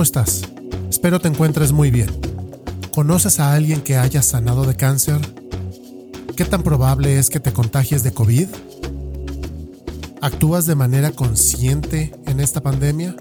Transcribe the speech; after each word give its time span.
¿cómo 0.00 0.04
estás? 0.06 0.40
Espero 0.88 1.20
te 1.20 1.28
encuentres 1.28 1.72
muy 1.72 1.90
bien. 1.90 2.08
¿Conoces 2.90 3.38
a 3.38 3.52
alguien 3.52 3.82
que 3.82 3.98
haya 3.98 4.22
sanado 4.22 4.64
de 4.64 4.74
cáncer? 4.74 5.20
¿Qué 6.38 6.46
tan 6.46 6.62
probable 6.62 7.18
es 7.18 7.28
que 7.28 7.38
te 7.38 7.52
contagies 7.52 8.02
de 8.02 8.14
COVID? 8.14 8.48
¿Actúas 10.22 10.64
de 10.64 10.74
manera 10.74 11.10
consciente 11.10 12.14
en 12.24 12.40
esta 12.40 12.62
pandemia? 12.62 13.14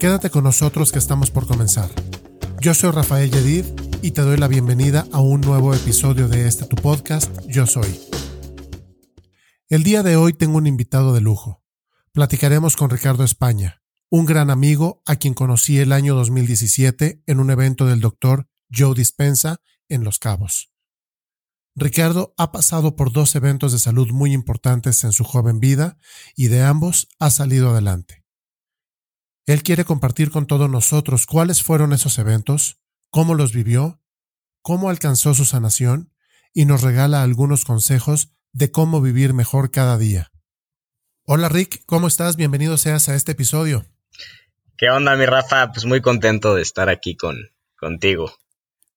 Quédate 0.00 0.28
con 0.28 0.42
nosotros 0.42 0.90
que 0.90 0.98
estamos 0.98 1.30
por 1.30 1.46
comenzar. 1.46 1.88
Yo 2.60 2.74
soy 2.74 2.90
Rafael 2.90 3.30
Yedid 3.30 3.66
y 4.02 4.10
te 4.10 4.22
doy 4.22 4.38
la 4.38 4.48
bienvenida 4.48 5.06
a 5.12 5.20
un 5.20 5.40
nuevo 5.40 5.72
episodio 5.72 6.26
de 6.26 6.48
este 6.48 6.64
tu 6.64 6.74
podcast, 6.74 7.30
Yo 7.46 7.64
Soy. 7.64 8.00
El 9.68 9.84
día 9.84 10.02
de 10.02 10.16
hoy 10.16 10.32
tengo 10.32 10.56
un 10.56 10.66
invitado 10.66 11.14
de 11.14 11.20
lujo. 11.20 11.62
Platicaremos 12.10 12.74
con 12.74 12.90
Ricardo 12.90 13.22
España, 13.22 13.79
un 14.12 14.26
gran 14.26 14.50
amigo 14.50 15.02
a 15.06 15.16
quien 15.16 15.34
conocí 15.34 15.78
el 15.78 15.92
año 15.92 16.16
2017 16.16 17.22
en 17.26 17.40
un 17.40 17.50
evento 17.50 17.86
del 17.86 18.00
doctor 18.00 18.48
Joe 18.68 18.92
Dispensa 18.92 19.60
en 19.88 20.02
Los 20.02 20.18
Cabos. 20.18 20.72
Ricardo 21.76 22.34
ha 22.36 22.50
pasado 22.50 22.96
por 22.96 23.12
dos 23.12 23.36
eventos 23.36 23.70
de 23.70 23.78
salud 23.78 24.10
muy 24.10 24.32
importantes 24.32 25.04
en 25.04 25.12
su 25.12 25.22
joven 25.22 25.60
vida 25.60 25.96
y 26.34 26.48
de 26.48 26.62
ambos 26.62 27.08
ha 27.20 27.30
salido 27.30 27.70
adelante. 27.70 28.24
Él 29.46 29.62
quiere 29.62 29.84
compartir 29.84 30.32
con 30.32 30.46
todos 30.46 30.68
nosotros 30.68 31.24
cuáles 31.26 31.62
fueron 31.62 31.92
esos 31.92 32.18
eventos, 32.18 32.80
cómo 33.10 33.36
los 33.36 33.52
vivió, 33.52 34.02
cómo 34.60 34.90
alcanzó 34.90 35.34
su 35.34 35.44
sanación 35.44 36.12
y 36.52 36.64
nos 36.64 36.82
regala 36.82 37.22
algunos 37.22 37.64
consejos 37.64 38.32
de 38.52 38.72
cómo 38.72 39.00
vivir 39.00 39.34
mejor 39.34 39.70
cada 39.70 39.98
día. 39.98 40.32
Hola 41.26 41.48
Rick, 41.48 41.84
¿cómo 41.86 42.08
estás? 42.08 42.34
Bienvenido 42.34 42.76
seas 42.76 43.08
a 43.08 43.14
este 43.14 43.32
episodio. 43.32 43.86
¿Qué 44.80 44.88
onda, 44.88 45.14
mi 45.14 45.26
Rafa? 45.26 45.72
Pues 45.72 45.84
muy 45.84 46.00
contento 46.00 46.54
de 46.54 46.62
estar 46.62 46.88
aquí 46.88 47.14
con, 47.14 47.50
contigo. 47.78 48.32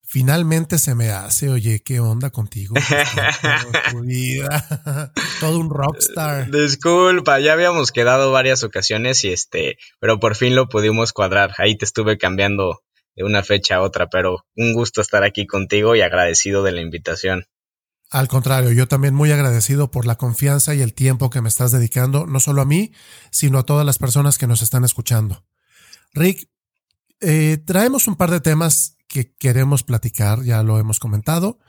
Finalmente 0.02 0.80
se 0.80 0.96
me 0.96 1.10
hace, 1.10 1.50
oye, 1.50 1.84
¿qué 1.84 2.00
onda 2.00 2.30
contigo? 2.30 2.76
Todo 5.42 5.60
un 5.60 5.70
rockstar. 5.70 6.50
Disculpa, 6.52 7.42
ya 7.42 7.52
habíamos 7.52 7.92
quedado 7.92 8.32
varias 8.32 8.64
ocasiones 8.64 9.26
y 9.26 9.34
este, 9.34 9.78
pero 10.00 10.22
por 10.22 10.38
fin 10.38 10.56
lo 10.56 10.70
pudimos 10.70 11.12
cuadrar. 11.12 11.54
Ahí 11.58 11.78
te 11.78 11.84
estuve 11.84 12.18
cambiando 12.18 12.80
de 13.18 13.26
una 13.26 13.44
fecha 13.44 13.76
a 13.76 13.82
otra, 13.82 14.08
pero 14.08 14.46
un 14.56 14.72
gusto 14.72 15.02
estar 15.02 15.26
aquí 15.26 15.46
contigo 15.46 15.98
y 15.98 16.02
agradecido 16.02 16.64
de 16.64 16.72
la 16.72 16.80
invitación. 16.80 17.44
Al 18.10 18.30
contrario, 18.30 18.72
yo 18.72 18.88
también 18.88 19.16
muy 19.16 19.34
agradecido 19.34 19.92
por 19.92 20.06
la 20.06 20.16
confianza 20.16 20.76
y 20.76 20.82
el 20.82 20.94
tiempo 20.94 21.30
que 21.30 21.42
me 21.42 21.50
estás 21.50 21.74
dedicando, 21.74 22.26
no 22.26 22.40
solo 22.40 22.62
a 22.62 22.66
mí, 22.66 22.94
sino 23.32 23.60
a 23.60 23.66
todas 23.66 23.86
las 23.86 23.98
personas 23.98 24.38
que 24.38 24.48
nos 24.48 24.62
están 24.62 24.86
escuchando. 24.86 25.44
Rick, 26.14 26.50
eh, 27.20 27.58
traemos 27.58 28.08
un 28.08 28.16
par 28.16 28.32
de 28.32 28.42
temas 28.42 28.98
que 29.08 29.34
queremos 29.36 29.84
platicar, 29.84 30.44
ya 30.44 30.64
lo 30.64 30.80
hemos 30.80 31.00
comentado, 31.00 31.60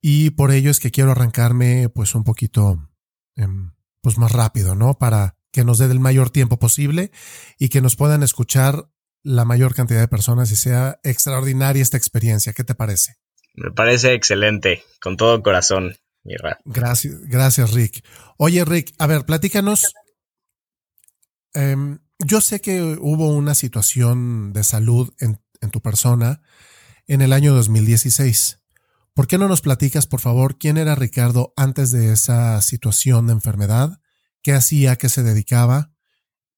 y 0.00 0.30
por 0.30 0.50
ello 0.50 0.70
es 0.70 0.80
que 0.80 0.90
quiero 0.90 1.12
arrancarme 1.12 1.88
pues 1.88 2.14
un 2.14 2.24
poquito 2.24 2.88
em, 3.36 3.72
pues 4.00 4.18
más 4.18 4.32
rápido, 4.32 4.74
¿no? 4.74 4.98
Para 4.98 5.36
que 5.52 5.64
nos 5.64 5.78
dé 5.78 5.86
el 5.86 6.00
mayor 6.00 6.30
tiempo 6.30 6.58
posible 6.58 7.10
y 7.58 7.68
que 7.68 7.80
nos 7.80 7.96
puedan 7.96 8.22
escuchar 8.22 8.90
la 9.22 9.44
mayor 9.44 9.74
cantidad 9.74 10.00
de 10.00 10.08
personas 10.08 10.50
y 10.50 10.56
sea 10.56 11.00
extraordinaria 11.02 11.82
esta 11.82 11.96
experiencia. 11.96 12.52
¿Qué 12.52 12.64
te 12.64 12.74
parece? 12.74 13.16
Me 13.54 13.70
parece 13.72 14.14
excelente, 14.14 14.84
con 15.00 15.16
todo 15.16 15.42
corazón, 15.42 15.96
Gracias, 16.64 17.20
gracias, 17.22 17.72
Rick. 17.72 18.04
Oye, 18.36 18.64
Rick, 18.64 18.92
a 18.98 19.06
ver, 19.06 19.24
platícanos. 19.24 19.92
Em, 21.54 21.98
yo 22.24 22.40
sé 22.40 22.60
que 22.60 22.82
hubo 23.00 23.28
una 23.28 23.54
situación 23.54 24.52
de 24.52 24.64
salud 24.64 25.12
en, 25.18 25.40
tu 25.70 25.80
persona 25.80 26.42
en 27.06 27.20
el 27.20 27.32
año 27.32 27.54
2016. 27.54 28.60
¿Por 29.14 29.26
qué 29.26 29.38
no 29.38 29.48
nos 29.48 29.60
platicas, 29.60 30.06
por 30.06 30.20
favor, 30.20 30.58
quién 30.58 30.78
era 30.78 30.94
Ricardo 30.94 31.52
antes 31.56 31.90
de 31.90 32.12
esa 32.12 32.60
situación 32.62 33.26
de 33.26 33.34
enfermedad? 33.34 34.00
¿Qué 34.42 34.52
hacía? 34.52 34.96
¿Qué 34.96 35.08
se 35.08 35.22
dedicaba? 35.22 35.92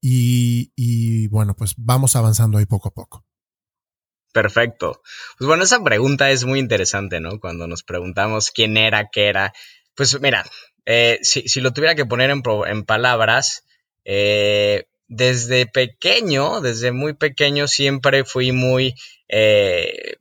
Y, 0.01 0.73
y 0.77 1.29
bueno, 1.29 1.55
pues 1.57 1.75
vamos 1.77 2.17
avanzando 2.17 2.59
ahí 2.59 2.67
poco 2.67 2.89
a 2.89 2.95
poco. 2.95 3.27
Perfecto. 4.33 5.03
Pues 5.39 5.47
bueno, 5.47 5.65
esa 5.65 5.83
pregunta 5.83 6.31
es 6.31 6.45
muy 6.45 6.59
interesante, 6.59 7.21
¿no? 7.21 7.39
Cuando 7.39 7.67
nos 7.67 7.83
preguntamos 7.83 8.51
quién 8.51 8.77
era, 8.77 9.09
qué 9.11 9.29
era. 9.29 9.53
Pues 9.95 10.21
mira, 10.21 10.45
eh, 10.87 11.19
si, 11.23 11.49
si, 11.49 11.61
lo 11.61 11.73
tuviera 11.73 11.95
que 11.95 12.07
poner 12.07 12.31
en, 12.31 12.43
en 12.67 12.85
palabras, 12.85 13.65
eh, 14.05 14.87
desde 15.09 15.67
pequeño, 15.67 16.61
desde 16.61 16.93
muy 16.93 17.15
pequeño, 17.15 17.69
siempre 17.69 18.25
fui 18.25 18.53
muy 18.53 18.95
eh, 19.29 20.17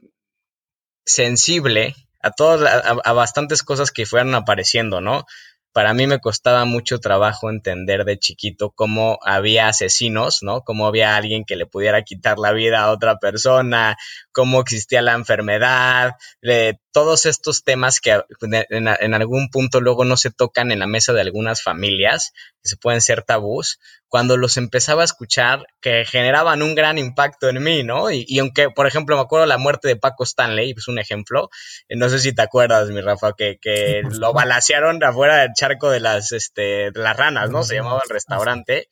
sensible 1.05 1.95
a 2.21 2.31
todas, 2.31 2.83
a, 3.03 3.13
bastantes 3.13 3.63
cosas 3.63 3.91
que 3.91 4.05
fueron 4.05 4.35
apareciendo, 4.35 5.01
¿no? 5.01 5.25
Para 5.73 5.93
mí 5.93 6.05
me 6.05 6.19
costaba 6.19 6.65
mucho 6.65 6.99
trabajo 6.99 7.49
entender 7.49 8.03
de 8.03 8.19
chiquito 8.19 8.71
cómo 8.71 9.19
había 9.23 9.69
asesinos, 9.69 10.43
¿no? 10.43 10.61
Cómo 10.61 10.85
había 10.85 11.15
alguien 11.15 11.45
que 11.45 11.55
le 11.55 11.65
pudiera 11.65 12.03
quitar 12.03 12.37
la 12.37 12.51
vida 12.51 12.81
a 12.81 12.91
otra 12.91 13.17
persona, 13.19 13.97
cómo 14.31 14.61
existía 14.61 15.01
la 15.01 15.13
enfermedad, 15.13 16.13
de 16.41 16.79
todos 16.91 17.25
estos 17.25 17.63
temas 17.63 17.99
que 17.99 18.21
en, 18.41 18.87
en, 18.87 19.13
algún 19.13 19.49
punto 19.49 19.81
luego 19.81 20.05
no 20.05 20.17
se 20.17 20.31
tocan 20.31 20.71
en 20.71 20.79
la 20.79 20.87
mesa 20.87 21.13
de 21.13 21.21
algunas 21.21 21.61
familias, 21.61 22.33
que 22.61 22.69
se 22.69 22.77
pueden 22.77 23.01
ser 23.01 23.23
tabús, 23.23 23.79
cuando 24.07 24.35
los 24.35 24.57
empezaba 24.57 25.03
a 25.03 25.05
escuchar, 25.05 25.65
que 25.79 26.03
generaban 26.05 26.61
un 26.61 26.75
gran 26.75 26.97
impacto 26.97 27.47
en 27.47 27.63
mí, 27.63 27.83
¿no? 27.83 28.11
Y, 28.11 28.39
aunque, 28.39 28.69
por 28.69 28.85
ejemplo, 28.85 29.15
me 29.15 29.21
acuerdo 29.21 29.45
la 29.45 29.57
muerte 29.57 29.87
de 29.87 29.95
Paco 29.95 30.25
Stanley, 30.25 30.73
es 30.77 30.87
un 30.87 30.99
ejemplo, 30.99 31.49
eh, 31.87 31.95
no 31.95 32.09
sé 32.09 32.19
si 32.19 32.33
te 32.33 32.41
acuerdas, 32.41 32.89
mi 32.89 32.99
Rafa, 32.99 33.33
que, 33.37 33.57
que 33.61 34.01
lo 34.11 34.33
balacearon 34.33 35.01
afuera 35.03 35.37
del 35.37 35.53
charco 35.53 35.89
de 35.89 36.01
las, 36.01 36.33
este, 36.33 36.91
de 36.91 36.99
las 36.99 37.15
ranas, 37.15 37.49
¿no? 37.49 37.63
Se 37.63 37.75
llamaba 37.75 38.01
el 38.03 38.09
restaurante. 38.09 38.89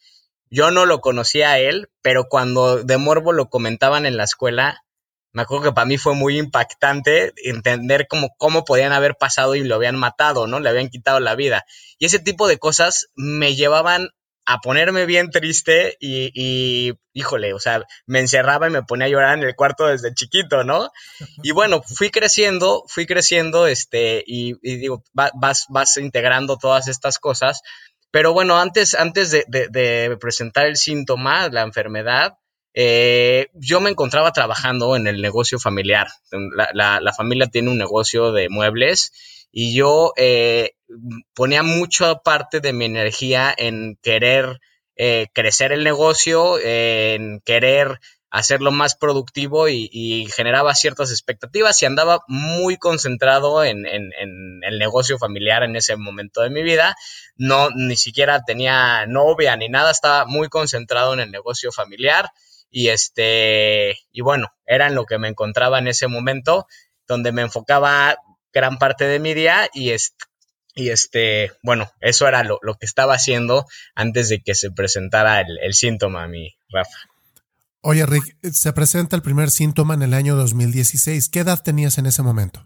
Yo 0.50 0.72
no 0.72 0.86
lo 0.86 1.00
conocía 1.02 1.52
a 1.52 1.60
él, 1.60 1.90
pero 2.02 2.26
cuando 2.30 2.84
de 2.84 2.98
morbo 2.98 3.34
lo 3.34 3.50
comentaban 3.50 4.06
en 4.06 4.18
la 4.18 4.24
escuela, 4.24 4.84
me 5.32 5.44
acuerdo 5.44 5.66
que 5.66 5.74
para 5.74 5.86
mí 5.86 5.98
fue 5.98 6.16
muy 6.16 6.38
impactante 6.38 7.34
entender 7.44 8.08
cómo, 8.08 8.30
cómo 8.38 8.66
podían 8.66 8.92
haber 8.92 9.16
pasado 9.16 9.56
y 9.56 9.64
lo 9.64 9.76
habían 9.76 9.96
matado, 9.96 10.48
¿no? 10.48 10.60
Le 10.60 10.70
habían 10.70 10.90
quitado 10.90 11.20
la 11.20 11.36
vida. 11.36 11.66
Y 12.00 12.06
ese 12.06 12.20
tipo 12.20 12.48
de 12.48 12.58
cosas 12.58 13.08
me 13.16 13.56
llevaban 13.56 14.10
a 14.46 14.62
ponerme 14.62 15.06
bien 15.06 15.30
triste 15.30 15.96
y, 16.00 16.32
y, 16.34 16.94
híjole, 17.14 17.54
o 17.54 17.60
sea, 17.60 17.84
me 18.08 18.20
encerraba 18.20 18.68
y 18.68 18.72
me 18.72 18.82
ponía 18.82 19.06
a 19.06 19.10
llorar 19.10 19.38
en 19.38 19.44
el 19.44 19.56
cuarto 19.56 19.86
desde 19.86 20.16
chiquito, 20.16 20.64
¿no? 20.64 20.90
Y 21.44 21.52
bueno, 21.52 21.84
fui 21.84 22.10
creciendo, 22.10 22.84
fui 22.88 23.06
creciendo, 23.06 23.68
este, 23.68 24.24
y, 24.26 24.56
digo, 24.64 25.04
vas, 25.14 25.66
vas 25.70 25.98
integrando 25.98 26.58
todas 26.58 26.88
estas 26.88 27.20
cosas. 27.20 27.62
Pero 28.10 28.34
bueno, 28.34 28.58
antes, 28.58 28.96
antes 28.96 29.30
de, 29.30 29.46
de 29.48 30.18
presentar 30.20 30.66
el 30.66 30.78
síntoma, 30.78 31.48
la 31.50 31.62
enfermedad, 31.62 32.34
eh, 32.82 33.50
yo 33.56 33.82
me 33.82 33.90
encontraba 33.90 34.32
trabajando 34.32 34.96
en 34.96 35.06
el 35.06 35.22
negocio 35.22 35.60
familiar. 35.60 36.08
La, 36.74 37.14
familia 37.14 37.48
tiene 37.48 37.70
un 37.70 37.78
negocio 37.78 38.32
de 38.32 38.48
muebles 38.48 39.12
y 39.52 39.76
yo 39.76 40.14
eh, 40.16 40.76
ponía 41.34 41.62
mucha 41.62 42.20
parte 42.20 42.62
de 42.62 42.72
mi 42.72 42.86
energía 42.86 43.54
en 43.58 44.00
querer 44.02 44.62
eh, 44.96 45.28
crecer 45.34 45.74
el 45.74 45.84
negocio, 45.84 46.58
en 46.58 47.42
querer 47.42 48.00
hacerlo 48.30 48.72
más 48.72 48.96
productivo 48.96 49.68
y, 49.68 50.30
generaba 50.34 50.74
ciertas 50.74 51.12
expectativas 51.12 51.82
y 51.82 51.86
andaba 51.86 52.24
muy 52.30 52.78
concentrado 52.78 53.62
en, 53.66 53.86
en, 53.88 54.62
el 54.64 54.80
negocio 54.80 55.18
familiar 55.18 55.64
en 55.64 55.76
ese 55.76 55.98
momento 55.98 56.40
de 56.44 56.50
mi 56.50 56.64
vida. 56.64 56.96
No, 57.36 57.72
ni 57.72 57.98
siquiera 57.98 58.46
tenía 58.46 59.06
novia 59.06 59.58
ni 59.58 59.68
nada, 59.68 59.92
estaba 59.92 60.24
muy 60.26 60.48
concentrado 60.48 61.14
en 61.14 61.20
el 61.20 61.30
negocio 61.30 61.74
familiar 61.74 62.32
y 62.70 62.90
este, 62.90 63.98
y 64.12 64.22
bueno, 64.22 64.54
era 64.66 64.88
en 64.88 64.96
lo 64.96 65.06
que 65.06 65.18
me 65.18 65.28
encontraba 65.28 65.80
en 65.80 65.88
ese 65.88 66.08
momento, 66.08 66.68
donde 67.08 67.32
me 67.32 67.42
enfocaba 67.42 68.18
gran 68.54 68.78
parte 68.78 69.06
de 69.06 69.20
mi 69.20 69.34
día 69.34 69.70
y 69.74 69.92
este, 69.92 70.26
y 70.76 70.90
este, 70.90 71.52
bueno, 71.62 71.92
eso 72.00 72.28
era 72.28 72.44
lo, 72.44 72.60
que 72.80 72.86
estaba 72.86 73.14
haciendo 73.14 73.66
antes 73.96 74.30
de 74.30 74.42
que 74.42 74.56
se 74.56 74.72
presentara 74.72 75.42
el, 75.42 75.74
síntoma, 75.74 76.28
mi 76.28 76.56
Rafa. 76.70 76.98
Oye, 77.82 78.06
Rick, 78.06 78.38
se 78.52 78.72
presenta 78.74 79.16
el 79.16 79.22
primer 79.22 79.52
síntoma 79.52 79.94
en 79.94 80.04
el 80.04 80.14
año 80.14 80.36
2016. 80.36 81.30
¿Qué 81.30 81.40
edad 81.40 81.62
tenías 81.62 81.98
en 81.98 82.06
ese 82.06 82.22
momento? 82.22 82.64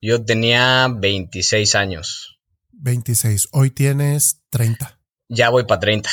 Yo 0.00 0.24
tenía 0.24 0.88
26 0.88 1.74
años. 1.74 2.40
26. 2.72 3.48
Hoy 3.52 3.70
tienes 3.70 4.40
30. 4.50 4.98
Ya 5.28 5.50
voy 5.50 5.64
para 5.64 5.80
30. 5.80 6.10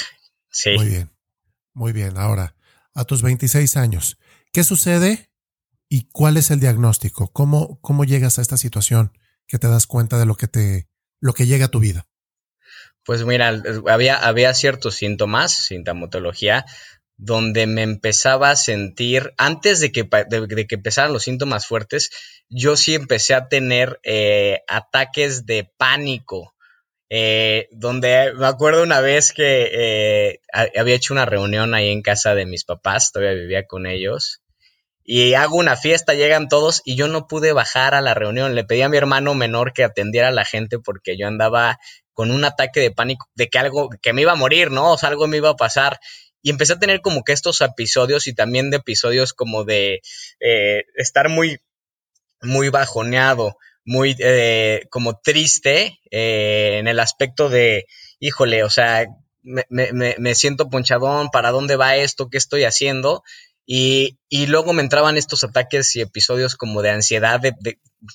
Sí. 0.50 0.72
Muy 0.75 0.88
bien. 0.88 1.12
Muy 1.74 1.94
bien. 1.94 2.18
Ahora, 2.18 2.56
a 2.98 3.06
tus 3.06 3.22
26 3.22 3.78
años. 3.78 4.18
¿Qué 4.52 4.64
sucede 4.64 5.30
y 5.88 6.10
cuál 6.12 6.36
es 6.36 6.50
el 6.50 6.60
diagnóstico? 6.60 7.32
¿Cómo, 7.32 7.80
cómo 7.82 8.04
llegas 8.04 8.40
a 8.40 8.42
esta 8.42 8.58
situación 8.58 9.18
que 9.48 9.60
te 9.60 9.68
das 9.68 9.86
cuenta 9.86 10.18
de 10.18 10.26
lo 10.26 10.36
que 10.36 10.48
te, 10.48 10.90
lo 11.22 11.34
que 11.34 11.46
llega 11.46 11.66
a 11.66 11.72
tu 11.72 11.80
vida? 11.80 12.08
Pues 13.06 13.24
mira, 13.24 13.54
había, 13.88 14.18
había 14.18 14.54
ciertos 14.54 14.96
síntomas, 14.96 15.54
sintomatología, 15.54 16.66
donde 17.18 17.68
me 17.68 17.84
empezaba 17.84 18.50
a 18.50 18.56
sentir, 18.56 19.32
antes 19.38 19.80
de 19.80 19.92
que, 19.92 20.04
de, 20.04 20.68
que 20.68 20.76
empezaran 20.76 21.14
los 21.14 21.24
síntomas 21.24 21.68
fuertes, 21.68 22.10
yo 22.50 22.76
sí 22.76 22.96
empecé 22.96 23.36
a 23.36 23.48
tener 23.48 24.00
eh, 24.04 24.62
ataques 24.68 25.46
de 25.46 25.72
pánico. 25.78 26.56
Eh, 27.09 27.69
donde 27.71 28.33
me 28.36 28.48
acuerdo 28.48 28.83
una 28.83 29.00
vez 29.00 29.31
que 29.31 29.69
eh, 29.71 30.42
había 30.51 30.95
hecho 30.95 31.13
una 31.13 31.25
reunión 31.25 31.74
ahí 31.74 31.89
en 31.89 32.01
casa 32.01 32.36
de 32.36 32.45
mis 32.45 32.65
papás, 32.65 33.12
todavía 33.12 33.33
vivía 33.33 33.65
con 33.65 33.86
ellos, 33.86 34.42
y 35.09 35.36
hago 35.36 35.56
una 35.56 35.77
fiesta, 35.77 36.15
llegan 36.15 36.50
todos 36.50 36.81
y 36.83 36.98
yo 36.98 37.07
no 37.07 37.27
pude 37.27 37.54
bajar 37.54 37.95
a 37.95 38.01
la 38.01 38.13
reunión. 38.13 38.56
Le 38.56 38.65
pedí 38.65 38.81
a 38.81 38.89
mi 38.89 38.98
hermano 38.98 39.33
menor 39.36 39.71
que 39.71 39.86
atendiera 39.86 40.27
a 40.27 40.31
la 40.31 40.44
gente 40.44 40.80
porque 40.80 41.18
yo 41.18 41.27
andaba 41.27 41.80
con 42.12 42.30
un 42.30 42.44
ataque 42.44 42.81
de 42.81 42.92
pánico 42.92 43.30
de 43.33 43.48
que 43.48 43.57
algo, 43.57 43.89
que 44.01 44.12
me 44.12 44.24
iba 44.24 44.33
a 44.33 44.36
morir, 44.36 44.69
¿no? 44.69 44.92
O 44.92 44.98
sea, 44.98 45.07
algo 45.07 45.27
me 45.30 45.38
iba 45.38 45.51
a 45.51 45.56
pasar. 45.56 45.98
Y 46.42 46.50
empecé 46.50 46.74
a 46.74 46.80
tener 46.80 47.00
como 47.00 47.24
que 47.24 47.31
estos 47.31 47.62
episodios 47.62 48.27
y 48.27 48.36
también 48.36 48.69
de 48.69 48.77
episodios 48.77 49.31
como 49.31 49.63
de 49.63 50.01
eh, 50.42 50.83
estar 50.95 51.30
muy, 51.30 51.60
muy 52.42 52.68
bajoneado, 52.68 53.56
muy 53.88 54.18
eh, 54.19 54.86
como 54.89 55.19
triste 55.19 56.00
eh, 56.12 56.78
en 56.78 56.88
el 56.89 57.00
aspecto 57.00 57.48
de, 57.48 57.86
híjole, 58.19 58.63
o 58.63 58.69
sea, 58.69 59.07
me, 59.44 59.63
me, 59.69 60.13
me, 60.19 60.36
siento 60.36 60.69
ponchadón, 60.69 61.30
¿para 61.30 61.51
dónde 61.51 61.78
va 61.78 61.95
esto? 61.95 62.30
¿Qué 62.30 62.38
estoy 62.38 62.66
haciendo? 62.66 63.24
Y, 63.66 64.19
y, 64.28 64.48
luego 64.48 64.74
me 64.74 64.81
entraban 64.81 65.16
estos 65.16 65.45
ataques 65.45 65.95
y 65.95 66.01
episodios 66.01 66.56
como 66.56 66.81
de 66.81 66.89
ansiedad, 66.89 67.39
de, 67.39 67.54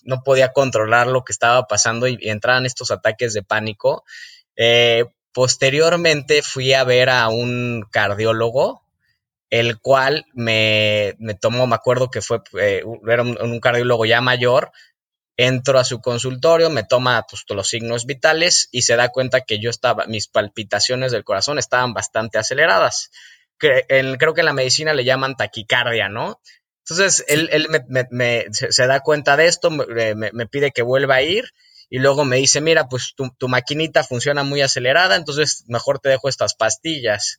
no 0.02 0.22
podía 0.22 0.52
controlar 0.52 1.06
lo 1.06 1.24
que 1.24 1.32
estaba 1.32 1.66
pasando 1.66 2.06
y, 2.06 2.18
entraban 2.20 2.66
estos 2.66 2.90
ataques 2.90 3.32
de 3.32 3.42
pánico. 3.42 4.04
Eh, 4.56 5.06
posteriormente 5.32 6.42
fui 6.42 6.74
a 6.74 6.84
ver 6.84 7.08
a 7.08 7.28
un 7.30 7.86
cardiólogo, 7.90 8.82
el 9.48 9.78
cual 9.80 10.26
me, 10.34 11.14
me 11.18 11.34
tomó, 11.34 11.66
me 11.66 11.74
acuerdo 11.74 12.10
que 12.10 12.20
fue, 12.20 12.42
eh, 12.60 12.82
era 13.06 13.22
un, 13.22 13.60
cardiólogo 13.60 14.04
ya 14.04 14.20
mayor, 14.20 14.70
entro 15.36 15.78
a 15.78 15.84
su 15.84 16.00
consultorio, 16.00 16.70
me 16.70 16.84
toma 16.84 17.24
pues, 17.28 17.44
los 17.48 17.68
signos 17.68 18.06
vitales 18.06 18.68
y 18.70 18.82
se 18.82 18.96
da 18.96 19.08
cuenta 19.08 19.40
que 19.42 19.60
yo 19.60 19.70
estaba, 19.70 20.06
mis 20.06 20.28
palpitaciones 20.28 21.12
del 21.12 21.24
corazón 21.24 21.58
estaban 21.58 21.94
bastante 21.94 22.38
aceleradas 22.38 23.10
creo 24.18 24.34
que 24.34 24.40
en 24.40 24.46
la 24.46 24.52
medicina 24.52 24.94
le 24.94 25.04
llaman 25.04 25.36
taquicardia, 25.36 26.08
¿no? 26.08 26.40
Entonces, 26.84 27.24
él, 27.28 27.48
él 27.52 27.68
me, 28.10 28.46
se, 28.50 28.86
da 28.86 29.00
cuenta 29.00 29.36
de 29.36 29.46
esto, 29.46 29.70
me, 29.70 30.46
pide 30.46 30.72
que 30.72 30.82
vuelva 30.82 31.16
a 31.16 31.22
ir 31.22 31.44
y 31.88 31.98
luego 31.98 32.24
me 32.24 32.36
dice, 32.36 32.60
mira, 32.60 32.88
pues 32.88 33.12
tu, 33.16 33.30
tu, 33.38 33.48
maquinita 33.48 34.02
funciona 34.02 34.42
muy 34.42 34.62
acelerada, 34.62 35.14
entonces 35.14 35.64
mejor 35.68 36.00
te 36.00 36.08
dejo 36.08 36.28
estas 36.28 36.54
pastillas. 36.54 37.38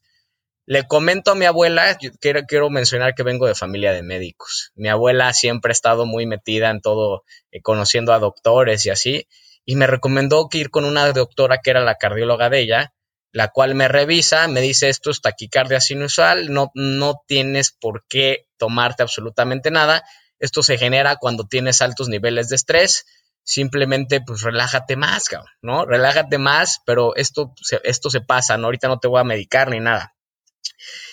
Le 0.65 0.87
comento 0.87 1.31
a 1.31 1.35
mi 1.35 1.45
abuela, 1.45 1.97
quiero, 2.21 2.43
quiero 2.47 2.69
mencionar 2.69 3.15
que 3.15 3.23
vengo 3.23 3.47
de 3.47 3.55
familia 3.55 3.91
de 3.91 4.01
médicos. 4.01 4.71
Mi 4.75 4.87
abuela 4.87 5.33
siempre 5.33 5.71
ha 5.71 5.73
estado 5.73 6.05
muy 6.05 6.25
metida 6.25 6.69
en 6.69 6.79
todo, 6.79 7.23
eh, 7.51 7.61
conociendo 7.61 8.13
a 8.13 8.19
doctores 8.19 8.85
y 8.85 8.89
así, 8.89 9.27
y 9.65 9.75
me 9.75 9.87
recomendó 9.87 10.47
que 10.47 10.59
ir 10.59 10.69
con 10.69 10.85
una 10.85 11.11
doctora 11.11 11.57
que 11.57 11.71
era 11.71 11.81
la 11.81 11.95
cardióloga 11.95 12.49
de 12.49 12.61
ella, 12.61 12.93
la 13.33 13.49
cual 13.49 13.75
me 13.75 13.89
revisa, 13.89 14.47
me 14.47 14.61
dice 14.61 14.87
esto 14.87 15.09
es 15.09 15.19
taquicardia 15.19 15.81
sinusal, 15.81 16.53
no, 16.53 16.71
no 16.75 17.15
tienes 17.27 17.71
por 17.71 18.05
qué 18.07 18.45
tomarte 18.57 19.03
absolutamente 19.03 19.71
nada. 19.71 20.03
Esto 20.39 20.63
se 20.63 20.77
genera 20.77 21.17
cuando 21.17 21.45
tienes 21.45 21.81
altos 21.81 22.09
niveles 22.09 22.49
de 22.49 22.55
estrés. 22.55 23.05
Simplemente, 23.43 24.21
pues 24.21 24.41
relájate 24.41 24.95
más, 24.95 25.25
¿no? 25.61 25.85
Relájate 25.85 26.37
más, 26.37 26.79
pero 26.85 27.15
esto, 27.15 27.53
esto 27.83 28.09
se 28.09 28.21
pasa, 28.21 28.57
¿no? 28.57 28.67
Ahorita 28.67 28.87
no 28.87 28.99
te 28.99 29.07
voy 29.07 29.19
a 29.19 29.25
medicar 29.25 29.69
ni 29.69 29.79
nada. 29.79 30.13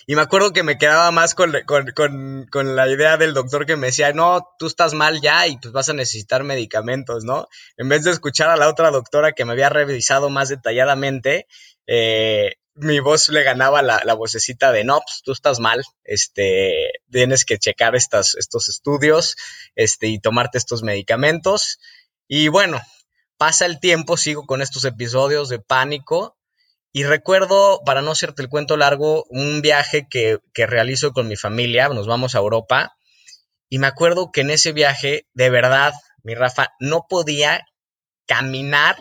Y 0.07 0.17
me 0.17 0.23
acuerdo 0.23 0.53
que 0.53 0.63
me 0.63 0.79
quedaba 0.79 1.11
más 1.11 1.35
con, 1.35 1.55
con, 1.67 2.77
la 2.77 2.89
idea 2.89 3.17
del 3.17 3.35
doctor 3.35 3.67
que 3.67 3.77
me 3.77 3.89
decía, 3.89 4.13
no, 4.13 4.47
tú 4.59 4.67
estás 4.67 4.95
mal 4.95 5.21
ya 5.21 5.47
y 5.47 5.59
pues 5.59 5.73
vas 5.73 5.89
a 5.89 5.93
necesitar 5.93 6.43
medicamentos, 6.43 7.25
¿no? 7.25 7.49
En 7.77 7.89
vez 7.89 8.05
de 8.05 8.11
escuchar 8.11 8.51
a 8.51 8.57
la 8.57 8.69
otra 8.69 8.91
doctora 8.91 9.33
que 9.33 9.45
me 9.45 9.53
había 9.53 9.69
revisado 9.69 10.31
más 10.31 10.49
detalladamente 10.49 11.47
eh, 11.93 12.53
mi 12.75 13.01
voz 13.01 13.29
le 13.31 13.43
ganaba 13.43 13.83
la, 13.83 14.01
la, 14.05 14.15
vocecita 14.15 14.71
de 14.71 14.85
no, 14.85 15.01
pues 15.01 15.23
tú 15.25 15.33
estás 15.33 15.59
mal, 15.59 15.83
este, 16.05 16.93
tienes 17.11 17.45
que 17.45 17.59
checar 17.59 17.97
estas, 17.97 18.37
estos 18.37 18.69
estudios, 18.69 19.37
este, 19.75 20.07
y 20.07 20.21
tomarte 20.21 20.59
estos 20.59 20.83
medicamentos. 20.85 21.81
Y 22.29 22.47
bueno, 22.47 22.81
pasa 23.37 23.67
el 23.67 23.81
tiempo, 23.81 24.17
sigo 24.17 24.47
con 24.47 24.63
estos 24.63 24.85
episodios 24.85 25.49
de 25.49 25.59
pánico. 25.59 26.39
Y 26.93 27.05
recuerdo, 27.05 27.83
para 27.85 28.03
no 28.03 28.13
hacerte 28.13 28.43
el 28.43 28.49
cuento 28.49 28.77
largo, 28.77 29.25
un 29.29 29.63
viaje 29.63 30.07
que, 30.11 30.39
que 30.53 30.67
realizo 30.67 31.13
con 31.13 31.29
mi 31.29 31.37
familia, 31.37 31.89
nos 31.89 32.07
vamos 32.07 32.35
a 32.35 32.39
Europa. 32.39 32.97
Y 33.69 33.79
me 33.79 33.87
acuerdo 33.87 34.31
que 34.33 34.41
en 34.41 34.51
ese 34.51 34.73
viaje, 34.73 35.27
de 35.33 35.51
verdad, 35.51 35.93
mi 36.25 36.35
Rafa, 36.35 36.71
no 36.81 37.07
podía 37.09 37.65
caminar 38.27 38.97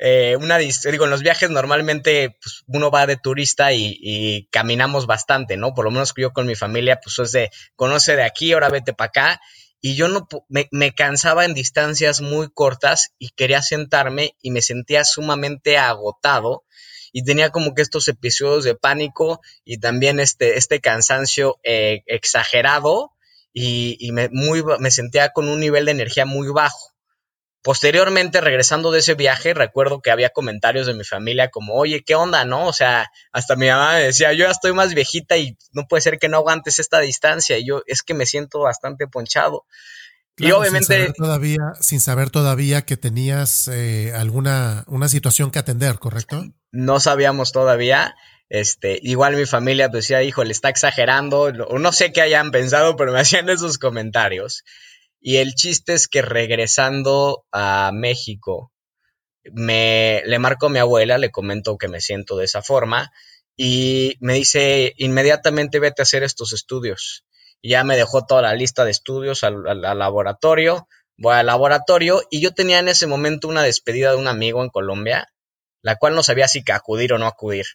eh, 0.00 0.36
una 0.36 0.58
digo, 0.58 1.04
en 1.04 1.10
los 1.10 1.22
viajes 1.22 1.50
normalmente 1.50 2.36
pues, 2.40 2.62
uno 2.68 2.90
va 2.90 3.06
de 3.06 3.16
turista 3.16 3.72
y, 3.72 4.48
caminamos 4.52 5.06
bastante, 5.06 5.56
¿no? 5.56 5.74
Por 5.74 5.84
lo 5.84 5.90
menos 5.90 6.14
yo 6.16 6.32
con 6.32 6.46
mi 6.46 6.54
familia, 6.54 7.00
pues 7.02 7.18
es 7.18 7.32
de, 7.32 7.50
conoce 7.74 8.14
de 8.14 8.22
aquí, 8.22 8.52
ahora 8.52 8.68
vete 8.68 8.92
para 8.92 9.08
acá. 9.08 9.40
Y 9.80 9.94
yo 9.96 10.08
no 10.08 10.28
me, 10.48 10.68
me, 10.70 10.92
cansaba 10.92 11.44
en 11.44 11.54
distancias 11.54 12.20
muy 12.20 12.48
cortas 12.52 13.12
y 13.18 13.30
quería 13.30 13.62
sentarme 13.62 14.36
y 14.40 14.50
me 14.50 14.62
sentía 14.62 15.04
sumamente 15.04 15.78
agotado 15.78 16.64
y 17.12 17.24
tenía 17.24 17.50
como 17.50 17.74
que 17.74 17.82
estos 17.82 18.08
episodios 18.08 18.64
de 18.64 18.74
pánico 18.74 19.40
y 19.64 19.78
también 19.78 20.20
este, 20.20 20.58
este 20.58 20.80
cansancio 20.80 21.58
eh, 21.62 22.02
exagerado 22.06 23.12
y, 23.52 23.96
y 24.00 24.12
me, 24.12 24.28
muy, 24.30 24.62
me 24.78 24.90
sentía 24.90 25.30
con 25.30 25.48
un 25.48 25.60
nivel 25.60 25.86
de 25.86 25.92
energía 25.92 26.26
muy 26.26 26.48
bajo. 26.48 26.94
Posteriormente, 27.62 28.40
regresando 28.40 28.92
de 28.92 29.00
ese 29.00 29.14
viaje, 29.14 29.52
recuerdo 29.52 30.00
que 30.00 30.10
había 30.10 30.30
comentarios 30.30 30.86
de 30.86 30.94
mi 30.94 31.04
familia 31.04 31.50
como, 31.50 31.74
oye, 31.74 32.04
¿qué 32.04 32.14
onda, 32.14 32.44
no? 32.44 32.66
O 32.66 32.72
sea, 32.72 33.10
hasta 33.32 33.56
mi 33.56 33.66
mamá 33.66 33.94
me 33.94 34.04
decía, 34.04 34.32
yo 34.32 34.44
ya 34.44 34.50
estoy 34.50 34.72
más 34.72 34.94
viejita 34.94 35.36
y 35.36 35.56
no 35.72 35.86
puede 35.88 36.00
ser 36.00 36.18
que 36.18 36.28
no 36.28 36.38
aguantes 36.38 36.78
esta 36.78 37.00
distancia. 37.00 37.58
Y 37.58 37.66
yo, 37.66 37.82
es 37.86 38.02
que 38.02 38.14
me 38.14 38.26
siento 38.26 38.60
bastante 38.60 39.08
ponchado. 39.08 39.66
Y 40.38 40.50
obviamente... 40.52 40.86
Sin 40.86 41.04
saber, 41.04 41.12
todavía, 41.12 41.72
sin 41.80 42.00
saber 42.00 42.30
todavía 42.30 42.82
que 42.82 42.96
tenías 42.96 43.68
eh, 43.68 44.12
alguna 44.14 44.84
una 44.86 45.08
situación 45.08 45.50
que 45.50 45.58
atender, 45.58 45.98
¿correcto? 45.98 46.44
No 46.72 47.00
sabíamos 47.00 47.52
todavía. 47.52 48.14
Este, 48.48 48.98
igual 49.02 49.36
mi 49.36 49.46
familia 49.46 49.88
decía, 49.88 50.22
hijo, 50.22 50.44
le 50.44 50.52
está 50.52 50.68
exagerando, 50.68 51.42
o 51.42 51.78
no 51.78 51.92
sé 51.92 52.12
qué 52.12 52.22
hayan 52.22 52.50
pensado, 52.50 52.96
pero 52.96 53.12
me 53.12 53.20
hacían 53.20 53.48
esos 53.48 53.78
comentarios. 53.78 54.64
Y 55.20 55.36
el 55.36 55.54
chiste 55.54 55.94
es 55.94 56.08
que 56.08 56.22
regresando 56.22 57.44
a 57.52 57.90
México, 57.92 58.72
me 59.52 60.22
le 60.26 60.38
marco 60.38 60.66
a 60.66 60.70
mi 60.70 60.78
abuela, 60.78 61.18
le 61.18 61.30
comento 61.30 61.76
que 61.78 61.88
me 61.88 62.00
siento 62.00 62.36
de 62.36 62.44
esa 62.44 62.62
forma 62.62 63.10
y 63.56 64.16
me 64.20 64.34
dice 64.34 64.94
inmediatamente 64.96 65.80
vete 65.80 66.02
a 66.02 66.04
hacer 66.04 66.22
estos 66.22 66.52
estudios. 66.52 67.24
Ya 67.62 67.84
me 67.84 67.96
dejó 67.96 68.24
toda 68.24 68.42
la 68.42 68.54
lista 68.54 68.84
de 68.84 68.90
estudios 68.90 69.44
al, 69.44 69.62
laboratorio, 69.80 70.88
voy 71.16 71.34
al 71.34 71.46
laboratorio 71.46 72.22
y 72.30 72.40
yo 72.40 72.52
tenía 72.52 72.78
en 72.78 72.88
ese 72.88 73.06
momento 73.06 73.48
una 73.48 73.62
despedida 73.62 74.10
de 74.10 74.16
un 74.16 74.28
amigo 74.28 74.62
en 74.62 74.70
Colombia, 74.70 75.28
la 75.82 75.96
cual 75.96 76.14
no 76.14 76.22
sabía 76.22 76.48
si 76.48 76.62
acudir 76.72 77.12
o 77.12 77.18
no 77.18 77.26
acudir. 77.26 77.66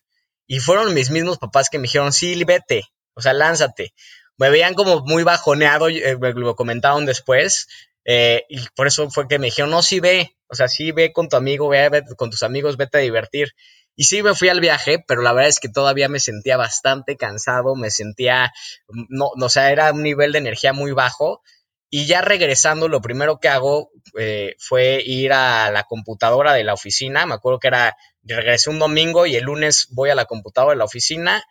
Y 0.47 0.59
fueron 0.59 0.93
mis 0.93 1.09
mismos 1.09 1.37
papás 1.37 1.69
que 1.69 1.79
me 1.79 1.83
dijeron, 1.83 2.13
sí, 2.13 2.41
vete, 2.43 2.83
o 3.13 3.21
sea, 3.21 3.33
lánzate 3.33 3.93
me 4.37 4.49
veían 4.49 4.73
como 4.73 5.01
muy 5.01 5.23
bajoneado, 5.23 5.89
eh, 5.89 6.17
lo 6.19 6.55
comentaron 6.55 7.05
después, 7.05 7.67
eh, 8.05 8.45
y 8.49 8.59
por 8.75 8.87
eso 8.87 9.09
fue 9.09 9.27
que 9.27 9.39
me 9.39 9.47
dijeron, 9.47 9.71
no, 9.71 9.81
sí 9.81 9.99
ve, 9.99 10.35
o 10.47 10.55
sea, 10.55 10.67
sí 10.67 10.91
ve 10.91 11.13
con 11.13 11.29
tu 11.29 11.35
amigo, 11.35 11.69
ve, 11.69 12.03
con 12.17 12.29
tus 12.29 12.43
amigos, 12.43 12.77
vete 12.77 12.97
a 12.97 13.01
divertir. 13.01 13.53
Y 13.95 14.05
sí 14.05 14.23
me 14.23 14.33
fui 14.33 14.49
al 14.49 14.59
viaje, 14.59 15.03
pero 15.07 15.21
la 15.21 15.33
verdad 15.33 15.49
es 15.49 15.59
que 15.59 15.69
todavía 15.69 16.09
me 16.09 16.19
sentía 16.19 16.57
bastante 16.57 17.15
cansado, 17.15 17.75
me 17.75 17.91
sentía, 17.91 18.51
no, 18.87 19.27
o 19.39 19.49
sea, 19.49 19.71
era 19.71 19.91
un 19.91 20.01
nivel 20.01 20.31
de 20.31 20.39
energía 20.39 20.73
muy 20.73 20.91
bajo. 20.91 21.41
Y 21.89 22.07
ya 22.07 22.21
regresando, 22.21 22.87
lo 22.87 23.01
primero 23.01 23.39
que 23.39 23.49
hago 23.49 23.91
eh, 24.17 24.55
fue 24.57 25.03
ir 25.05 25.31
a 25.31 25.69
la 25.69 25.83
computadora 25.83 26.53
de 26.53 26.63
la 26.63 26.73
oficina. 26.73 27.27
Me 27.27 27.35
acuerdo 27.35 27.59
que 27.59 27.67
era, 27.67 27.95
regresé 28.23 28.71
un 28.71 28.79
domingo 28.79 29.27
y 29.27 29.35
el 29.35 29.43
lunes 29.43 29.87
voy 29.91 30.09
a 30.09 30.15
la 30.15 30.25
computadora 30.25 30.73
de 30.73 30.79
la 30.79 30.85
oficina 30.85 31.43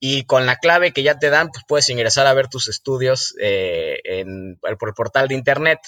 y 0.00 0.24
con 0.24 0.46
la 0.46 0.56
clave 0.56 0.92
que 0.92 1.04
ya 1.04 1.18
te 1.18 1.30
dan, 1.30 1.48
pues 1.48 1.64
puedes 1.68 1.88
ingresar 1.90 2.26
a 2.26 2.34
ver 2.34 2.48
tus 2.48 2.66
estudios 2.68 3.34
eh, 3.40 4.00
en, 4.04 4.58
por 4.60 4.88
el 4.88 4.94
portal 4.94 5.28
de 5.28 5.36
internet. 5.36 5.78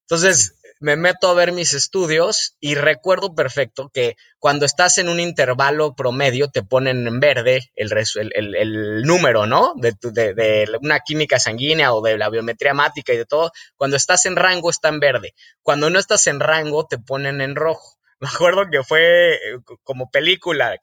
Entonces, 0.00 0.56
me 0.84 0.96
meto 0.96 1.28
a 1.28 1.32
ver 1.34 1.52
mis 1.52 1.72
estudios 1.72 2.58
y 2.60 2.74
recuerdo 2.74 3.34
perfecto 3.34 3.88
que 3.88 4.16
cuando 4.38 4.66
estás 4.66 4.98
en 4.98 5.08
un 5.08 5.18
intervalo 5.18 5.94
promedio 5.94 6.48
te 6.48 6.62
ponen 6.62 7.06
en 7.06 7.20
verde 7.20 7.72
el, 7.74 7.90
el, 8.34 8.54
el, 8.54 9.02
número, 9.02 9.46
¿no? 9.46 9.72
De, 9.76 9.94
de, 10.02 10.34
de, 10.34 10.68
una 10.82 11.00
química 11.00 11.38
sanguínea 11.38 11.94
o 11.94 12.02
de 12.02 12.18
la 12.18 12.28
biometría 12.28 12.72
hemática 12.72 13.14
y 13.14 13.16
de 13.16 13.24
todo. 13.24 13.50
Cuando 13.76 13.96
estás 13.96 14.26
en 14.26 14.36
rango 14.36 14.68
está 14.68 14.90
en 14.90 15.00
verde. 15.00 15.34
Cuando 15.62 15.88
no 15.88 15.98
estás 15.98 16.26
en 16.26 16.38
rango 16.38 16.86
te 16.86 16.98
ponen 16.98 17.40
en 17.40 17.56
rojo. 17.56 17.96
Me 18.20 18.28
acuerdo 18.28 18.68
que 18.70 18.82
fue 18.82 19.36
eh, 19.36 19.38
como 19.84 20.10
película, 20.10 20.78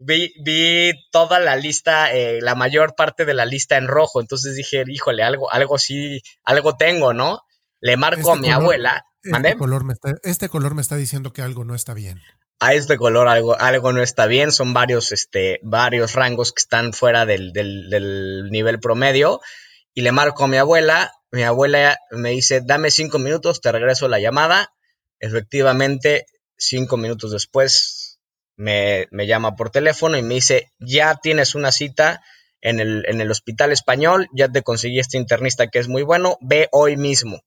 Vi, 0.00 0.34
vi 0.42 0.92
toda 1.12 1.38
la 1.38 1.54
lista, 1.54 2.12
eh, 2.12 2.40
la 2.40 2.56
mayor 2.56 2.96
parte 2.96 3.24
de 3.24 3.34
la 3.34 3.44
lista 3.44 3.76
en 3.76 3.86
rojo, 3.86 4.20
entonces 4.20 4.56
dije, 4.56 4.82
híjole, 4.88 5.22
algo, 5.22 5.52
algo 5.52 5.78
sí, 5.78 6.22
algo 6.42 6.76
tengo, 6.76 7.12
¿no? 7.12 7.42
Le 7.80 7.96
marco 7.96 8.20
Este 8.20 8.32
a 8.32 8.34
mi 8.36 8.42
color- 8.48 8.62
abuela. 8.62 9.04
Este 9.22 9.56
color, 9.56 9.84
me 9.84 9.92
está, 9.92 10.14
este 10.22 10.48
color 10.48 10.74
me 10.74 10.80
está 10.82 10.96
diciendo 10.96 11.32
que 11.32 11.42
algo 11.42 11.64
no 11.64 11.74
está 11.74 11.92
bien. 11.94 12.20
a 12.60 12.74
este 12.74 12.96
color 12.96 13.28
algo, 13.28 13.56
algo 13.60 13.92
no 13.92 14.02
está 14.02 14.26
bien, 14.26 14.50
son 14.52 14.72
varios, 14.74 15.12
este, 15.12 15.60
varios 15.62 16.14
rangos 16.14 16.52
que 16.52 16.60
están 16.60 16.92
fuera 16.92 17.24
del, 17.26 17.52
del, 17.52 17.88
del 17.90 18.48
nivel 18.50 18.80
promedio. 18.80 19.40
Y 19.94 20.02
le 20.02 20.10
marco 20.12 20.44
a 20.44 20.48
mi 20.48 20.56
abuela, 20.56 21.12
mi 21.30 21.42
abuela 21.44 21.98
me 22.10 22.30
dice, 22.30 22.60
dame 22.64 22.90
cinco 22.90 23.18
minutos, 23.18 23.60
te 23.60 23.70
regreso 23.70 24.08
la 24.08 24.18
llamada. 24.18 24.72
Efectivamente, 25.20 26.26
cinco 26.56 26.96
minutos 26.96 27.30
después 27.32 28.18
me, 28.56 29.06
me 29.10 29.26
llama 29.26 29.54
por 29.54 29.70
teléfono 29.70 30.16
y 30.16 30.22
me 30.22 30.34
dice, 30.34 30.72
ya 30.80 31.16
tienes 31.22 31.54
una 31.54 31.70
cita 31.70 32.22
en 32.60 32.80
el, 32.80 33.04
en 33.06 33.20
el 33.20 33.30
hospital 33.30 33.70
español, 33.72 34.28
ya 34.32 34.48
te 34.48 34.62
conseguí 34.62 34.98
este 34.98 35.16
internista 35.18 35.68
que 35.68 35.78
es 35.78 35.86
muy 35.88 36.02
bueno, 36.02 36.38
ve 36.40 36.68
hoy 36.72 36.96
mismo. 36.96 37.40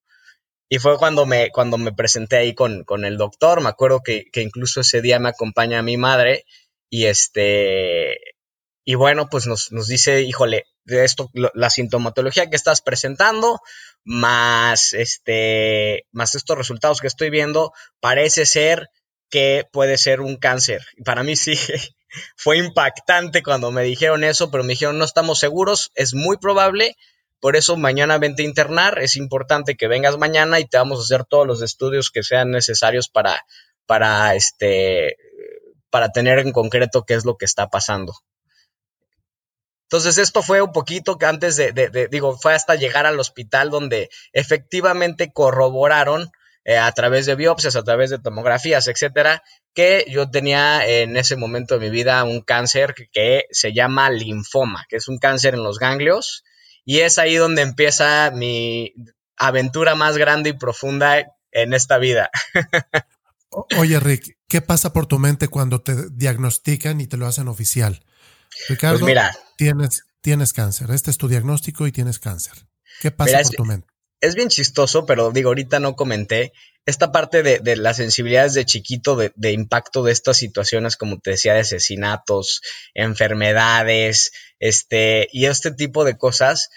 Y 0.73 0.79
fue 0.79 0.97
cuando 0.97 1.25
me, 1.25 1.49
cuando 1.51 1.77
me 1.77 1.91
presenté 1.91 2.37
ahí 2.37 2.55
con, 2.55 2.85
con 2.85 3.03
el 3.03 3.17
doctor. 3.17 3.59
Me 3.59 3.67
acuerdo 3.67 3.99
que, 4.01 4.23
que 4.31 4.41
incluso 4.41 4.79
ese 4.79 5.01
día 5.01 5.19
me 5.19 5.27
acompaña 5.27 5.81
mi 5.81 5.97
madre. 5.97 6.45
Y 6.89 7.07
este. 7.07 8.15
Y 8.85 8.95
bueno, 8.95 9.27
pues 9.29 9.47
nos, 9.47 9.73
nos 9.73 9.87
dice, 9.89 10.21
híjole, 10.21 10.63
de 10.85 11.03
esto, 11.03 11.29
la 11.33 11.69
sintomatología 11.69 12.49
que 12.49 12.55
estás 12.55 12.81
presentando, 12.81 13.59
más 14.05 14.93
este, 14.93 16.05
más 16.13 16.35
estos 16.35 16.57
resultados 16.57 17.01
que 17.01 17.07
estoy 17.07 17.29
viendo, 17.29 17.73
parece 17.99 18.45
ser 18.45 18.87
que 19.29 19.65
puede 19.73 19.97
ser 19.97 20.21
un 20.21 20.37
cáncer. 20.37 20.81
Para 21.03 21.23
mí 21.23 21.35
sí 21.35 21.53
fue 22.37 22.57
impactante 22.59 23.43
cuando 23.43 23.71
me 23.71 23.83
dijeron 23.83 24.23
eso, 24.23 24.49
pero 24.49 24.63
me 24.63 24.71
dijeron 24.71 24.97
no 24.97 25.03
estamos 25.03 25.37
seguros, 25.37 25.91
es 25.95 26.13
muy 26.13 26.37
probable, 26.37 26.95
por 27.41 27.55
eso 27.55 27.75
mañana 27.75 28.19
vente 28.19 28.43
a 28.43 28.45
internar, 28.45 28.99
es 28.99 29.17
importante 29.17 29.75
que 29.75 29.87
vengas 29.87 30.17
mañana 30.17 30.59
y 30.59 30.65
te 30.65 30.77
vamos 30.77 30.99
a 30.99 31.03
hacer 31.03 31.25
todos 31.25 31.45
los 31.45 31.61
estudios 31.61 32.11
que 32.11 32.23
sean 32.23 32.51
necesarios 32.51 33.09
para, 33.09 33.43
para 33.87 34.35
este, 34.35 35.17
para 35.89 36.09
tener 36.11 36.39
en 36.39 36.51
concreto 36.51 37.03
qué 37.03 37.15
es 37.15 37.25
lo 37.25 37.37
que 37.37 37.45
está 37.45 37.67
pasando. 37.67 38.13
Entonces 39.83 40.19
esto 40.19 40.41
fue 40.41 40.61
un 40.61 40.71
poquito 40.71 41.17
que 41.17 41.25
antes 41.25 41.57
de, 41.57 42.07
digo, 42.09 42.37
fue 42.37 42.53
hasta 42.53 42.75
llegar 42.75 43.05
al 43.05 43.19
hospital 43.19 43.71
donde 43.71 44.09
efectivamente 44.31 45.33
corroboraron 45.33 46.31
eh, 46.63 46.77
a 46.77 46.91
través 46.91 47.25
de 47.25 47.35
biopsias, 47.35 47.75
a 47.75 47.83
través 47.83 48.11
de 48.11 48.19
tomografías, 48.19 48.87
etcétera, 48.87 49.43
que 49.73 50.05
yo 50.07 50.29
tenía 50.29 50.85
en 50.87 51.17
ese 51.17 51.35
momento 51.35 51.77
de 51.77 51.87
mi 51.87 51.89
vida 51.89 52.23
un 52.23 52.41
cáncer 52.41 52.93
que 53.11 53.45
se 53.49 53.73
llama 53.73 54.11
linfoma, 54.11 54.85
que 54.87 54.97
es 54.97 55.07
un 55.07 55.17
cáncer 55.17 55.55
en 55.55 55.63
los 55.63 55.79
ganglios, 55.79 56.43
y 56.85 56.99
es 56.99 57.17
ahí 57.17 57.35
donde 57.35 57.61
empieza 57.61 58.31
mi 58.31 58.93
aventura 59.37 59.95
más 59.95 60.17
grande 60.17 60.51
y 60.51 60.53
profunda 60.53 61.25
en 61.51 61.73
esta 61.73 61.97
vida. 61.97 62.29
Oye, 63.77 63.99
Rick, 63.99 64.37
¿qué 64.47 64.61
pasa 64.61 64.93
por 64.93 65.07
tu 65.07 65.19
mente 65.19 65.47
cuando 65.47 65.81
te 65.81 66.09
diagnostican 66.11 67.01
y 67.01 67.07
te 67.07 67.17
lo 67.17 67.27
hacen 67.27 67.47
oficial? 67.47 68.03
Ricardo, 68.69 68.99
Pues 68.99 69.09
mira, 69.09 69.35
tienes, 69.57 70.03
tienes 70.21 70.53
cáncer. 70.53 70.91
Este 70.91 71.11
es 71.11 71.17
tu 71.17 71.27
diagnóstico 71.27 71.85
y 71.87 71.91
tienes 71.91 72.19
cáncer. 72.19 72.53
¿Qué 73.01 73.11
pasa 73.11 73.31
Mira, 73.31 73.41
por 73.43 73.51
es- 73.51 73.57
tu 73.57 73.65
mente? 73.65 73.87
es 74.23 74.35
bien 74.35 74.49
chistoso, 74.49 75.07
pero 75.07 75.31
digo, 75.31 75.49
ahorita 75.49 75.79
no 75.79 75.95
comenté 75.95 76.53
esta 76.85 77.11
parte 77.11 77.41
de, 77.41 77.57
de 77.59 77.75
las 77.75 77.97
sensibilidades 77.97 78.53
de 78.53 78.65
chiquito, 78.65 79.15
de, 79.15 79.33
de 79.35 79.51
impacto 79.51 80.03
de 80.03 80.11
estas 80.11 80.37
situaciones, 80.37 80.95
como 80.95 81.17
te 81.19 81.31
decía, 81.31 81.55
de 81.55 81.61
asesinatos, 81.61 82.61
enfermedades, 82.93 84.31
este, 84.61 85.27
y 85.33 85.47
este 85.47 85.73
tipo 85.73 86.05
de 86.05 86.17
cosas. 86.17 86.69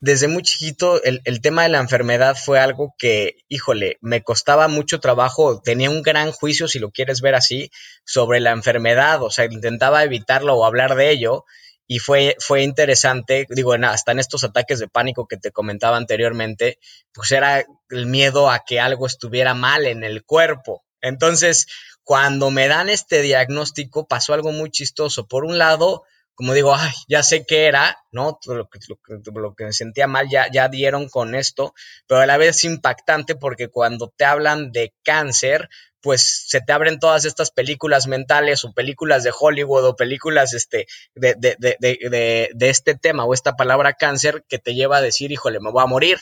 Desde 0.00 0.28
muy 0.28 0.42
chiquito, 0.42 1.02
el, 1.02 1.22
el 1.24 1.40
tema 1.40 1.62
de 1.62 1.70
la 1.70 1.78
enfermedad 1.80 2.36
fue 2.36 2.60
algo 2.60 2.94
que, 2.98 3.36
híjole, 3.48 3.96
me 4.02 4.22
costaba 4.22 4.68
mucho 4.68 5.00
trabajo, 5.00 5.62
tenía 5.62 5.90
un 5.90 6.02
gran 6.02 6.30
juicio, 6.32 6.68
si 6.68 6.78
lo 6.78 6.90
quieres 6.90 7.22
ver 7.22 7.34
así, 7.34 7.70
sobre 8.04 8.40
la 8.40 8.50
enfermedad, 8.52 9.22
o 9.22 9.30
sea, 9.30 9.46
intentaba 9.46 10.04
evitarlo 10.04 10.56
o 10.56 10.66
hablar 10.66 10.94
de 10.94 11.10
ello, 11.10 11.44
y 11.86 12.00
fue, 12.00 12.36
fue 12.38 12.62
interesante, 12.62 13.46
digo, 13.50 13.74
en- 13.74 13.84
hasta 13.84 14.12
en 14.12 14.18
estos 14.18 14.44
ataques 14.44 14.78
de 14.78 14.88
pánico 14.88 15.26
que 15.26 15.38
te 15.38 15.52
comentaba 15.52 15.96
anteriormente, 15.96 16.78
pues 17.12 17.32
era 17.32 17.64
el 17.90 18.06
miedo 18.06 18.50
a 18.50 18.64
que 18.66 18.80
algo 18.80 19.06
estuviera 19.06 19.54
mal 19.54 19.86
en 19.86 20.04
el 20.04 20.24
cuerpo. 20.24 20.84
Entonces, 21.00 21.66
cuando 22.02 22.50
me 22.50 22.68
dan 22.68 22.88
este 22.90 23.22
diagnóstico, 23.22 24.06
pasó 24.06 24.34
algo 24.34 24.52
muy 24.52 24.70
chistoso. 24.70 25.26
Por 25.26 25.44
un 25.44 25.58
lado, 25.58 26.02
como 26.34 26.52
digo, 26.52 26.74
ay, 26.74 26.92
ya 27.08 27.22
sé 27.22 27.44
qué 27.46 27.66
era, 27.66 27.96
¿no? 28.10 28.38
Lo 28.46 28.68
que, 28.68 28.78
lo 28.88 28.96
que, 28.96 29.30
lo 29.40 29.54
que 29.54 29.64
me 29.66 29.72
sentía 29.72 30.06
mal 30.06 30.28
ya, 30.28 30.46
ya 30.52 30.68
dieron 30.68 31.08
con 31.08 31.34
esto, 31.34 31.74
pero 32.06 32.20
a 32.20 32.26
la 32.26 32.36
vez 32.36 32.56
es 32.56 32.64
impactante 32.64 33.34
porque 33.36 33.68
cuando 33.68 34.12
te 34.16 34.24
hablan 34.24 34.72
de 34.72 34.92
cáncer, 35.04 35.68
pues 36.00 36.44
se 36.48 36.60
te 36.60 36.72
abren 36.72 36.98
todas 36.98 37.24
estas 37.24 37.50
películas 37.50 38.06
mentales 38.08 38.64
o 38.64 38.72
películas 38.74 39.22
de 39.24 39.32
Hollywood 39.38 39.84
o 39.86 39.96
películas 39.96 40.52
este, 40.52 40.86
de, 41.14 41.34
de, 41.38 41.56
de, 41.58 41.76
de, 41.80 42.50
de 42.52 42.68
este 42.68 42.94
tema 42.94 43.24
o 43.24 43.32
esta 43.32 43.54
palabra 43.56 43.94
cáncer 43.94 44.44
que 44.48 44.58
te 44.58 44.74
lleva 44.74 44.98
a 44.98 45.00
decir, 45.02 45.32
híjole, 45.32 45.60
me 45.60 45.70
voy 45.70 45.82
a 45.82 45.86
morir, 45.86 46.18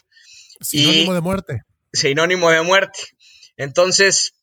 Sinónimo 0.61 1.13
y- 1.13 1.15
de 1.17 1.21
muerte. 1.21 1.63
sinónimo 1.93 2.51
de 2.51 2.63
muerte. 2.63 3.01
Entonces 3.57 4.35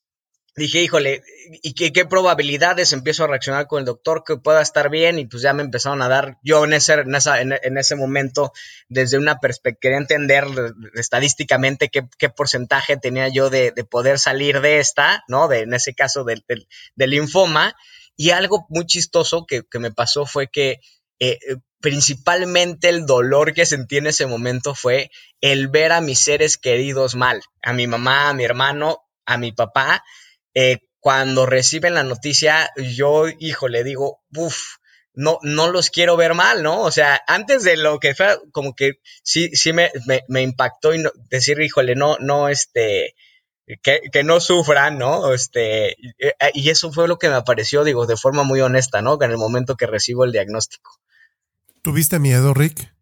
dije, 0.55 0.81
híjole, 0.81 1.21
¿y 1.63 1.73
qué, 1.73 1.91
qué 1.93 2.05
probabilidades 2.05 2.91
empiezo 2.93 3.23
a 3.23 3.27
reaccionar 3.27 3.67
con 3.67 3.79
el 3.79 3.85
doctor 3.85 4.23
que 4.25 4.37
pueda 4.37 4.61
estar 4.61 4.89
bien? 4.89 5.19
Y 5.19 5.25
pues 5.25 5.41
ya 5.43 5.53
me 5.53 5.63
empezaron 5.63 6.01
a 6.01 6.09
dar, 6.09 6.37
yo 6.43 6.63
en 6.65 6.73
ese, 6.73 6.93
en 6.93 7.15
esa, 7.15 7.41
en, 7.41 7.77
ese 7.77 7.95
momento, 7.95 8.51
desde 8.89 9.17
una 9.17 9.39
perspectiva, 9.39 9.79
quería 9.81 9.97
entender 9.97 10.45
de- 10.47 10.71
de- 10.73 10.99
estadísticamente 10.99 11.89
qué, 11.89 12.03
qué 12.17 12.29
porcentaje 12.29 12.97
tenía 12.97 13.27
yo 13.29 13.49
de, 13.49 13.71
de 13.71 13.83
poder 13.83 14.19
salir 14.19 14.61
de 14.61 14.79
esta, 14.79 15.23
¿no? 15.27 15.47
De, 15.47 15.59
en 15.61 15.73
ese 15.73 15.93
caso 15.93 16.23
del, 16.23 16.43
del, 16.47 16.67
del 16.95 17.09
linfoma. 17.11 17.75
Y 18.15 18.31
algo 18.31 18.65
muy 18.69 18.85
chistoso 18.85 19.45
que, 19.45 19.63
que 19.69 19.79
me 19.79 19.91
pasó 19.91 20.25
fue 20.25 20.47
que 20.49 20.79
eh, 21.21 21.37
eh, 21.49 21.55
principalmente 21.81 22.89
el 22.89 23.05
dolor 23.05 23.53
que 23.53 23.65
sentí 23.65 23.97
en 23.97 24.07
ese 24.07 24.25
momento 24.25 24.75
fue 24.75 25.11
el 25.41 25.67
ver 25.67 25.91
a 25.91 26.01
mis 26.01 26.19
seres 26.19 26.57
queridos 26.57 27.15
mal, 27.15 27.41
a 27.61 27.73
mi 27.73 27.87
mamá, 27.87 28.29
a 28.29 28.33
mi 28.33 28.43
hermano, 28.43 28.99
a 29.25 29.37
mi 29.37 29.51
papá. 29.51 30.03
Eh, 30.61 30.79
cuando 30.99 31.45
reciben 31.45 31.93
la 31.93 32.03
noticia, 32.03 32.69
yo, 32.75 33.27
hijo, 33.39 33.69
le 33.69 33.85
digo, 33.85 34.19
uff, 34.35 34.57
no, 35.13 35.39
no 35.41 35.71
los 35.71 35.89
quiero 35.89 36.17
ver 36.17 36.33
mal, 36.33 36.63
¿no? 36.63 36.81
O 36.81 36.91
sea, 36.91 37.21
antes 37.27 37.63
de 37.63 37.77
lo 37.77 37.97
que 38.01 38.13
fue, 38.13 38.37
como 38.51 38.75
que 38.75 38.99
sí, 39.23 39.55
sí 39.55 39.71
me, 39.71 39.89
me, 40.05 40.25
me 40.27 40.41
impactó 40.41 40.93
y 40.93 40.97
no, 40.97 41.11
decir, 41.29 41.61
híjole, 41.61 41.95
no, 41.95 42.17
no, 42.19 42.49
este, 42.49 43.15
que, 43.81 44.01
que, 44.11 44.23
no 44.25 44.41
sufran, 44.41 44.97
¿no? 44.97 45.33
Este, 45.33 45.95
y 46.53 46.69
eso 46.69 46.91
fue 46.91 47.07
lo 47.07 47.17
que 47.17 47.29
me 47.29 47.35
apareció, 47.35 47.85
digo, 47.85 48.05
de 48.05 48.17
forma 48.17 48.43
muy 48.43 48.59
honesta, 48.59 49.01
¿no? 49.01 49.17
En 49.21 49.31
el 49.31 49.37
momento 49.37 49.77
que 49.77 49.87
recibo 49.87 50.25
el 50.25 50.33
diagnóstico. 50.33 50.99
¿Tuviste 51.81 52.19
miedo, 52.19 52.53
Rick? 52.53 52.93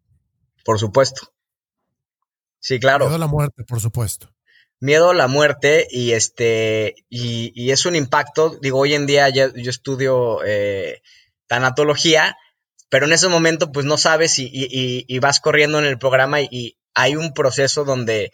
Por 0.63 0.77
supuesto. 0.77 1.33
Sí, 2.59 2.79
claro. 2.79 3.05
Miedo 3.05 3.15
a 3.15 3.19
la 3.19 3.25
muerte, 3.25 3.63
por 3.63 3.79
supuesto. 3.79 4.29
Miedo 4.79 5.09
a 5.09 5.15
la 5.15 5.27
muerte 5.27 5.87
y 5.89 6.11
este, 6.11 6.95
y, 7.09 7.71
es 7.71 7.85
un 7.85 7.95
impacto, 7.95 8.57
digo, 8.61 8.79
hoy 8.79 8.93
en 8.93 9.07
día 9.07 9.27
ya, 9.29 9.51
yo 9.55 9.69
estudio 9.69 10.43
eh, 10.45 11.01
tanatología, 11.47 12.37
pero 12.89 13.05
en 13.05 13.13
ese 13.13 13.27
momento 13.27 13.71
pues 13.71 13.85
no 13.85 13.97
sabes 13.97 14.35
y, 14.37 15.19
vas 15.19 15.39
corriendo 15.39 15.79
en 15.79 15.85
el 15.85 15.97
programa 15.97 16.41
y, 16.41 16.47
y, 16.51 16.77
hay 16.93 17.15
un 17.15 17.33
proceso 17.33 17.85
donde, 17.85 18.31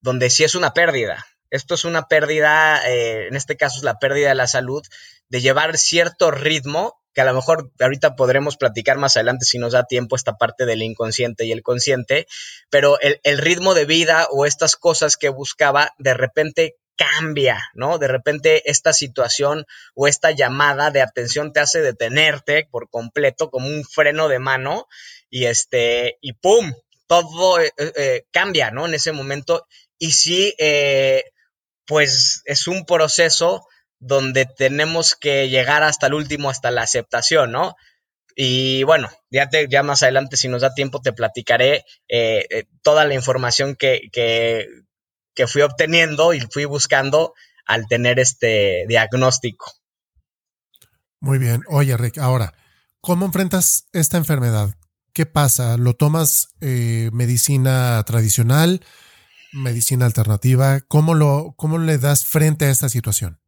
donde 0.00 0.30
sí 0.30 0.44
es 0.44 0.54
una 0.54 0.72
pérdida. 0.72 1.26
Esto 1.50 1.74
es 1.74 1.84
una 1.84 2.08
pérdida, 2.08 2.86
eh, 2.88 3.28
en 3.28 3.36
este 3.36 3.56
caso 3.56 3.78
es 3.78 3.84
la 3.84 3.98
pérdida 3.98 4.30
de 4.30 4.34
la 4.34 4.46
salud, 4.46 4.82
de 5.28 5.40
llevar 5.40 5.76
cierto 5.78 6.30
ritmo, 6.30 7.00
que 7.16 7.22
a 7.22 7.24
lo 7.24 7.32
mejor 7.32 7.72
ahorita 7.80 8.14
podremos 8.14 8.58
platicar 8.58 8.98
más 8.98 9.16
adelante 9.16 9.46
si 9.46 9.56
nos 9.56 9.72
da 9.72 9.84
tiempo 9.84 10.16
esta 10.16 10.36
parte 10.36 10.66
del 10.66 10.82
inconsciente 10.82 11.46
y 11.46 11.52
el 11.52 11.62
consciente, 11.62 12.26
pero 12.68 12.98
el, 13.00 13.38
ritmo 13.38 13.72
de 13.72 13.86
vida 13.86 14.28
o 14.30 14.44
estas 14.44 14.76
cosas 14.76 15.16
que 15.16 15.30
buscaba 15.30 15.94
de 15.96 16.12
repente 16.12 16.76
cambia, 16.94 17.70
¿no? 17.72 17.96
De 17.96 18.06
repente 18.06 18.70
esta 18.70 18.92
situación 18.92 19.64
o 19.94 20.06
esta 20.06 20.32
llamada 20.32 20.90
de 20.90 21.00
atención 21.00 21.54
te 21.54 21.60
hace 21.60 21.80
detenerte 21.80 22.68
por 22.70 22.90
completo 22.90 23.48
como 23.48 23.66
un 23.66 23.84
freno 23.84 24.28
de 24.28 24.38
mano 24.38 24.86
y 25.30 25.46
este, 25.46 26.18
y 26.20 26.34
pum, 26.34 26.74
todo 27.06 27.58
eh, 27.58 27.72
eh, 27.78 28.26
cambia, 28.30 28.70
¿no? 28.70 28.84
En 28.84 28.92
ese 28.92 29.12
momento. 29.12 29.66
Y 29.96 30.12
sí, 30.12 30.54
eh, 30.58 31.24
pues 31.86 32.42
es 32.44 32.66
un 32.66 32.84
proceso 32.84 33.66
donde 33.98 34.46
tenemos 34.46 35.14
que 35.14 35.48
llegar 35.48 35.82
hasta 35.82 36.06
el 36.06 36.14
último, 36.14 36.50
hasta 36.50 36.70
la 36.70 36.82
aceptación, 36.82 37.52
¿no? 37.52 37.76
Y 38.38 38.82
bueno, 38.82 39.08
ya, 39.30 39.48
te, 39.48 39.66
ya 39.68 39.82
más 39.82 40.02
adelante, 40.02 40.36
si 40.36 40.48
nos 40.48 40.60
da 40.60 40.74
tiempo, 40.74 41.00
te 41.00 41.14
platicaré 41.14 41.86
eh, 42.08 42.46
eh, 42.50 42.64
toda 42.82 43.06
la 43.06 43.14
información 43.14 43.76
que, 43.76 44.02
que, 44.12 44.66
que, 45.34 45.46
fui 45.46 45.62
obteniendo 45.62 46.34
y 46.34 46.40
fui 46.40 46.66
buscando 46.66 47.32
al 47.64 47.86
tener 47.86 48.20
este 48.20 48.84
diagnóstico. 48.88 49.72
Muy 51.18 51.38
bien. 51.38 51.62
Oye, 51.68 51.96
Rick, 51.96 52.18
ahora, 52.18 52.52
¿cómo 53.00 53.24
enfrentas 53.24 53.88
esta 53.94 54.18
enfermedad? 54.18 54.76
¿Qué 55.14 55.24
pasa? 55.24 55.78
¿Lo 55.78 55.94
tomas 55.94 56.48
eh, 56.60 57.08
medicina 57.14 58.04
tradicional, 58.06 58.84
medicina 59.50 60.04
alternativa? 60.04 60.80
¿Cómo, 60.88 61.14
lo, 61.14 61.54
¿Cómo 61.56 61.78
le 61.78 61.96
das 61.96 62.26
frente 62.26 62.66
a 62.66 62.70
esta 62.70 62.90
situación? 62.90 63.40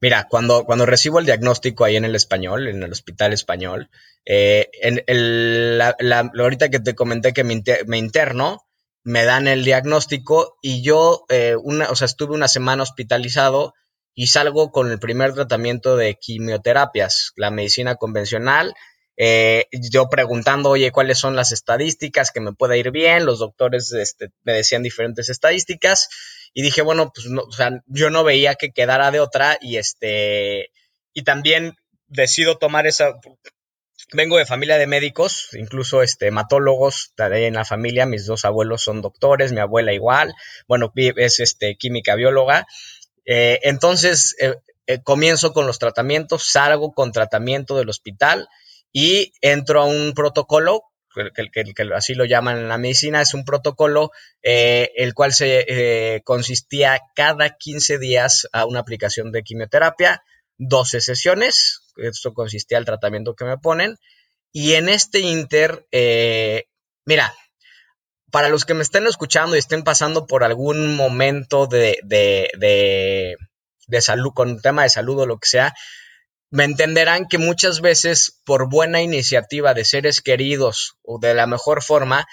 Mira, 0.00 0.26
cuando, 0.28 0.64
cuando 0.64 0.84
recibo 0.84 1.18
el 1.18 1.26
diagnóstico 1.26 1.84
ahí 1.84 1.96
en 1.96 2.04
el 2.04 2.14
español, 2.14 2.68
en 2.68 2.82
el 2.82 2.92
hospital 2.92 3.32
español, 3.32 3.88
eh, 4.26 4.68
en 4.82 5.02
el, 5.06 5.78
la, 5.78 6.30
ahorita 6.38 6.68
que 6.68 6.80
te 6.80 6.94
comenté 6.94 7.32
que 7.32 7.44
me, 7.44 7.98
interno, 7.98 8.66
me 9.04 9.24
dan 9.24 9.48
el 9.48 9.64
diagnóstico 9.64 10.58
y 10.60 10.82
yo, 10.82 11.24
eh, 11.30 11.56
una, 11.56 11.88
o 11.90 11.96
sea, 11.96 12.06
estuve 12.06 12.34
una 12.34 12.48
semana 12.48 12.82
hospitalizado 12.82 13.72
y 14.14 14.26
salgo 14.26 14.70
con 14.70 14.90
el 14.90 14.98
primer 14.98 15.32
tratamiento 15.32 15.96
de 15.96 16.16
quimioterapias, 16.16 17.32
la 17.36 17.50
medicina 17.50 17.96
convencional. 17.96 18.74
Eh, 19.16 19.64
yo 19.72 20.10
preguntando, 20.10 20.70
oye, 20.70 20.90
¿cuáles 20.90 21.18
son 21.18 21.36
las 21.36 21.52
estadísticas 21.52 22.32
que 22.32 22.40
me 22.40 22.52
pueda 22.52 22.76
ir 22.76 22.90
bien? 22.90 23.24
Los 23.24 23.38
doctores 23.38 23.92
este, 23.92 24.30
me 24.42 24.52
decían 24.52 24.82
diferentes 24.82 25.30
estadísticas 25.30 26.08
y 26.58 26.62
dije, 26.62 26.80
bueno, 26.80 27.12
pues 27.14 27.26
no, 27.26 27.42
o 27.42 27.52
sea, 27.52 27.82
yo 27.84 28.08
no 28.08 28.24
veía 28.24 28.54
que 28.54 28.72
quedara 28.72 29.10
de 29.10 29.20
otra 29.20 29.58
y 29.60 29.76
este, 29.76 30.70
y 31.12 31.22
también 31.22 31.74
decido 32.06 32.56
tomar 32.56 32.86
esa, 32.86 33.12
vengo 34.14 34.38
de 34.38 34.46
familia 34.46 34.78
de 34.78 34.86
médicos, 34.86 35.50
incluso 35.52 36.02
este, 36.02 36.28
hematólogos 36.28 37.12
en 37.18 37.52
la 37.52 37.66
familia, 37.66 38.06
mis 38.06 38.24
dos 38.24 38.46
abuelos 38.46 38.80
son 38.82 39.02
doctores, 39.02 39.52
mi 39.52 39.60
abuela 39.60 39.92
igual, 39.92 40.34
bueno, 40.66 40.90
es 40.96 41.40
este, 41.40 41.76
química 41.76 42.14
bióloga, 42.14 42.66
eh, 43.26 43.60
entonces 43.62 44.34
eh, 44.40 44.54
eh, 44.86 45.02
comienzo 45.02 45.52
con 45.52 45.66
los 45.66 45.78
tratamientos, 45.78 46.50
salgo 46.50 46.94
con 46.94 47.12
tratamiento 47.12 47.76
del 47.76 47.90
hospital 47.90 48.48
y 48.94 49.34
entro 49.42 49.82
a 49.82 49.84
un 49.84 50.14
protocolo 50.14 50.84
que, 51.74 51.90
así 51.94 52.14
lo 52.14 52.24
llaman 52.24 52.58
en 52.58 52.68
la 52.68 52.78
medicina, 52.78 53.20
es 53.20 53.34
un 53.34 53.44
protocolo 53.44 54.10
eh, 54.42 54.90
el 54.96 55.14
cual 55.14 55.32
se 55.32 55.64
eh, 55.68 56.22
consistía 56.24 57.00
cada 57.14 57.56
15 57.56 57.98
días 57.98 58.48
a 58.52 58.66
una 58.66 58.80
aplicación 58.80 59.32
de 59.32 59.42
quimioterapia, 59.42 60.22
12 60.58 61.00
sesiones, 61.00 61.82
esto 61.96 62.34
consistía 62.34 62.78
el 62.78 62.84
tratamiento 62.84 63.34
que 63.34 63.44
me 63.44 63.58
ponen, 63.58 63.96
y 64.52 64.74
en 64.74 64.88
este 64.88 65.20
inter, 65.20 65.86
eh, 65.92 66.64
mira, 67.04 67.34
para 68.30 68.48
los 68.48 68.64
que 68.64 68.74
me 68.74 68.82
estén 68.82 69.06
escuchando 69.06 69.56
y 69.56 69.58
estén 69.58 69.82
pasando 69.82 70.26
por 70.26 70.44
algún 70.44 70.96
momento 70.96 71.66
de, 71.66 71.98
de, 72.04 73.36
de, 73.86 74.00
salud, 74.00 74.32
con 74.34 74.60
tema 74.60 74.82
de 74.82 74.88
salud 74.88 75.18
o 75.20 75.26
lo 75.26 75.38
que 75.38 75.48
sea, 75.48 75.74
me 76.50 76.64
entenderán 76.64 77.26
que 77.26 77.38
muchas 77.38 77.80
veces 77.80 78.40
por 78.44 78.68
buena 78.68 79.02
iniciativa 79.02 79.74
de 79.74 79.84
seres 79.84 80.20
queridos 80.20 80.96
o 81.02 81.18
de 81.18 81.34
la 81.34 81.46
mejor 81.46 81.82
forma, 81.82 82.26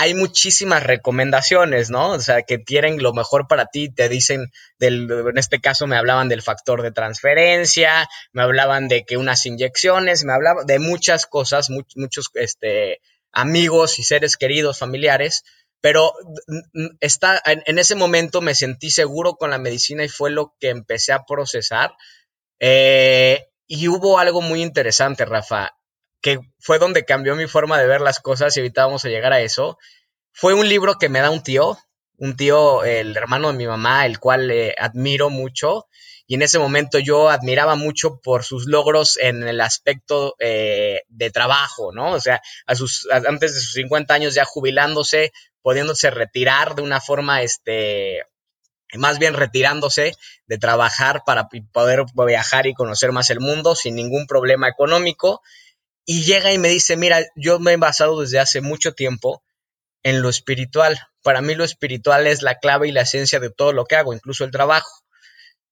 hay 0.00 0.14
muchísimas 0.14 0.84
recomendaciones, 0.84 1.90
¿no? 1.90 2.10
O 2.10 2.20
sea, 2.20 2.42
que 2.42 2.62
quieren 2.62 3.02
lo 3.02 3.12
mejor 3.12 3.48
para 3.48 3.66
ti, 3.66 3.92
te 3.92 4.08
dicen, 4.08 4.52
del, 4.78 5.10
en 5.10 5.38
este 5.38 5.60
caso 5.60 5.88
me 5.88 5.96
hablaban 5.96 6.28
del 6.28 6.40
factor 6.40 6.82
de 6.82 6.92
transferencia, 6.92 8.08
me 8.32 8.42
hablaban 8.42 8.86
de 8.86 9.04
que 9.04 9.16
unas 9.16 9.44
inyecciones, 9.44 10.22
me 10.22 10.32
hablaban 10.32 10.66
de 10.66 10.78
muchas 10.78 11.26
cosas, 11.26 11.68
muchos 11.68 12.26
este, 12.34 13.00
amigos 13.32 13.98
y 13.98 14.04
seres 14.04 14.36
queridos, 14.36 14.78
familiares, 14.78 15.42
pero 15.80 16.12
está, 17.00 17.42
en, 17.44 17.78
ese 17.78 17.96
momento 17.96 18.40
me 18.40 18.54
sentí 18.54 18.90
seguro 18.90 19.34
con 19.34 19.50
la 19.50 19.58
medicina 19.58 20.04
y 20.04 20.08
fue 20.08 20.30
lo 20.30 20.54
que 20.60 20.70
empecé 20.70 21.12
a 21.12 21.24
procesar. 21.24 21.92
Eh, 22.60 23.48
y 23.68 23.86
hubo 23.88 24.18
algo 24.18 24.40
muy 24.40 24.62
interesante, 24.62 25.26
Rafa, 25.26 25.76
que 26.20 26.40
fue 26.58 26.78
donde 26.78 27.04
cambió 27.04 27.36
mi 27.36 27.46
forma 27.46 27.78
de 27.78 27.86
ver 27.86 28.00
las 28.00 28.18
cosas 28.18 28.56
y 28.56 28.60
ahorita 28.60 28.86
vamos 28.86 29.04
a 29.04 29.10
llegar 29.10 29.32
a 29.32 29.40
eso. 29.40 29.78
Fue 30.32 30.54
un 30.54 30.68
libro 30.68 30.94
que 30.94 31.10
me 31.10 31.20
da 31.20 31.30
un 31.30 31.42
tío, 31.42 31.78
un 32.16 32.34
tío, 32.34 32.82
el 32.84 33.16
hermano 33.16 33.48
de 33.48 33.58
mi 33.58 33.66
mamá, 33.66 34.06
el 34.06 34.18
cual 34.18 34.50
eh, 34.50 34.74
admiro 34.78 35.28
mucho. 35.30 35.86
Y 36.26 36.34
en 36.34 36.42
ese 36.42 36.58
momento 36.58 36.98
yo 36.98 37.28
admiraba 37.28 37.74
mucho 37.74 38.20
por 38.20 38.42
sus 38.42 38.66
logros 38.66 39.18
en 39.18 39.46
el 39.46 39.60
aspecto 39.60 40.34
eh, 40.38 41.02
de 41.08 41.30
trabajo, 41.30 41.92
¿no? 41.92 42.12
O 42.12 42.20
sea, 42.20 42.40
a 42.66 42.74
sus, 42.74 43.06
antes 43.10 43.54
de 43.54 43.60
sus 43.60 43.72
50 43.74 44.12
años 44.12 44.34
ya 44.34 44.44
jubilándose, 44.44 45.32
pudiéndose 45.62 46.10
retirar 46.10 46.74
de 46.74 46.82
una 46.82 47.00
forma, 47.00 47.42
este, 47.42 48.22
más 48.96 49.18
bien 49.18 49.34
retirándose 49.34 50.14
de 50.46 50.58
trabajar 50.58 51.22
para 51.26 51.48
poder 51.72 52.04
viajar 52.26 52.66
y 52.66 52.74
conocer 52.74 53.12
más 53.12 53.30
el 53.30 53.40
mundo 53.40 53.74
sin 53.74 53.94
ningún 53.94 54.26
problema 54.26 54.68
económico. 54.68 55.42
Y 56.06 56.24
llega 56.24 56.52
y 56.52 56.58
me 56.58 56.68
dice, 56.68 56.96
mira, 56.96 57.22
yo 57.36 57.58
me 57.58 57.72
he 57.72 57.76
basado 57.76 58.20
desde 58.20 58.38
hace 58.38 58.62
mucho 58.62 58.92
tiempo 58.92 59.42
en 60.02 60.22
lo 60.22 60.30
espiritual. 60.30 60.98
Para 61.22 61.42
mí 61.42 61.54
lo 61.54 61.64
espiritual 61.64 62.26
es 62.26 62.42
la 62.42 62.58
clave 62.58 62.88
y 62.88 62.92
la 62.92 63.02
esencia 63.02 63.40
de 63.40 63.50
todo 63.50 63.72
lo 63.72 63.84
que 63.84 63.96
hago, 63.96 64.14
incluso 64.14 64.44
el 64.44 64.50
trabajo. 64.50 64.90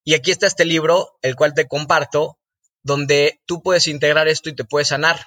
Y 0.05 0.15
aquí 0.15 0.31
está 0.31 0.47
este 0.47 0.67
libro, 0.67 1.17
el 1.23 1.37
cual 1.37 1.55
te 1.55 1.67
comparto, 1.67 2.39
donde 2.83 3.41
tú 3.47 3.63
puedes 3.63 3.89
integrar 3.89 4.29
esto 4.29 4.51
y 4.51 4.55
te 4.55 4.65
puedes 4.65 4.89
sanar. 4.89 5.27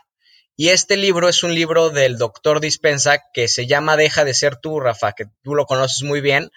Y 0.56 0.70
este 0.70 0.96
libro 0.98 1.28
es 1.28 1.44
un 1.44 1.56
libro 1.56 1.90
del 1.90 2.18
doctor 2.18 2.60
Dispensa 2.60 3.24
que 3.34 3.48
se 3.48 3.66
llama 3.66 3.98
Deja 3.98 4.26
de 4.26 4.34
ser 4.34 4.58
tú, 4.58 4.80
Rafa, 4.80 5.14
que 5.14 5.26
tú 5.42 5.56
lo 5.56 5.66
conoces 5.66 6.04
muy 6.04 6.22
bien. 6.22 6.52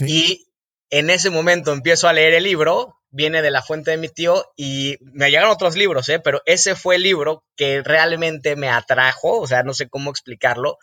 Y 0.00 0.46
en 0.90 1.10
ese 1.10 1.30
momento 1.30 1.72
empiezo 1.72 2.08
a 2.08 2.12
leer 2.12 2.34
el 2.34 2.44
libro, 2.44 3.00
viene 3.10 3.42
de 3.42 3.50
la 3.50 3.62
fuente 3.62 3.92
de 3.92 3.96
mi 3.96 4.08
tío 4.08 4.52
y 4.56 4.96
me 5.00 5.30
llegaron 5.30 5.50
otros 5.50 5.76
libros, 5.76 6.08
¿eh? 6.08 6.20
pero 6.20 6.42
ese 6.46 6.74
fue 6.74 6.96
el 6.96 7.02
libro 7.02 7.44
que 7.56 7.82
realmente 7.82 8.56
me 8.56 8.68
atrajo, 8.68 9.40
o 9.40 9.46
sea, 9.46 9.62
no 9.62 9.74
sé 9.74 9.88
cómo 9.88 10.10
explicarlo. 10.10 10.78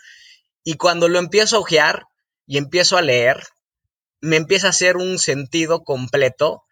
Y 0.64 0.76
cuando 0.76 1.08
lo 1.08 1.20
empiezo 1.20 1.58
a 1.58 1.60
ojear 1.60 2.06
y 2.46 2.58
empiezo 2.58 2.98
a 2.98 3.02
leer, 3.02 3.44
me 4.22 4.38
empieza 4.38 4.68
a 4.68 4.72
hacer 4.72 4.98
un 4.98 5.20
sentido 5.20 5.84
completo. 5.84 6.64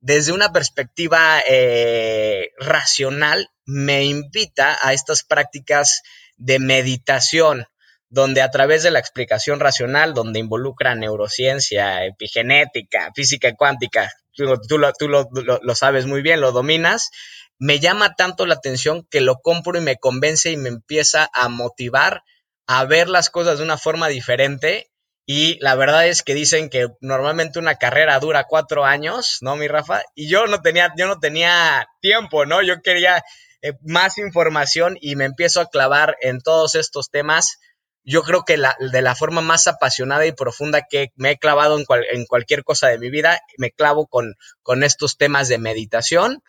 Desde 0.00 0.32
una 0.32 0.52
perspectiva 0.52 1.40
eh, 1.48 2.50
racional, 2.58 3.50
me 3.64 4.04
invita 4.04 4.78
a 4.82 4.92
estas 4.92 5.22
prácticas 5.22 6.02
de 6.36 6.58
meditación, 6.58 7.66
donde 8.12 8.42
a 8.42 8.50
través 8.50 8.82
de 8.82 8.90
la 8.90 8.98
explicación 8.98 9.58
racional, 9.58 10.12
donde 10.12 10.38
involucra 10.38 10.94
neurociencia, 10.94 12.04
epigenética, 12.04 13.10
física 13.14 13.54
cuántica, 13.54 14.12
tú, 14.36 14.44
lo, 14.78 15.74
sabes 15.74 16.04
muy 16.04 16.20
bien, 16.20 16.42
lo 16.42 16.52
dominas, 16.52 17.10
me 17.58 17.80
llama 17.80 18.14
tanto 18.14 18.44
la 18.44 18.52
atención 18.52 19.08
que 19.10 19.22
lo 19.22 19.36
compro 19.36 19.78
y 19.78 19.80
me 19.80 19.96
convence 19.96 20.50
y 20.50 20.58
me 20.58 20.68
empieza 20.68 21.30
a 21.32 21.48
motivar 21.48 22.22
a 22.66 22.84
ver 22.84 23.08
las 23.08 23.30
cosas 23.30 23.56
de 23.56 23.64
una 23.64 23.78
forma 23.78 24.08
diferente. 24.08 24.90
Y 25.24 25.58
la 25.62 25.74
verdad 25.74 26.06
es 26.06 26.22
que 26.22 26.34
dicen 26.34 26.68
que 26.68 26.88
normalmente 27.00 27.60
una 27.60 27.76
carrera 27.76 28.20
dura 28.20 28.44
cuatro 28.44 28.84
años, 28.84 29.38
¿no, 29.40 29.56
mi 29.56 29.68
Rafa? 29.68 30.02
Y 30.14 30.28
yo 30.28 30.46
no 30.48 30.60
tenía, 30.60 30.92
yo 30.98 31.06
no 31.06 31.18
tenía 31.18 31.88
tiempo, 32.02 32.44
¿no? 32.44 32.60
Yo 32.60 32.82
quería 32.82 33.24
eh, 33.62 33.72
más 33.80 34.18
información 34.18 34.98
y 35.00 35.16
me 35.16 35.24
empiezo 35.24 35.62
a 35.62 35.70
clavar 35.70 36.16
en 36.20 36.42
todos 36.42 36.74
estos 36.74 37.08
temas 37.10 37.58
yo 38.04 38.22
creo 38.22 38.44
que 38.44 38.56
la, 38.56 38.76
de 38.78 39.02
la 39.02 39.14
forma 39.14 39.40
más 39.40 39.66
apasionada 39.66 40.26
y 40.26 40.32
profunda 40.32 40.86
que 40.88 41.12
me 41.16 41.32
he 41.32 41.38
clavado 41.38 41.78
en, 41.78 41.84
en 42.10 42.26
cualquier 42.26 42.64
cosa 42.64 42.88
de 42.88 42.98
mi 42.98 43.10
vida, 43.10 43.40
me 43.58 43.70
clavo 43.70 44.06
con, 44.06 44.34
con 44.62 44.82
estos 44.82 45.16
temas 45.16 45.48
de 45.48 45.58
meditación, 45.58 46.42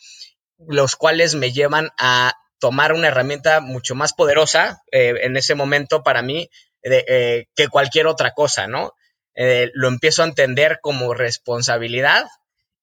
los 0.57 0.95
cuales 0.95 1.35
me 1.35 1.51
llevan 1.51 1.89
a 1.97 2.33
tomar 2.59 2.93
una 2.93 3.09
herramienta 3.09 3.59
mucho 3.59 3.93
más 3.93 4.13
poderosa 4.13 4.81
eh, 4.91 5.13
en 5.21 5.35
ese 5.35 5.55
momento 5.55 6.01
para 6.01 6.21
mí 6.21 6.49
eh, 6.81 7.45
que 7.55 7.67
cualquier 7.67 8.07
otra 8.07 8.31
cosa, 8.31 8.67
¿no? 8.67 8.93
Eh, 9.35 9.71
lo 9.73 9.87
empiezo 9.87 10.21
a 10.21 10.27
entender 10.27 10.79
como 10.81 11.13
responsabilidad 11.13 12.27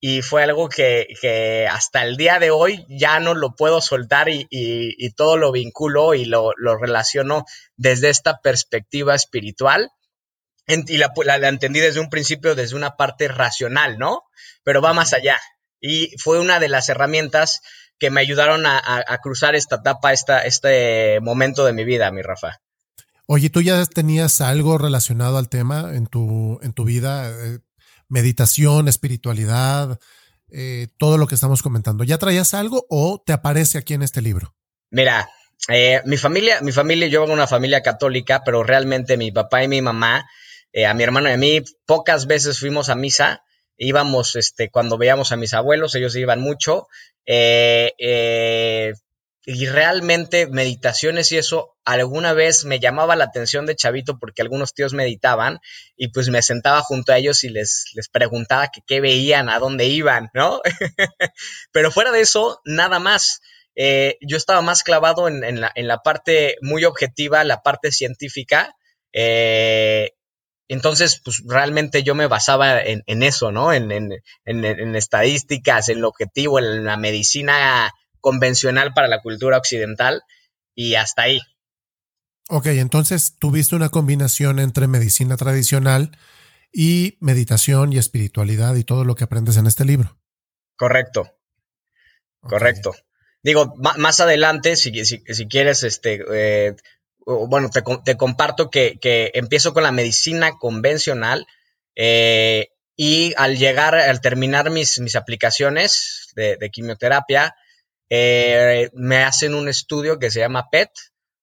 y 0.01 0.23
fue 0.23 0.43
algo 0.43 0.71
que, 0.71 1.69
hasta 1.71 2.03
el 2.05 2.17
día 2.17 2.39
de 2.39 2.51
hoy 2.51 2.87
ya 2.89 3.21
no 3.21 3.35
lo 3.35 3.55
puedo 3.55 3.83
soltar 3.83 4.29
y, 4.31 5.11
todo 5.15 5.37
lo 5.37 5.53
vinculo 5.53 6.15
y 6.15 6.25
lo, 6.25 6.55
relaciono 6.81 7.45
desde 7.77 8.09
esta 8.09 8.41
perspectiva 8.41 9.15
espiritual. 9.15 9.91
y 10.67 10.97
la, 10.97 11.13
entendí 11.49 11.81
desde 11.81 12.01
un 12.01 12.09
principio, 12.09 12.55
desde 12.55 12.77
una 12.77 12.97
parte 12.97 13.29
racional, 13.29 13.99
¿no? 13.99 14.23
Pero 14.65 14.81
va 14.81 14.95
más 14.95 15.13
allá. 15.13 15.39
Y 15.81 16.17
fue 16.19 16.41
una 16.41 16.61
de 16.61 16.69
las 16.69 16.89
herramientas 16.89 17.61
que 17.99 18.11
me 18.11 18.23
ayudaron 18.23 18.65
a, 18.65 19.19
cruzar 19.23 19.55
esta 19.55 19.77
etapa, 19.77 20.15
esta, 20.15 20.41
este 20.41 21.21
momento 21.21 21.67
de 21.67 21.75
mi 21.75 21.85
vida, 21.85 22.11
mi 22.11 22.23
Rafa. 22.23 22.61
Oye, 23.27 23.51
¿tú 23.51 23.61
ya 23.61 23.85
tenías 23.85 24.41
algo 24.41 24.79
relacionado 24.79 25.37
al 25.37 25.51
tema 25.51 25.91
en 25.95 26.07
tu, 26.07 26.59
en 26.63 26.73
tu 26.73 26.85
vida? 26.85 27.31
Meditación, 28.11 28.87
espiritualidad, 28.88 29.99
eh, 30.51 30.88
todo 30.99 31.16
lo 31.16 31.27
que 31.27 31.35
estamos 31.35 31.62
comentando. 31.62 32.05
¿Ya 32.05 32.18
traías 32.18 32.53
algo 32.53 32.85
o 32.90 33.23
te 33.25 33.33
aparece 33.33 33.79
aquí 33.79 33.94
en 33.94 34.03
este 34.03 34.20
libro? 34.20 34.55
Mira, 34.90 35.31
eh, 35.68 36.03
mi 36.05 36.16
familia, 36.16 36.61
mi 36.61 36.73
familia, 36.73 37.07
yo 37.09 37.20
vengo 37.20 37.33
de 37.33 37.38
una 37.38 37.46
familia 37.46 37.83
católica, 37.83 38.42
pero 38.44 38.62
realmente 38.62 39.16
mi 39.16 39.31
papá 39.31 39.62
y 39.62 39.68
mi 39.68 39.81
mamá, 39.81 40.27
eh, 40.73 40.87
a 40.87 40.94
mi 40.94 41.03
hermano 41.03 41.29
y 41.29 41.33
a 41.33 41.37
mí, 41.37 41.62
pocas 41.87 42.27
veces 42.27 42.59
fuimos 42.59 42.88
a 42.88 42.94
misa. 42.94 43.42
íbamos, 43.83 44.37
este, 44.37 44.68
cuando 44.70 44.99
veíamos 44.99 45.33
a 45.33 45.37
mis 45.37 45.55
abuelos, 45.55 45.94
ellos 45.94 46.14
iban 46.14 46.40
mucho, 46.40 46.87
eh, 47.25 47.94
eh, 47.99 48.92
y 49.46 49.66
realmente 49.66 50.46
meditaciones 50.46 51.33
y 51.33 51.38
eso 51.38 51.76
alguna 51.85 52.35
vez 52.35 52.64
me 52.66 52.79
llamaba 52.79 53.16
la 53.16 53.24
atención 53.24 53.64
de 53.64 53.74
chavito 53.74 54.18
porque 54.18 54.42
algunos 54.42 54.74
tíos 54.74 54.92
meditaban 54.92 55.61
y 55.96 56.09
pues 56.09 56.29
me 56.29 56.42
sentaba 56.42 56.83
junto 56.83 57.12
a 57.12 57.18
ellos 57.18 57.42
y 57.44 57.48
les, 57.48 57.87
les 57.94 58.09
preguntaba 58.09 58.68
que 58.68 58.83
qué 58.87 59.00
veían, 59.00 59.48
a 59.48 59.59
dónde 59.59 59.87
iban, 59.87 60.31
¿no? 60.35 60.61
Pero 61.72 61.90
fuera 61.90 62.12
de 62.12 62.20
eso, 62.20 62.61
nada 62.64 62.98
más. 62.98 63.40
Eh, 63.76 64.18
yo 64.20 64.37
estaba 64.37 64.61
más 64.61 64.83
clavado 64.83 65.29
en, 65.29 65.61
la, 65.61 65.72
en, 65.74 65.88
la, 65.88 65.98
parte 65.98 66.57
muy 66.61 66.85
objetiva, 66.85 67.44
la 67.44 67.62
parte 67.62 67.92
científica. 67.92 68.74
Eh, 69.12 70.11
entonces, 70.68 71.20
pues 71.24 71.42
realmente 71.46 72.03
yo 72.03 72.14
me 72.14 72.26
basaba 72.26 72.81
en, 72.81 73.03
en 73.07 73.22
eso, 73.22 73.53
¿no? 73.53 73.72
En, 73.72 73.90
en, 73.90 74.96
estadísticas, 74.96 75.88
en 75.88 76.00
lo 76.00 76.09
objetivo, 76.09 76.59
en 76.59 76.85
la 76.85 76.96
medicina 76.96 77.90
convencional 78.20 78.92
para 78.94 79.09
la 79.09 79.20
cultura 79.20 79.59
occidental 79.59 80.22
y 80.74 80.94
hasta 80.94 81.22
ahí. 81.22 81.40
Ok, 82.48 82.66
entonces 82.66 83.37
tuviste 83.38 83.76
una 83.76 83.90
combinación 83.90 84.59
entre 84.59 84.88
medicina 84.88 85.37
tradicional 85.37 86.11
y 86.72 87.16
meditación 87.20 87.92
y 87.92 87.98
espiritualidad 87.98 88.74
y 88.74 88.85
todo 88.85 89.04
lo 89.04 89.14
que 89.14 89.24
aprendes 89.24 89.56
en 89.56 89.66
este 89.66 89.85
libro. 89.85 90.18
Correcto. 90.76 91.30
Correcto. 92.40 92.94
Digo, 93.42 93.74
más 93.76 94.20
adelante, 94.20 94.76
si, 94.76 95.04
si, 95.04 95.22
si 95.26 95.48
quieres, 95.48 95.83
este, 95.83 96.22
eh, 96.33 96.74
bueno, 97.24 97.70
te, 97.70 97.83
te 98.04 98.16
comparto 98.16 98.70
que, 98.70 98.98
que, 98.98 99.30
empiezo 99.35 99.72
con 99.72 99.83
la 99.83 99.92
medicina 99.92 100.59
convencional 100.59 101.46
eh, 101.94 102.68
y 102.96 103.33
al 103.37 103.56
llegar, 103.56 103.94
al 103.94 104.20
terminar 104.20 104.70
mis, 104.70 105.00
mis 105.00 105.16
aplicaciones 105.16 106.33
de, 106.35 106.56
de 106.56 106.70
quimioterapia, 106.70 107.54
eh, 108.12 108.90
me 108.92 109.23
hacen 109.23 109.55
un 109.55 109.68
estudio 109.68 110.18
que 110.18 110.33
se 110.33 110.40
llama 110.40 110.68
PET 110.68 110.90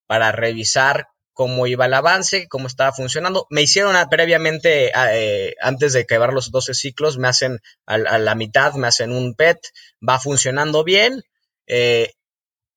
para 0.06 0.34
revisar 0.34 1.08
cómo 1.34 1.66
iba 1.66 1.86
el 1.86 1.94
avance, 1.94 2.48
cómo 2.50 2.68
estaba 2.68 2.92
funcionando. 2.92 3.48
Me 3.50 3.62
hicieron 3.62 3.96
previamente, 4.10 4.92
eh, 5.14 5.56
antes 5.62 5.94
de 5.94 6.02
acabar 6.02 6.34
los 6.34 6.52
12 6.52 6.74
ciclos, 6.74 7.18
me 7.18 7.30
hacen 7.30 7.62
a, 7.86 7.98
la 7.98 8.36
mitad, 8.36 8.74
me 8.74 8.88
hacen 8.88 9.14
un 9.14 9.34
PET, 9.34 9.60
va 10.08 10.20
funcionando 10.20 10.84
bien. 10.84 11.24
Eh, 11.68 12.14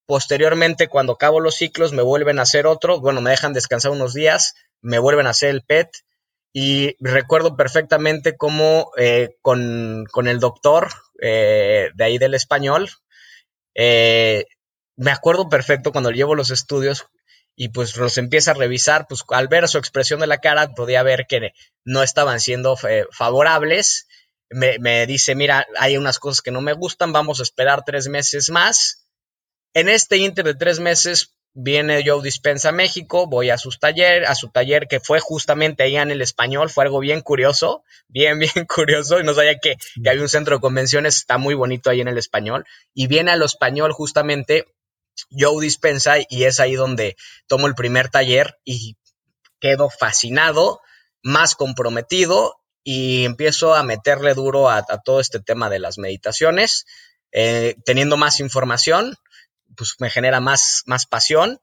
posteriormente, 0.06 0.88
cuando 0.88 1.14
acabo 1.14 1.40
los 1.40 1.56
ciclos, 1.56 1.92
me 1.92 2.02
vuelven 2.02 2.38
a 2.38 2.42
hacer 2.42 2.66
otro, 2.66 3.00
bueno, 3.00 3.20
me 3.20 3.30
dejan 3.30 3.54
descansar 3.54 3.90
unos 3.90 4.14
días, 4.14 4.54
me 4.80 5.00
vuelven 5.00 5.26
a 5.26 5.30
hacer 5.30 5.50
el 5.50 5.62
PET. 5.62 5.90
Y 6.52 6.96
recuerdo 7.00 7.56
perfectamente 7.56 8.36
cómo 8.36 8.90
con, 9.40 10.04
con, 10.10 10.26
el 10.26 10.40
doctor 10.40 10.90
de 11.20 11.92
ahí 11.98 12.18
del 12.18 12.34
español, 12.34 12.90
eh, 13.82 14.44
me 14.96 15.10
acuerdo 15.10 15.48
perfecto 15.48 15.90
cuando 15.90 16.10
llevo 16.10 16.34
los 16.34 16.50
estudios 16.50 17.06
y 17.56 17.70
pues 17.70 17.96
los 17.96 18.18
empieza 18.18 18.50
a 18.50 18.54
revisar, 18.54 19.06
pues 19.08 19.24
al 19.30 19.48
ver 19.48 19.68
su 19.68 19.78
expresión 19.78 20.20
de 20.20 20.26
la 20.26 20.36
cara 20.36 20.74
podía 20.74 21.02
ver 21.02 21.26
que 21.26 21.54
no 21.84 22.02
estaban 22.02 22.40
siendo 22.40 22.76
eh, 22.86 23.06
favorables. 23.10 24.06
Me, 24.50 24.78
me, 24.78 25.06
dice, 25.06 25.34
mira, 25.34 25.66
hay 25.78 25.96
unas 25.96 26.18
cosas 26.18 26.42
que 26.42 26.50
no 26.50 26.60
me 26.60 26.74
gustan, 26.74 27.14
vamos 27.14 27.40
a 27.40 27.42
esperar 27.42 27.82
tres 27.86 28.08
meses 28.08 28.50
más. 28.50 29.06
En 29.72 29.88
este 29.88 30.18
inter 30.18 30.44
de 30.44 30.54
tres 30.54 30.78
meses 30.78 31.34
viene 31.52 32.02
Joe 32.06 32.22
Dispensa 32.22 32.68
a 32.68 32.72
México, 32.72 33.26
voy 33.26 33.50
a 33.50 33.58
sus 33.58 33.78
taller, 33.78 34.24
a 34.26 34.34
su 34.34 34.50
taller 34.50 34.86
que 34.88 35.00
fue 35.00 35.20
justamente 35.20 35.82
ahí 35.82 35.96
en 35.96 36.10
el 36.10 36.22
español, 36.22 36.70
fue 36.70 36.84
algo 36.84 37.00
bien 37.00 37.20
curioso, 37.20 37.82
bien, 38.08 38.38
bien 38.54 38.66
curioso, 38.66 39.20
y 39.20 39.24
no 39.24 39.34
sabía 39.34 39.58
que, 39.58 39.76
que 40.02 40.10
había 40.10 40.22
un 40.22 40.28
centro 40.28 40.56
de 40.56 40.60
convenciones, 40.60 41.16
está 41.16 41.38
muy 41.38 41.54
bonito 41.54 41.90
ahí 41.90 42.00
en 42.00 42.08
el 42.08 42.18
español, 42.18 42.64
y 42.94 43.06
viene 43.06 43.32
a 43.32 43.36
lo 43.36 43.46
español 43.46 43.92
justamente 43.92 44.66
Joe 45.30 45.62
Dispensa, 45.62 46.16
y 46.28 46.44
es 46.44 46.60
ahí 46.60 46.74
donde 46.74 47.16
tomo 47.46 47.66
el 47.66 47.74
primer 47.74 48.08
taller 48.08 48.58
y 48.64 48.96
quedo 49.60 49.90
fascinado, 49.90 50.80
más 51.22 51.54
comprometido, 51.54 52.56
y 52.82 53.24
empiezo 53.24 53.74
a 53.74 53.82
meterle 53.82 54.34
duro 54.34 54.70
a, 54.70 54.84
todo 55.04 55.20
este 55.20 55.40
tema 55.40 55.68
de 55.68 55.80
las 55.80 55.98
meditaciones, 55.98 56.86
eh, 57.32 57.76
teniendo 57.84 58.16
más 58.16 58.40
información, 58.40 59.16
pues 59.76 59.94
me 59.98 60.10
genera 60.10 60.40
más, 60.40 60.82
más 60.86 61.06
pasión, 61.06 61.60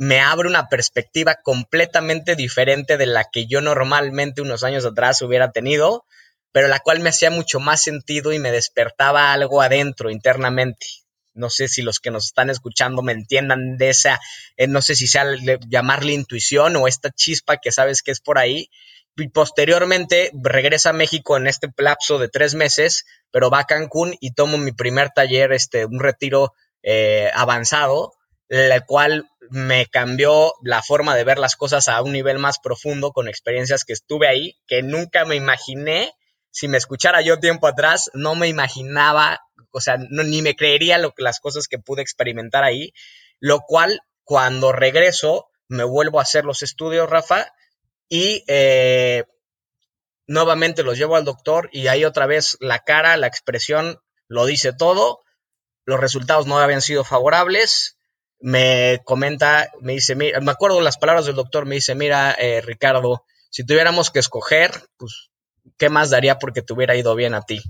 me 0.00 0.20
abre 0.20 0.48
una 0.48 0.68
perspectiva 0.68 1.36
completamente 1.42 2.34
diferente 2.34 2.96
de 2.96 3.04
la 3.04 3.26
que 3.30 3.46
yo 3.46 3.60
normalmente 3.60 4.40
unos 4.40 4.64
años 4.64 4.86
atrás 4.86 5.20
hubiera 5.20 5.52
tenido, 5.52 6.06
pero 6.52 6.68
la 6.68 6.80
cual 6.80 7.00
me 7.00 7.10
hacía 7.10 7.30
mucho 7.30 7.60
más 7.60 7.82
sentido 7.82 8.32
y 8.32 8.38
me 8.38 8.50
despertaba 8.50 9.32
algo 9.32 9.60
adentro 9.60 10.10
internamente. 10.10 10.86
No 11.34 11.50
sé 11.50 11.68
si 11.68 11.82
los 11.82 12.00
que 12.00 12.10
nos 12.10 12.26
están 12.26 12.50
escuchando 12.50 13.02
me 13.02 13.12
entiendan 13.12 13.76
de 13.76 13.90
esa, 13.90 14.20
eh, 14.56 14.66
no 14.66 14.82
sé 14.82 14.94
si 14.94 15.06
sea 15.06 15.26
llamarle 15.68 16.12
intuición 16.12 16.76
o 16.76 16.88
esta 16.88 17.10
chispa 17.10 17.58
que 17.58 17.70
sabes 17.70 18.02
que 18.02 18.10
es 18.10 18.20
por 18.20 18.38
ahí. 18.38 18.70
Y 19.16 19.28
posteriormente 19.28 20.30
regresa 20.42 20.90
a 20.90 20.94
México 20.94 21.36
en 21.36 21.46
este 21.46 21.68
lapso 21.76 22.18
de 22.18 22.28
tres 22.28 22.54
meses, 22.54 23.04
pero 23.30 23.50
va 23.50 23.60
a 23.60 23.64
Cancún 23.64 24.16
y 24.18 24.32
tomo 24.32 24.56
mi 24.56 24.72
primer 24.72 25.10
taller, 25.10 25.52
este, 25.52 25.84
un 25.84 26.00
retiro 26.00 26.54
eh, 26.82 27.30
avanzado, 27.34 28.12
el 28.48 28.84
cual 28.84 29.28
me 29.50 29.86
cambió 29.86 30.54
la 30.62 30.82
forma 30.82 31.14
de 31.16 31.24
ver 31.24 31.38
las 31.38 31.56
cosas 31.56 31.88
a 31.88 32.02
un 32.02 32.12
nivel 32.12 32.38
más 32.38 32.58
profundo 32.58 33.12
con 33.12 33.28
experiencias 33.28 33.84
que 33.84 33.92
estuve 33.92 34.28
ahí, 34.28 34.56
que 34.66 34.82
nunca 34.82 35.24
me 35.24 35.36
imaginé, 35.36 36.12
si 36.50 36.68
me 36.68 36.78
escuchara 36.78 37.20
yo 37.20 37.38
tiempo 37.38 37.66
atrás, 37.66 38.10
no 38.14 38.34
me 38.34 38.48
imaginaba, 38.48 39.40
o 39.72 39.80
sea, 39.80 39.98
ni 39.98 40.42
me 40.42 40.56
creería 40.56 40.98
lo, 40.98 41.14
las 41.16 41.40
cosas 41.40 41.68
que 41.68 41.78
pude 41.78 42.02
experimentar 42.02 42.64
ahí, 42.64 42.92
lo 43.38 43.60
cual 43.60 44.00
cuando 44.24 44.72
regreso 44.72 45.48
me 45.68 45.84
vuelvo 45.84 46.18
a 46.18 46.22
hacer 46.22 46.44
los 46.44 46.62
estudios, 46.62 47.08
Rafa, 47.08 47.52
y 48.08 48.44
eh, 48.48 49.24
nuevamente 50.26 50.82
los 50.82 50.98
llevo 50.98 51.16
al 51.16 51.24
doctor 51.24 51.68
y 51.72 51.88
ahí 51.88 52.04
otra 52.04 52.26
vez 52.26 52.56
la 52.60 52.80
cara, 52.80 53.16
la 53.16 53.26
expresión 53.26 54.00
lo 54.28 54.46
dice 54.46 54.72
todo 54.72 55.20
los 55.84 56.00
resultados 56.00 56.46
no 56.46 56.58
habían 56.58 56.82
sido 56.82 57.04
favorables. 57.04 57.96
Me 58.40 59.00
comenta, 59.04 59.70
me 59.80 59.94
dice, 59.94 60.14
me 60.14 60.32
acuerdo 60.50 60.80
las 60.80 60.96
palabras 60.96 61.26
del 61.26 61.34
doctor, 61.34 61.66
me 61.66 61.74
dice, 61.74 61.94
mira, 61.94 62.34
eh, 62.38 62.62
Ricardo, 62.62 63.24
si 63.50 63.64
tuviéramos 63.66 64.10
que 64.10 64.18
escoger, 64.18 64.70
pues, 64.96 65.30
¿qué 65.76 65.90
más 65.90 66.10
daría 66.10 66.38
porque 66.38 66.62
te 66.62 66.72
hubiera 66.72 66.96
ido 66.96 67.14
bien 67.14 67.34
a 67.34 67.42
ti? 67.42 67.60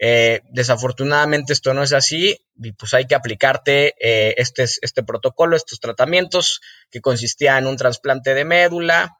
Eh, 0.00 0.40
desafortunadamente 0.50 1.52
esto 1.52 1.72
no 1.72 1.82
es 1.82 1.92
así 1.92 2.36
y 2.56 2.72
pues 2.72 2.94
hay 2.94 3.06
que 3.06 3.14
aplicarte 3.14 3.94
eh, 4.00 4.34
este, 4.38 4.64
este 4.64 5.04
protocolo, 5.04 5.56
estos 5.56 5.78
tratamientos 5.78 6.60
que 6.90 7.00
consistía 7.00 7.58
en 7.58 7.66
un 7.66 7.76
trasplante 7.76 8.34
de 8.34 8.44
médula, 8.44 9.18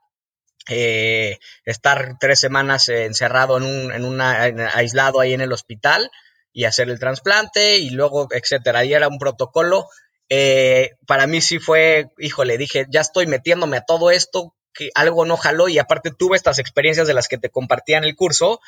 estar 0.67 2.17
tres 2.19 2.41
semanas 2.41 2.89
encerrado 2.89 3.59
en 3.59 3.65
un 3.65 3.93
en 3.93 4.05
una, 4.07 4.41
aislado 4.75 5.21
ahí 5.21 5.35
en 5.35 5.43
el 5.43 5.53
hospital 5.53 6.11
y 6.55 6.65
hacer 6.65 6.89
el 6.89 7.01
trasplante 7.01 7.79
y 7.79 7.91
luego, 7.91 8.29
etcétera. 8.31 8.79
Ahí 8.79 8.95
era 8.95 9.09
un 9.09 9.19
protocolo. 9.19 9.89
Eh, 10.29 10.93
para 11.07 11.27
mí 11.27 11.41
sí 11.41 11.59
fue, 11.59 12.07
híjole, 12.17 12.57
dije, 12.57 12.87
ya 12.89 13.01
estoy 13.01 13.27
metiéndome 13.27 13.77
a 13.77 13.85
todo 13.85 14.13
esto, 14.13 14.55
que 14.73 14.91
algo 14.95 15.27
no 15.27 15.37
jaló 15.37 15.69
y 15.69 15.79
aparte 15.79 16.13
tuve 16.17 16.37
estas 16.37 16.61
experiencias 16.61 17.09
de 17.09 17.15
las 17.15 17.27
que 17.27 17.39
te 17.39 17.51
compartía 17.51 17.99
en 17.99 18.05
el 18.05 18.15
curso. 18.15 18.61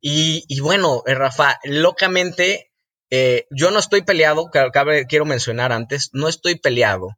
Y, 0.00 0.60
bueno, 0.60 1.04
eh, 1.06 1.14
Rafa, 1.14 1.60
locamente, 1.62 2.72
eh, 3.10 3.46
yo 3.50 3.70
no 3.70 3.78
estoy 3.78 4.02
peleado, 4.02 4.50
quiero 5.08 5.24
mencionar 5.24 5.72
antes, 5.72 6.10
no 6.12 6.28
estoy 6.28 6.56
peleado 6.56 7.16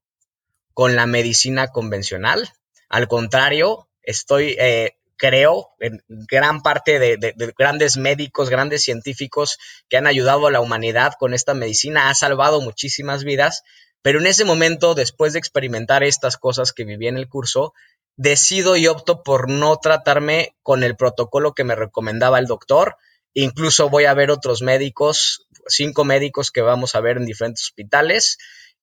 con 0.75 0.95
la 0.95 1.07
medicina 1.07 1.69
convencional. 1.69 2.51
Al 2.91 3.09
contrario, 3.09 3.89
estoy 4.03 4.59
creo, 5.23 5.69
en 5.79 6.03
gran 6.09 6.63
parte 6.63 6.99
de, 6.99 7.35
grandes 7.57 7.97
médicos, 7.97 8.51
grandes 8.51 8.83
científicos 8.83 9.57
que 9.89 9.97
han 9.97 10.09
ayudado 10.09 10.49
a 10.49 10.51
la 10.51 10.61
humanidad 10.61 11.13
con 11.17 11.33
esta 11.33 11.55
medicina, 11.55 12.11
ha 12.11 12.15
salvado 12.17 12.61
muchísimas 12.61 13.23
vidas, 13.23 13.63
pero 14.03 14.19
en 14.19 14.27
ese 14.27 14.45
momento, 14.45 14.97
después 14.97 15.33
de 15.33 15.39
experimentar 15.39 16.03
estas 16.03 16.37
cosas 16.37 16.73
que 16.73 16.85
viví 16.85 17.07
en 17.07 17.17
el 17.17 17.29
curso, 17.29 17.73
decido 18.17 18.77
y 18.77 18.89
opto 18.89 19.23
por 19.23 19.49
no 19.49 19.77
tratarme 19.77 20.57
con 20.65 20.83
el 20.83 20.97
protocolo 20.97 21.55
que 21.55 21.63
me 21.63 21.77
recomendaba 21.77 22.41
el 22.41 22.47
doctor. 22.47 22.97
Incluso 23.33 23.89
voy 23.89 24.07
a 24.07 24.15
ver 24.15 24.33
otros 24.33 24.61
médicos, 24.61 25.47
cinco 25.69 26.05
médicos 26.05 26.51
que 26.51 26.63
vamos 26.63 26.97
a 26.97 27.01
ver 27.01 27.19
en 27.19 27.27
diferentes 27.27 27.63
hospitales, 27.63 28.39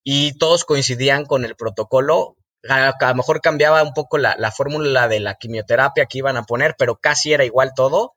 y 0.05 0.37
todos 0.37 0.63
coincidían 0.63 1.25
con 1.25 1.43
el 1.43 1.57
protocolo 1.57 2.37
a, 2.67 2.95
lo 2.99 3.15
mejor 3.15 3.41
cambiaba 3.41 3.83
un 3.83 3.93
poco 3.93 4.17
la, 4.17 4.35
la 4.37 4.51
fórmula 4.51 5.07
de 5.07 5.19
la 5.19 5.35
quimioterapia 5.35 6.05
que 6.05 6.17
iban 6.17 6.37
a 6.37 6.43
poner, 6.43 6.75
pero 6.77 6.97
casi 6.97 7.33
era 7.33 7.45
igual 7.45 7.71
todo. 7.75 8.13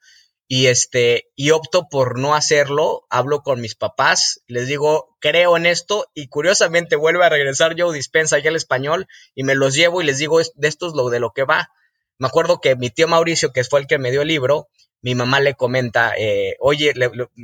Y 0.48 0.66
este, 0.66 1.30
y 1.34 1.50
opto 1.50 1.88
por 1.88 2.18
no 2.18 2.34
hacerlo, 2.34 3.06
hablo 3.08 3.42
con 3.42 3.62
mis 3.62 3.74
papás, 3.74 4.42
les 4.46 4.66
digo, 4.66 5.16
creo 5.18 5.56
en 5.56 5.64
esto, 5.64 6.06
y 6.12 6.28
curiosamente 6.28 6.94
vuelve 6.94 7.24
a 7.24 7.30
regresar 7.30 7.74
Joe 7.78 7.94
Dispensa 7.94 8.38
ya 8.38 8.50
al 8.50 8.56
español, 8.56 9.06
y 9.34 9.44
me 9.44 9.54
los 9.54 9.74
llevo 9.74 10.02
y 10.02 10.04
les 10.04 10.18
digo, 10.18 10.40
de 10.40 10.68
esto 10.68 10.88
es 10.88 10.92
lo 10.92 11.08
de 11.08 11.20
lo 11.20 11.30
que 11.30 11.44
va. 11.44 11.70
Me 12.18 12.26
acuerdo 12.26 12.60
que 12.60 12.76
mi 12.76 12.90
tío 12.90 13.08
Mauricio, 13.08 13.52
que 13.52 13.64
fue 13.64 13.80
el 13.80 13.86
que 13.86 13.98
me 13.98 14.10
dio 14.10 14.22
el 14.22 14.28
libro, 14.28 14.68
mi 15.00 15.14
mamá 15.14 15.40
le 15.40 15.54
comenta, 15.54 16.12
eh, 16.18 16.56
oye, 16.60 16.92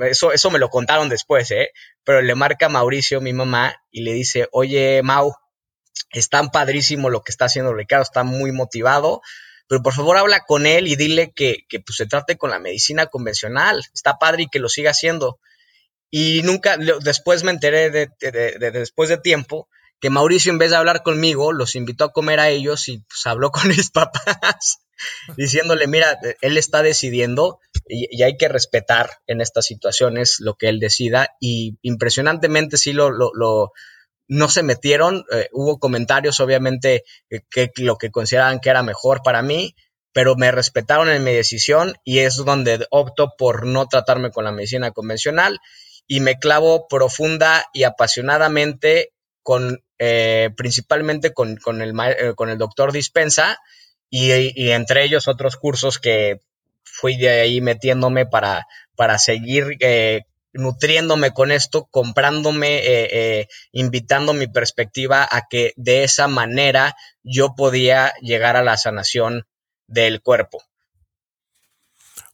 eso, 0.03 0.33
eso 0.33 0.51
me 0.51 0.59
lo 0.59 0.69
contaron 0.69 1.09
después, 1.09 1.51
¿eh? 1.51 1.71
Pero 2.05 2.21
le 2.21 2.35
marca 2.35 2.69
Mauricio, 2.69 3.23
mi 3.23 3.33
mamá, 3.33 3.75
y 3.91 4.03
le 4.03 4.13
dice, 4.13 4.49
oye, 4.53 5.03
Mau, 5.03 5.35
es 6.11 6.29
tan 6.29 6.51
padrísimo 6.51 7.11
lo 7.11 7.23
que 7.23 7.33
está 7.33 7.47
haciendo 7.47 7.75
Ricardo, 7.75 8.03
está 8.03 8.25
muy 8.25 8.53
motivado, 8.53 9.21
pero 9.69 9.83
por 9.83 9.95
favor 9.95 10.17
habla 10.17 10.45
con 10.47 10.67
él 10.67 10.87
y 10.89 10.97
dile 10.97 11.33
que, 11.33 11.67
que 11.69 11.81
pues, 11.81 11.97
se 11.97 12.07
trate 12.07 12.37
con 12.37 12.51
la 12.51 12.59
medicina 12.59 13.07
convencional, 13.07 13.85
está 13.93 14.19
padre 14.19 14.45
y 14.45 14.49
que 14.49 14.61
lo 14.61 14.69
siga 14.69 14.91
haciendo. 14.93 15.39
Y 16.11 16.43
nunca, 16.43 16.77
después 17.03 17.45
me 17.45 17.51
enteré 17.51 17.91
de, 17.91 18.11
después 18.73 19.11
de 19.11 19.19
tiempo 19.19 19.69
que 20.01 20.11
Mauricio 20.11 20.53
en 20.53 20.59
vez 20.59 20.71
de 20.71 20.77
hablar 20.77 21.03
conmigo, 21.03 21.53
los 21.53 21.75
invitó 21.75 22.05
a 22.05 22.13
comer 22.13 22.41
a 22.41 22.49
ellos 22.49 22.89
y 22.89 22.99
pues 22.99 23.27
habló 23.27 23.51
con 23.53 23.69
mis 23.69 23.91
papás 23.91 24.79
diciéndole, 25.37 25.87
mira, 25.87 26.19
él 26.41 26.57
está 26.57 26.83
decidiendo 26.83 27.61
y, 27.87 28.23
hay 28.23 28.37
que 28.37 28.49
respetar 28.49 29.11
en 29.27 29.41
estas 29.41 29.67
situaciones 29.67 30.37
lo 30.41 30.55
que 30.55 30.69
él 30.69 30.81
decida 30.81 31.37
y 31.41 31.79
impresionantemente 31.83 32.77
sí 32.77 32.93
lo, 32.93 33.11
no 34.29 34.49
se 34.49 34.63
metieron, 34.63 35.25
eh, 35.33 35.49
hubo 35.53 35.79
comentarios 35.79 36.39
obviamente 36.41 37.05
eh, 37.31 37.41
que 37.51 37.71
lo 37.77 37.97
que 37.97 38.11
consideraban 38.11 38.61
que 38.61 38.71
era 38.71 38.83
mejor 38.83 39.23
para 39.23 39.43
mí, 39.43 39.75
pero 40.13 40.37
me 40.37 40.51
respetaron 40.53 41.09
en 41.09 41.25
mi 41.25 41.33
decisión 41.33 41.95
y 42.05 42.21
es 42.21 42.37
donde 42.37 42.87
opto 42.91 43.35
por 43.37 43.67
no 43.67 43.87
tratarme 43.87 44.31
con 44.31 44.45
la 44.45 44.53
medicina 44.53 44.91
convencional 44.91 45.59
y 46.07 46.21
me 46.21 46.39
clavo 46.39 46.89
profunda 46.89 47.65
y 47.73 47.85
apasionadamente 47.85 49.13
con 49.43 49.83
eh, 49.99 50.51
principalmente 50.57 51.33
con, 51.33 51.57
con, 51.57 51.83
el, 51.83 51.93
eh, 52.01 52.35
con 52.37 52.51
el 52.51 52.59
doctor 52.59 52.93
Dispensa 52.93 53.59
y, 54.11 54.31
entre 54.71 55.05
ellos 55.05 55.29
otros 55.29 55.57
cursos 55.57 55.99
que 55.99 56.41
fui 56.85 57.17
de 57.17 57.29
ahí 57.29 57.61
metiéndome 57.61 58.25
para, 58.25 58.67
para 58.97 59.19
seguir 59.19 59.77
eh, 59.81 60.23
nutriéndome 60.59 61.33
con 61.33 61.51
esto, 61.51 61.89
comprándome, 61.91 63.47
invitando 63.73 64.35
mi 64.35 64.47
perspectiva 64.47 65.27
a 65.31 65.47
que 65.49 65.73
de 65.77 66.05
esa 66.05 66.29
manera 66.29 66.97
yo 67.23 67.55
podía 67.55 68.13
llegar 68.21 68.57
a 68.57 68.63
la 68.63 68.77
sanación 68.77 69.47
del 69.87 70.21
cuerpo. 70.21 70.63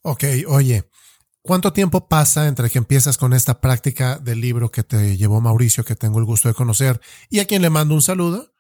Ok, 0.03 0.25
oye, 0.49 0.85
¿Cuánto 1.47 1.75
tiempo 1.75 2.09
pasa 2.09 2.49
entre 2.49 2.71
que 2.71 2.79
empiezas 2.79 3.19
con 3.19 3.35
esta 3.35 3.61
práctica 3.61 4.17
del 4.17 4.41
libro 4.41 4.71
que 4.71 4.83
te 4.83 5.19
llevó 5.19 5.43
Mauricio, 5.43 5.85
que 5.85 5.95
tengo 5.95 6.19
el 6.19 6.25
gusto 6.25 6.49
de 6.49 6.55
conocer, 6.55 7.03
y 7.29 7.41
a 7.41 7.45
quien 7.45 7.61
le 7.61 7.69
mando 7.69 7.95
un 7.95 8.01
saludo? 8.01 8.55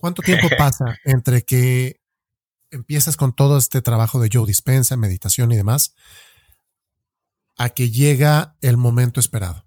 ¿Cuánto 0.00 0.20
tiempo 0.20 0.48
pasa 0.58 0.98
entre 1.04 1.44
que 1.44 2.00
empiezas 2.72 3.16
con 3.16 3.36
todo 3.36 3.56
este 3.56 3.82
trabajo 3.82 4.18
de 4.18 4.30
Joe 4.32 4.48
Dispensa, 4.48 4.96
meditación 4.96 5.52
y 5.52 5.56
demás, 5.56 5.94
a 7.56 7.70
que 7.70 7.90
llega 7.90 8.56
el 8.60 8.76
momento 8.76 9.20
esperado? 9.20 9.64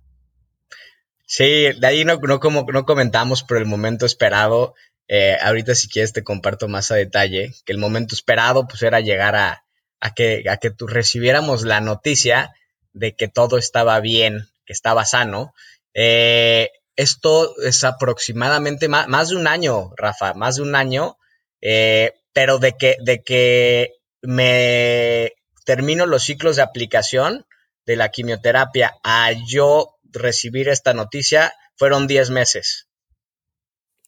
Sí, 1.26 1.71
de 1.78 1.88
ahí 1.88 2.06
no, 2.06 2.17
no, 2.17 2.39
como, 2.39 2.65
no 2.71 2.86
comentamos, 2.86 3.43
pero 3.43 3.60
el 3.60 3.65
momento 3.65 4.06
esperado, 4.06 4.76
eh, 5.08 5.38
ahorita 5.41 5.76
si 5.76 5.89
quieres 5.89 6.13
te 6.13 6.23
comparto 6.23 6.67
más 6.67 6.91
a 6.91 6.95
detalle, 6.95 7.54
que 7.65 7.73
el 7.73 7.78
momento 7.78 8.15
esperado 8.15 8.67
pues 8.67 8.82
era 8.82 9.02
llegar 9.02 9.36
a, 9.36 9.65
a 10.00 10.13
que, 10.13 10.43
a 10.50 10.58
que 10.58 10.71
tú 10.71 10.88
recibiéramos 10.88 11.63
la 11.63 11.82
noticia 11.82 12.54
de 12.93 13.13
que 13.13 13.28
todo 13.28 13.58
estaba 13.58 14.00
bien, 14.00 14.47
que 14.65 14.73
estaba 14.73 15.06
sano. 15.06 15.54
Eh, 15.93 16.71
esto 16.95 17.60
es 17.62 17.84
aproximadamente 17.84 18.88
más, 18.88 19.30
de 19.30 19.36
un 19.36 19.47
año, 19.47 19.91
Rafa, 19.97 20.34
más 20.34 20.56
de 20.56 20.63
un 20.63 20.76
año, 20.76 21.17
eh, 21.62 22.13
pero 22.34 22.58
de 22.58 22.73
que, 22.73 22.97
de 23.02 23.21
que 23.21 23.93
me 24.21 25.34
termino 25.65 26.06
los 26.06 26.23
ciclos 26.23 26.56
de 26.56 26.63
aplicación 26.63 27.45
de 27.88 27.95
la 27.95 28.10
quimioterapia 28.10 28.93
a 29.04 29.32
yo 29.47 29.95
recibir 30.04 30.69
esta 30.69 30.93
noticia 30.93 31.54
fueron 31.76 32.06
10 32.06 32.30
meses. 32.30 32.88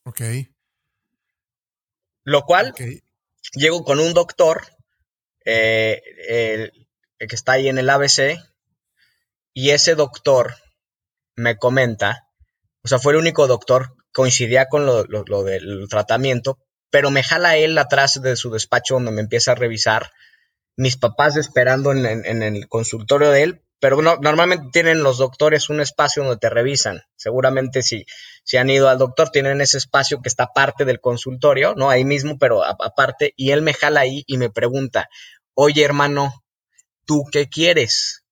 Ok. 0.03 0.21
Lo 2.23 2.43
cual, 2.43 2.75
llego 3.53 3.83
con 3.83 3.99
un 3.99 4.13
doctor 4.13 4.67
eh, 5.45 6.01
el, 6.27 6.71
que 7.17 7.35
está 7.35 7.53
ahí 7.53 7.69
en 7.69 7.79
el 7.79 7.89
ABC, 7.89 8.39
y 9.53 9.71
ese 9.71 9.95
doctor 9.95 10.55
me 11.35 11.57
comenta, 11.57 12.27
o 12.83 12.87
sea, 12.87 12.99
fue 12.99 13.13
el 13.13 13.19
único 13.19 13.47
doctor, 13.47 13.95
coincidía 14.13 14.67
con 14.67 14.85
lo, 14.85 15.43
del 15.43 15.87
tratamiento, 15.89 16.59
pero 16.89 17.11
me 17.11 17.23
jala 17.23 17.57
él 17.57 17.77
atrás 17.77 18.21
de 18.21 18.35
su 18.35 18.51
despacho 18.51 18.95
donde 18.95 19.11
me 19.11 19.21
empieza 19.21 19.53
a 19.53 19.55
revisar, 19.55 20.11
mis 20.75 20.97
papás 20.97 21.35
esperando 21.35 21.91
en, 21.91 22.43
el 22.43 22.67
consultorio 22.67 23.31
de 23.31 23.43
él, 23.43 23.61
pero 23.79 24.01
normalmente 24.01 24.69
tienen 24.71 25.03
los 25.03 25.17
doctores 25.17 25.69
un 25.69 25.79
espacio 25.79 26.23
donde 26.23 26.37
te 26.37 26.49
revisan. 26.49 27.03
Seguramente 27.15 27.81
si, 27.81 28.05
si 28.43 28.57
han 28.57 28.69
ido 28.69 28.89
al 28.89 28.97
doctor, 28.97 29.29
tienen 29.29 29.61
ese 29.61 29.77
espacio 29.77 30.21
que 30.21 30.29
está 30.29 30.43
aparte 30.43 30.85
del 30.85 30.99
consultorio, 30.99 31.75
¿no? 31.75 31.89
Ahí 31.89 32.03
mismo, 32.03 32.37
pero 32.37 32.63
aparte, 32.63 33.33
y 33.37 33.51
él 33.51 33.61
me 33.61 33.73
jala 33.73 34.01
ahí 34.01 34.23
y 34.27 34.37
me 34.37 34.49
pregunta, 34.49 35.09
oye 35.53 35.83
hermano, 35.83 36.43
¿tú 37.05 37.23
qué 37.31 37.47
quieres? 37.47 38.23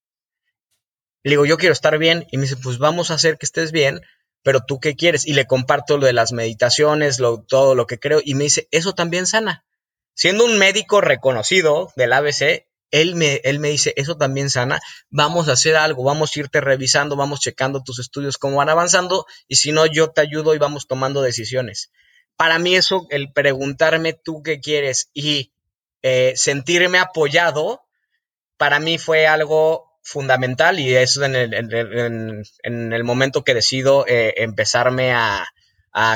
Le 1.24 1.32
digo, 1.32 1.46
yo 1.46 1.58
quiero 1.58 1.74
estar 1.74 1.98
bien. 1.98 2.26
Y 2.32 2.38
me 2.38 2.44
dice, 2.44 2.56
pues 2.56 2.78
vamos 2.78 3.12
a 3.12 3.16
hacer 3.16 3.38
que 3.38 3.46
estés 3.46 3.72
bien, 3.72 4.02
pero 4.44 4.62
tú 4.62 4.80
qué 4.80 4.96
quieres? 4.96 5.26
Y 5.26 5.34
le 5.34 5.46
comparto 5.46 5.98
lo 5.98 6.06
de 6.06 6.14
las 6.14 6.32
meditaciones, 6.32 7.18
todo 7.48 7.76
lo 7.76 7.86
que 7.86 8.00
creo. 8.00 8.22
Y 8.24 8.34
me 8.36 8.46
dice, 8.46 8.68
eso 8.72 8.94
también 8.94 9.28
sana. 9.28 9.66
Siendo 10.14 10.46
un 10.46 10.58
médico 10.58 11.02
reconocido 11.02 11.92
del 11.96 12.14
ABC, 12.14 12.66
él 12.92 13.16
me, 13.16 13.42
él 13.44 13.60
me 13.60 13.70
dice, 13.70 13.94
eso 13.98 14.18
también 14.18 14.50
sana, 14.50 14.80
vamos 15.10 15.50
a 15.50 15.54
hacer 15.54 15.76
algo, 15.76 16.04
vamos 16.04 16.36
a 16.36 16.40
irte 16.40 16.62
revisando, 16.62 17.16
vamos 17.16 17.40
checando 17.40 17.84
tus 17.84 18.00
estudios, 18.00 18.38
cómo 18.38 18.58
van 18.58 18.70
avanzando, 18.70 19.26
y 19.48 19.56
si 19.56 19.72
no, 19.72 19.86
yo 19.86 20.12
te 20.12 20.22
ayudo 20.22 20.56
y 20.56 20.58
vamos 20.58 20.88
tomando 20.88 21.22
decisiones. 21.22 21.92
Para 22.36 22.60
mí 22.60 22.76
eso, 22.76 23.08
el 23.10 23.32
preguntarme 23.34 24.14
tú 24.14 24.44
qué 24.44 24.60
quieres 24.60 25.10
y 25.14 25.52
eh, 26.04 26.34
sentirme 26.36 27.00
apoyado, 27.00 27.82
para 28.58 28.80
mí 28.80 28.98
fue 28.98 29.28
algo 29.28 29.88
fundamental 30.02 30.80
y 30.80 30.96
es 30.96 31.18
en 31.18 31.36
el, 31.36 31.54
en, 32.64 32.94
el 32.94 33.04
momento 33.04 33.44
que 33.44 33.54
decido 33.54 34.06
eh, 34.08 34.36
empezarme 34.38 35.14
a, 35.14 35.46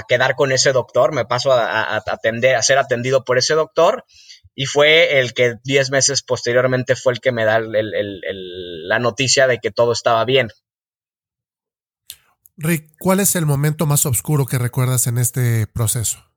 quedar 0.07 0.35
con 0.35 0.51
ese 0.51 0.73
doctor, 0.73 1.11
me 1.11 1.25
paso 1.25 1.51
a, 1.51 1.95
atender, 1.95 2.55
a 2.55 2.61
ser 2.61 2.77
atendido 2.77 3.23
por 3.23 3.39
ese 3.39 3.55
doctor 3.55 4.05
y 4.55 4.65
fue 4.65 5.19
el 5.19 5.33
que 5.33 5.55
10 5.63 5.91
meses 5.91 6.23
posteriormente 6.23 6.95
fue 6.95 7.13
el 7.13 7.19
que 7.19 7.31
me 7.31 7.45
da 7.45 7.59
la 7.61 8.99
noticia 8.99 9.47
de 9.47 9.59
que 9.59 9.71
todo 9.71 9.91
estaba 9.93 10.25
bien. 10.25 10.49
Rick, 12.57 12.91
¿cuál 12.99 13.19
es 13.19 13.35
el 13.35 13.45
momento 13.45 13.85
más 13.85 14.05
oscuro 14.05 14.45
que 14.45 14.57
recuerdas 14.57 15.07
en 15.07 15.17
este 15.17 15.67
proceso? 15.67 16.31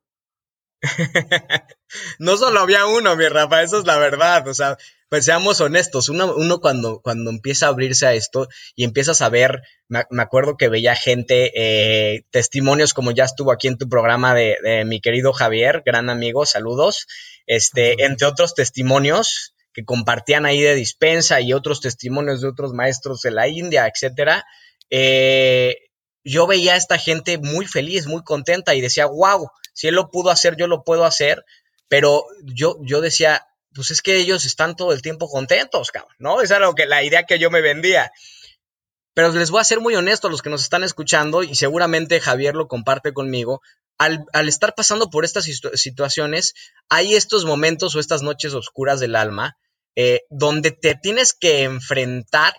no 2.18 2.36
solo 2.36 2.60
había 2.60 2.86
uno, 2.86 3.16
mi 3.16 3.28
Rafa, 3.28 3.62
eso 3.62 3.78
es 3.78 3.86
la 3.86 3.98
verdad. 3.98 4.46
O 4.48 4.54
sea, 4.54 4.76
pues 5.08 5.24
seamos 5.24 5.60
honestos, 5.60 6.08
uno, 6.08 6.34
uno 6.34 6.60
cuando, 6.60 7.00
cuando 7.00 7.30
empieza 7.30 7.66
a 7.66 7.68
abrirse 7.68 8.06
a 8.06 8.14
esto 8.14 8.48
y 8.74 8.84
empiezas 8.84 9.22
a 9.22 9.28
ver, 9.28 9.62
me, 9.88 10.02
acuerdo 10.20 10.56
que 10.56 10.68
veía 10.68 10.96
gente, 10.96 11.52
eh, 11.54 12.24
testimonios 12.30 12.94
como 12.94 13.12
ya 13.12 13.24
estuvo 13.24 13.52
aquí 13.52 13.68
en 13.68 13.78
tu 13.78 13.88
programa 13.88 14.34
de, 14.34 14.84
mi 14.86 15.00
querido 15.00 15.32
Javier, 15.32 15.82
gran 15.86 16.10
amigo, 16.10 16.46
saludos, 16.46 17.06
este, 17.46 18.04
entre 18.04 18.26
otros 18.26 18.54
testimonios 18.54 19.54
que 19.72 19.84
compartían 19.84 20.46
ahí 20.46 20.60
de 20.60 20.74
dispensa 20.74 21.40
y 21.40 21.52
otros 21.52 21.80
testimonios 21.80 22.40
de 22.40 22.48
otros 22.48 22.72
maestros 22.72 23.20
de 23.22 23.32
la 23.32 23.48
India, 23.48 23.86
etcétera. 23.86 24.46
Eh, 24.88 25.76
yo 26.22 26.46
veía 26.46 26.74
a 26.74 26.76
esta 26.76 26.96
gente 26.96 27.38
muy 27.38 27.66
feliz, 27.66 28.06
muy 28.06 28.22
contenta 28.22 28.74
y 28.74 28.80
decía, 28.80 29.06
wow, 29.06 29.50
si 29.72 29.88
él 29.88 29.96
lo 29.96 30.10
pudo 30.10 30.30
hacer, 30.30 30.56
yo 30.56 30.68
lo 30.68 30.84
puedo 30.84 31.04
hacer, 31.04 31.44
pero 31.88 32.24
yo, 32.44 32.78
yo 32.82 33.00
decía, 33.00 33.46
pues 33.74 33.90
es 33.90 34.00
que 34.00 34.16
ellos 34.16 34.44
están 34.44 34.76
todo 34.76 34.92
el 34.92 35.02
tiempo 35.02 35.28
contentos, 35.28 35.90
cabrón, 35.90 36.14
¿no? 36.18 36.40
Esa 36.40 36.56
era 36.56 36.66
lo 36.66 36.74
que, 36.74 36.86
la 36.86 37.02
idea 37.02 37.24
que 37.24 37.38
yo 37.38 37.50
me 37.50 37.60
vendía. 37.60 38.12
Pero 39.12 39.32
les 39.32 39.50
voy 39.50 39.60
a 39.60 39.64
ser 39.64 39.80
muy 39.80 39.94
honesto 39.94 40.28
a 40.28 40.30
los 40.30 40.42
que 40.42 40.50
nos 40.50 40.62
están 40.62 40.82
escuchando 40.82 41.42
y 41.42 41.54
seguramente 41.54 42.20
Javier 42.20 42.54
lo 42.54 42.68
comparte 42.68 43.12
conmigo. 43.12 43.60
Al, 43.98 44.48
estar 44.48 44.74
pasando 44.74 45.08
por 45.08 45.24
estas 45.24 45.44
situaciones, 45.74 46.54
hay 46.88 47.14
estos 47.14 47.44
momentos 47.44 47.94
o 47.94 48.00
estas 48.00 48.22
noches 48.22 48.52
oscuras 48.54 49.00
del 49.00 49.16
alma 49.16 49.56
eh, 49.96 50.22
donde 50.28 50.72
te 50.72 50.96
tienes 50.96 51.32
que 51.32 51.62
enfrentar, 51.62 52.54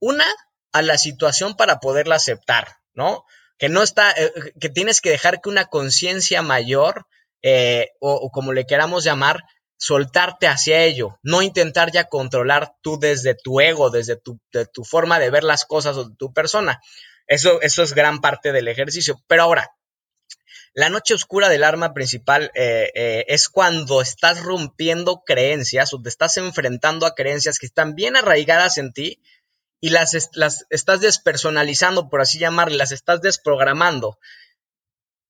una, 0.00 0.24
a 0.72 0.82
la 0.82 0.96
situación 0.96 1.56
para 1.56 1.80
poderla 1.80 2.16
aceptar, 2.16 2.76
¿no? 2.94 3.24
que 3.58 3.68
no 3.68 3.82
está, 3.82 4.12
eh, 4.12 4.32
que 4.60 4.68
tienes 4.68 5.00
que 5.00 5.10
dejar 5.10 5.40
que 5.40 5.48
una 5.48 5.66
conciencia 5.66 6.42
mayor, 6.42 7.06
eh, 7.42 7.88
o, 8.00 8.30
como 8.30 8.52
le 8.52 8.66
queramos 8.66 9.04
llamar, 9.04 9.42
soltarte 9.76 10.46
hacia 10.46 10.84
ello, 10.84 11.18
no 11.22 11.42
intentar 11.42 11.92
ya 11.92 12.04
controlar 12.04 12.74
tú 12.82 12.98
desde 12.98 13.34
tu 13.34 13.60
ego, 13.60 13.90
desde 13.90 14.16
tu, 14.16 14.40
tu 14.72 14.84
forma 14.84 15.18
de 15.18 15.30
ver 15.30 15.44
las 15.44 15.64
cosas 15.64 15.96
o 15.96 16.08
de 16.08 16.16
tu 16.16 16.32
persona. 16.32 16.80
Eso, 17.26 17.60
eso 17.60 17.82
es 17.82 17.92
gran 17.92 18.20
parte 18.20 18.52
del 18.52 18.68
ejercicio. 18.68 19.22
Pero 19.26 19.42
ahora, 19.42 19.70
La 20.74 20.90
noche 20.90 21.14
oscura 21.14 21.48
del 21.48 21.64
arma 21.64 21.94
principal 21.94 22.50
eh, 22.54 22.90
eh, 22.94 23.24
es 23.28 23.48
cuando 23.48 24.00
estás 24.00 24.42
rompiendo 24.42 25.22
creencias 25.24 25.92
o 25.92 26.00
te 26.00 26.08
estás 26.08 26.36
enfrentando 26.36 27.06
a 27.06 27.14
creencias 27.14 27.58
que 27.58 27.66
están 27.66 27.94
bien 27.94 28.16
arraigadas 28.16 28.78
en 28.78 28.92
ti 28.92 29.20
y 29.80 29.90
las, 29.90 30.14
estás 30.14 31.00
despersonalizando, 31.00 32.08
por 32.08 32.20
así 32.20 32.38
llamarle, 32.38 32.76
las 32.76 32.92
estás 32.92 33.20
desprogramando. 33.20 34.18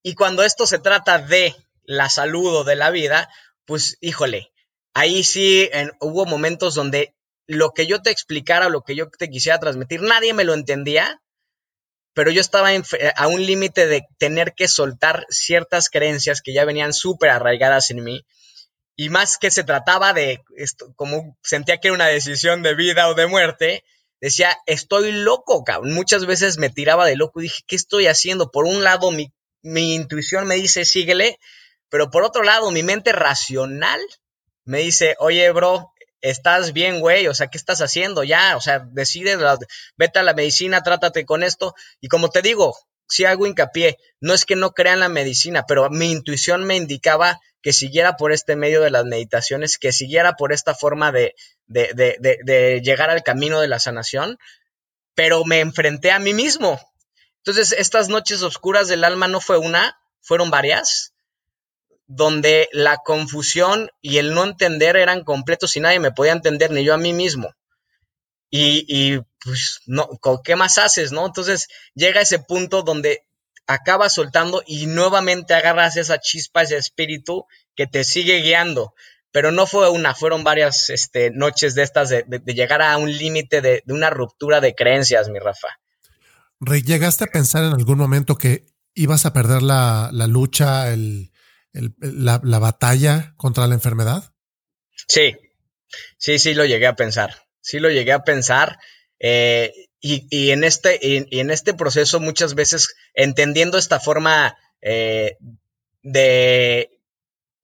Y 0.03 0.14
cuando 0.14 0.42
esto 0.42 0.66
se 0.66 0.79
trata 0.79 1.18
de 1.18 1.55
la 1.85 2.09
salud 2.09 2.57
o 2.57 2.64
de 2.64 2.77
la 2.77 2.90
vida, 2.90 3.29
pues 3.66 3.98
híjole, 4.01 4.53
ahí 4.94 5.22
sí 5.22 5.70
hubo 6.01 6.24
momentos 6.24 6.74
donde 6.74 7.14
lo 7.46 7.70
que 7.70 7.87
yo 7.87 8.01
te 8.01 8.11
explicara, 8.11 8.68
lo 8.68 8.83
que 8.83 8.94
yo 8.94 9.11
te 9.11 9.29
quisiera 9.29 9.59
transmitir, 9.59 10.03
nadie 10.03 10.35
me 10.35 10.44
lo 10.44 10.55
entendía, 10.55 11.22
pero 12.18 12.33
yo 12.33 12.40
estaba 12.40 12.70
a 13.14 13.28
un 13.28 13.46
límite 13.46 13.87
de 13.87 14.04
tener 14.18 14.52
que 14.54 14.66
soltar 14.66 15.24
ciertas 15.28 15.88
creencias 15.88 16.42
que 16.42 16.52
ya 16.52 16.64
venían 16.64 16.92
súper 16.92 17.31
arraigadas 17.31 17.92
en 17.92 18.02
mí. 18.02 18.26
Y 18.96 19.09
más 19.09 19.38
que 19.38 19.52
se 19.52 19.62
trataba 19.62 20.12
de, 20.12 20.40
como 20.96 21.38
sentía 21.44 21.78
que 21.78 21.87
era 21.87 21.94
una 21.94 22.09
decisión 22.09 22.64
de 22.64 22.74
vida 22.74 23.07
o 23.07 23.14
de 23.14 23.28
muerte, 23.28 23.85
decía, 24.20 24.59
estoy 24.66 25.12
loco, 25.12 25.62
cabrón. 25.62 25.92
Muchas 25.94 26.26
veces 26.26 26.59
me 26.59 26.70
tiraba 26.70 27.07
de 27.07 27.14
loco 27.14 27.38
y 27.38 27.44
dije, 27.44 27.62
¿qué 27.68 27.76
estoy 27.76 28.09
haciendo? 28.09 28.50
Por 28.50 28.64
un 28.64 28.83
lado, 28.83 29.12
mi, 29.12 29.33
mi 29.62 29.94
intuición 29.94 30.48
me 30.48 30.57
dice, 30.57 30.85
síguele, 30.85 31.38
pero 31.88 32.11
por 32.11 32.24
otro 32.24 32.42
lado, 32.42 32.72
mi 32.72 32.83
mente 32.83 33.12
racional 33.12 34.00
me 34.64 34.81
dice, 34.81 35.14
oye, 35.20 35.52
bro, 35.52 35.92
estás 36.20 36.72
bien, 36.72 37.00
güey, 37.00 37.26
o 37.28 37.35
sea, 37.35 37.48
¿qué 37.48 37.59
estás 37.59 37.81
haciendo 37.81 38.24
ya? 38.24 38.57
O 38.57 38.61
sea, 38.61 38.81
decide, 38.90 39.37
vete 39.96 40.18
a 40.18 40.22
la 40.22 40.35
medicina, 40.35 40.83
trátate 40.83 41.24
con 41.24 41.42
esto. 41.42 41.74
Y 42.00 42.09
como 42.09 42.31
te 42.31 42.42
digo, 42.42 42.76
si 43.09 43.24
hago 43.24 43.46
hincapié, 43.46 43.98
no 44.20 44.35
es 44.35 44.44
que 44.44 44.57
no 44.57 44.72
crean 44.72 45.00
la 45.00 45.09
medicina, 45.09 45.64
pero 45.66 45.88
mi 45.90 46.11
intuición 46.11 46.64
me 46.64 46.76
indicaba 46.76 47.40
que 47.62 47.72
siguiera 47.72 48.16
por 48.16 48.33
este 48.33 48.57
medio 48.57 48.81
de 48.81 48.90
las 48.90 49.04
meditaciones, 49.04 49.78
que 49.78 49.92
siguiera 49.92 50.35
por 50.35 50.52
esta 50.52 50.74
forma 50.74 51.11
de, 51.11 51.35
de, 51.66 51.92
de, 51.94 52.38
de 52.44 52.81
llegar 52.83 53.11
al 53.11 53.22
camino 53.22 53.61
de 53.61 53.68
la 53.68 53.78
sanación, 53.78 54.38
pero 55.14 55.44
me 55.44 55.61
enfrenté 55.61 56.12
a 56.12 56.18
mí 56.18 56.35
mismo. 56.35 56.81
Entonces, 57.38 57.72
estas 57.78 58.09
noches 58.09 58.42
oscuras 58.42 58.88
del 58.88 59.04
alma 59.04 59.26
no 59.26 59.40
fue 59.40 59.59
una, 59.59 59.98
fueron 60.20 60.50
varias 60.50 61.12
donde 62.09 62.68
la 62.73 62.97
confusión 62.97 63.90
y 64.01 64.16
el 64.16 64.35
no 64.35 64.42
entender 64.42 64.97
eran 64.97 65.23
completos 65.25 65.77
y 65.77 65.81
nadie 65.81 66.01
me 66.01 66.11
podía 66.11 66.33
entender, 66.33 66.71
ni 66.71 66.83
yo 66.83 66.94
a 66.94 66.99
mí 66.99 67.12
mismo. 67.12 67.55
Y, 68.51 68.87
y 68.88 69.21
pues, 69.44 69.81
no, 69.87 70.09
¿qué 70.42 70.57
más 70.57 70.79
haces, 70.79 71.12
no? 71.12 71.27
Entonces 71.27 71.68
llega 71.94 72.23
ese 72.23 72.38
punto 72.38 72.83
donde 72.83 73.27
acabas 73.66 74.14
soltando 74.14 74.62
y 74.66 74.87
nuevamente 74.87 75.53
agarras 75.53 75.99
esa 75.99 76.18
chispa, 76.18 76.62
ese 76.62 76.79
espíritu 76.79 77.44
que 77.77 77.87
te 77.87 78.03
sigue 78.05 78.40
guiando. 78.40 78.94
Pero 79.31 79.53
no 79.53 79.66
fue 79.66 79.90
una, 79.90 80.14
fueron 80.14 80.42
varias 80.42 80.88
este, 80.88 81.31
noches 81.31 81.75
de 81.75 81.83
estas 81.83 82.09
de, 82.09 82.25
llegar 82.47 82.81
a 82.81 82.97
un 82.97 83.12
límite 83.12 83.61
de, 83.61 83.83
de, 83.85 83.92
una 83.92 84.09
ruptura 84.09 84.62
de 84.62 84.75
creencias, 84.75 85.29
mi 85.29 85.38
Rafa. 85.38 85.68
Rey, 86.59 86.81
¿llegaste 86.81 87.25
a 87.25 87.27
pensar 87.27 87.64
en 87.64 87.75
algún 87.75 87.99
momento 87.99 88.37
que 88.37 88.64
ibas 88.94 89.27
a 89.27 89.35
perder 89.35 89.61
la, 89.61 90.09
la 90.14 90.27
lucha, 90.27 90.90
el, 90.90 91.31
la, 92.01 92.59
batalla 92.59 93.35
contra 93.37 93.67
la 93.67 93.75
enfermedad? 93.75 94.33
Sí, 95.07 95.37
sí, 96.19 96.38
sí 96.38 96.55
lo 96.55 96.64
llegué 96.64 96.87
a 96.87 96.97
pensar. 96.97 97.47
Sí 97.61 97.79
lo 97.79 97.91
llegué 97.91 98.12
a 98.12 98.25
pensar. 98.25 98.79
Eh, 99.19 99.73
y, 100.01 100.51
en 100.51 100.62
este, 100.64 100.99
y, 101.03 101.41
en 101.41 101.51
este 101.51 101.75
proceso 101.75 102.21
muchas 102.21 102.55
veces 102.55 102.95
entendiendo 103.14 103.79
esta 103.79 103.99
forma 103.99 104.57
eh, 104.81 105.37
de 106.03 106.99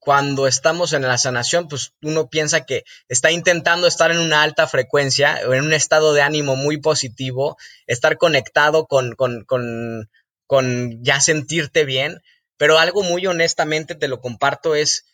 cuando 0.05 0.47
estamos 0.47 0.93
en 0.93 1.03
la 1.03 1.17
sanación, 1.17 1.67
pues 1.67 1.95
uno 2.03 2.29
piensa 2.29 2.67
que 2.67 2.85
está 3.09 3.31
intentando 3.31 3.87
estar 3.87 4.11
en 4.11 4.19
una 4.19 4.43
alta 4.43 4.67
frecuencia 4.67 5.41
en 5.41 5.65
un 5.65 5.73
estado 5.73 6.13
de 6.13 6.21
ánimo 6.21 6.57
muy 6.57 6.77
positivo, 6.77 7.57
estar 7.87 8.19
conectado 8.19 8.87
con, 8.87 9.15
con, 9.15 9.45
con, 9.45 10.11
con 10.47 11.03
ya 11.03 11.21
sentirte 11.21 11.87
bien, 11.87 12.21
pero 12.57 12.79
algo 12.79 13.03
muy 13.03 13.27
honestamente 13.27 13.95
te 13.95 14.09
lo 14.09 14.21
comparto 14.21 14.75
es, 14.75 15.05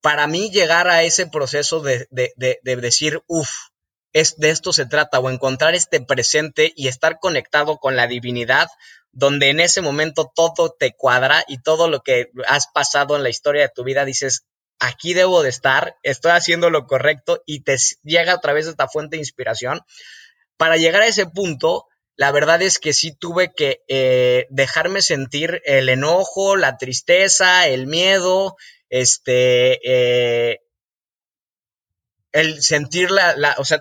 para 0.00 0.26
mí 0.26 0.50
llegar 0.50 0.88
a 0.88 1.02
ese 1.02 1.26
proceso 1.26 1.80
de, 1.80 2.06
de, 2.10 2.32
de, 2.36 2.76
decir, 2.76 3.22
uff, 3.26 3.50
es, 4.12 4.36
de 4.36 4.50
esto 4.50 4.72
se 4.72 4.86
trata, 4.86 5.18
o 5.18 5.30
encontrar 5.30 5.74
este 5.74 6.00
presente 6.00 6.72
y 6.76 6.88
estar 6.88 7.18
conectado 7.18 7.78
con 7.78 7.96
la 7.96 8.06
divinidad, 8.06 8.68
donde 9.12 9.50
en 9.50 9.60
ese 9.60 9.80
momento 9.80 10.30
todo 10.34 10.74
te 10.78 10.94
cuadra 10.94 11.44
y 11.48 11.60
todo 11.62 11.88
lo 11.88 12.02
que 12.02 12.30
has 12.46 12.68
pasado 12.68 13.16
en 13.16 13.22
la 13.22 13.30
historia 13.30 13.62
de 13.62 13.72
tu 13.74 13.82
vida 13.82 14.04
dices, 14.04 14.44
aquí 14.78 15.14
debo 15.14 15.42
de 15.42 15.48
estar, 15.48 15.96
estoy 16.02 16.32
haciendo 16.32 16.70
lo 16.70 16.86
correcto 16.86 17.42
y 17.44 17.60
te 17.60 17.76
llega 18.02 18.32
a 18.34 18.40
través 18.40 18.66
de 18.66 18.72
esta 18.72 18.88
fuente 18.88 19.16
de 19.16 19.22
inspiración. 19.22 19.80
Para 20.56 20.76
llegar 20.76 21.02
a 21.02 21.06
ese 21.06 21.26
punto, 21.26 21.87
la 22.18 22.32
verdad 22.32 22.60
es 22.62 22.80
que 22.80 22.92
sí 22.92 23.12
tuve 23.12 23.54
que 23.54 23.84
eh, 23.86 24.48
dejarme 24.50 25.02
sentir 25.02 25.62
el 25.64 25.88
enojo, 25.88 26.56
la 26.56 26.76
tristeza, 26.76 27.68
el 27.68 27.86
miedo, 27.86 28.56
este, 28.90 29.78
eh, 29.88 30.58
el 32.32 32.60
sentir 32.60 33.12
la, 33.12 33.36
la, 33.36 33.54
o 33.58 33.64
sea, 33.64 33.80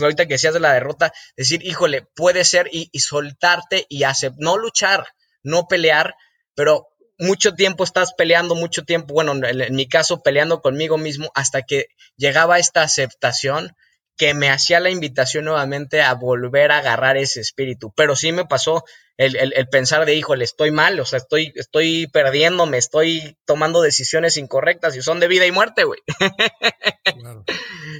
ahorita 0.00 0.24
que 0.24 0.34
decías 0.34 0.54
de 0.54 0.60
la 0.60 0.72
derrota, 0.72 1.12
decir, 1.36 1.62
híjole, 1.62 2.08
puede 2.16 2.46
ser 2.46 2.70
y, 2.72 2.88
soltarte 2.98 3.84
y 3.90 4.04
hacer, 4.04 4.32
no 4.38 4.56
luchar, 4.56 5.06
no 5.42 5.68
pelear, 5.68 6.14
pero 6.54 6.88
mucho 7.18 7.54
tiempo 7.54 7.84
estás 7.84 8.14
peleando, 8.14 8.54
mucho 8.54 8.86
tiempo, 8.86 9.12
bueno, 9.12 9.34
en 9.46 9.74
mi 9.74 9.86
caso 9.90 10.22
peleando 10.22 10.62
conmigo 10.62 10.96
mismo 10.96 11.30
hasta 11.34 11.60
que 11.60 11.88
llegaba 12.16 12.58
esta 12.58 12.80
aceptación 12.80 13.76
que 14.16 14.34
me 14.34 14.50
hacía 14.50 14.80
la 14.80 14.90
invitación 14.90 15.46
nuevamente 15.46 16.02
a 16.02 16.14
volver 16.14 16.70
a 16.70 16.78
agarrar 16.78 17.16
ese 17.16 17.40
espíritu. 17.40 17.92
Pero 17.96 18.14
sí 18.14 18.32
me 18.32 18.44
pasó 18.44 18.84
el, 19.16 19.68
pensar 19.70 20.06
de, 20.06 20.14
híjole, 20.14 20.44
estoy 20.44 20.70
mal, 20.70 20.98
o 20.98 21.04
sea, 21.04 21.18
estoy, 21.18 21.52
estoy 21.54 22.08
perdiéndome, 22.08 22.78
estoy 22.78 23.36
tomando 23.44 23.80
decisiones 23.80 24.36
incorrectas 24.36 24.96
y 24.96 25.02
son 25.02 25.20
de 25.20 25.28
vida 25.28 25.46
y 25.46 25.52
muerte, 25.52 25.84
güey. 25.84 26.00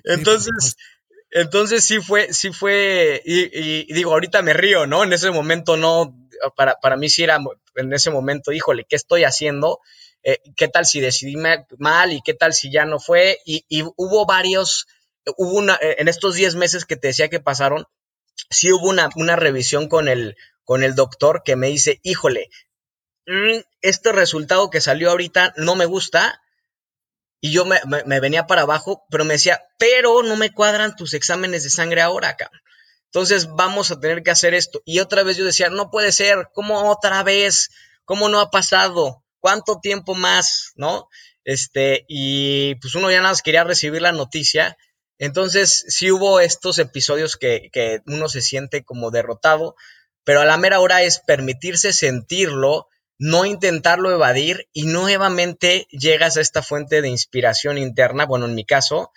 entonces, 0.04 0.76
entonces 1.30 1.84
sí 1.84 2.00
fue, 2.00 2.32
sí 2.32 2.52
fue, 2.52 3.22
y, 3.24 3.92
digo, 3.92 4.12
ahorita 4.12 4.42
me 4.42 4.54
río, 4.54 4.86
¿no? 4.86 5.04
En 5.04 5.12
ese 5.12 5.30
momento 5.30 5.76
no, 5.76 6.16
para, 6.56 6.74
para 6.80 6.96
mí 6.96 7.08
sí 7.08 7.22
era, 7.22 7.38
en 7.76 7.92
ese 7.92 8.10
momento, 8.10 8.52
híjole, 8.52 8.84
¿qué 8.88 8.96
estoy 8.96 9.24
haciendo? 9.24 9.80
Eh, 10.24 10.38
¿Qué 10.56 10.68
tal 10.68 10.86
si 10.86 11.00
decidí 11.00 11.36
mal 11.36 12.12
y 12.12 12.22
qué 12.24 12.34
tal 12.34 12.54
si 12.54 12.72
ya 12.72 12.86
no 12.86 12.98
fue? 12.98 13.38
Y, 13.44 13.64
y 13.68 13.82
hubo 13.82 14.26
varios 14.26 14.86
hubo 15.36 15.52
una, 15.54 15.74
eh, 15.76 15.96
en 15.98 16.08
estos 16.08 16.34
10 16.34 16.54
meses 16.56 16.84
que 16.84 16.96
te 16.96 17.08
decía 17.08 17.28
que 17.28 17.40
pasaron, 17.40 17.86
sí 18.50 18.72
hubo 18.72 18.88
una, 18.88 19.08
una 19.16 19.36
revisión 19.36 19.88
con 19.88 20.08
el, 20.08 20.36
con 20.64 20.82
el 20.82 20.94
doctor 20.94 21.42
que 21.44 21.56
me 21.56 21.68
dice, 21.68 22.00
híjole, 22.02 22.48
mm, 23.26 23.60
este 23.80 24.12
resultado 24.12 24.70
que 24.70 24.80
salió 24.80 25.10
ahorita 25.10 25.54
no 25.56 25.76
me 25.76 25.86
gusta. 25.86 26.40
Y 27.40 27.52
yo 27.52 27.66
me, 27.66 27.78
me, 28.06 28.20
venía 28.20 28.46
para 28.46 28.62
abajo, 28.62 29.04
pero 29.10 29.26
me 29.26 29.34
decía, 29.34 29.62
pero 29.78 30.22
no 30.22 30.34
me 30.36 30.50
cuadran 30.50 30.96
tus 30.96 31.12
exámenes 31.12 31.62
de 31.62 31.70
sangre 31.70 32.00
ahora, 32.00 32.36
cabrón. 32.36 32.62
Entonces 33.06 33.48
vamos 33.54 33.90
a 33.90 34.00
tener 34.00 34.22
que 34.22 34.30
hacer 34.30 34.54
esto. 34.54 34.80
Y 34.86 35.00
otra 35.00 35.22
vez 35.24 35.36
yo 35.36 35.44
decía, 35.44 35.68
no 35.68 35.90
puede 35.90 36.10
ser, 36.10 36.48
¿cómo 36.54 36.90
otra 36.90 37.22
vez? 37.22 37.68
¿Cómo 38.06 38.30
no 38.30 38.40
ha 38.40 38.50
pasado? 38.50 39.22
¿Cuánto 39.40 39.78
tiempo 39.78 40.14
más? 40.14 40.72
¿No? 40.76 41.10
Este, 41.44 42.06
y 42.08 42.76
pues 42.76 42.94
uno 42.94 43.10
ya 43.10 43.18
nada 43.18 43.32
más 43.32 43.42
quería 43.42 43.62
recibir 43.62 44.00
la 44.00 44.12
noticia 44.12 44.78
entonces, 45.18 45.84
sí 45.88 46.10
hubo 46.10 46.40
estos 46.40 46.78
episodios 46.78 47.36
que, 47.36 47.70
uno 48.06 48.28
se 48.28 48.42
siente 48.42 48.84
como 48.84 49.10
derrotado, 49.10 49.76
pero 50.24 50.40
a 50.40 50.44
la 50.44 50.56
mera 50.56 50.80
hora 50.80 51.02
es 51.02 51.20
permitirse 51.20 51.92
sentirlo, 51.92 52.88
no 53.18 53.44
intentarlo 53.44 54.10
evadir 54.10 54.68
y 54.72 54.86
nuevamente 54.86 55.86
llegas 55.90 56.36
a 56.36 56.40
esta 56.40 56.62
fuente 56.62 57.00
de 57.00 57.08
inspiración 57.08 57.78
interna, 57.78 58.26
bueno, 58.26 58.46
en 58.46 58.54
mi 58.54 58.64
caso, 58.64 59.12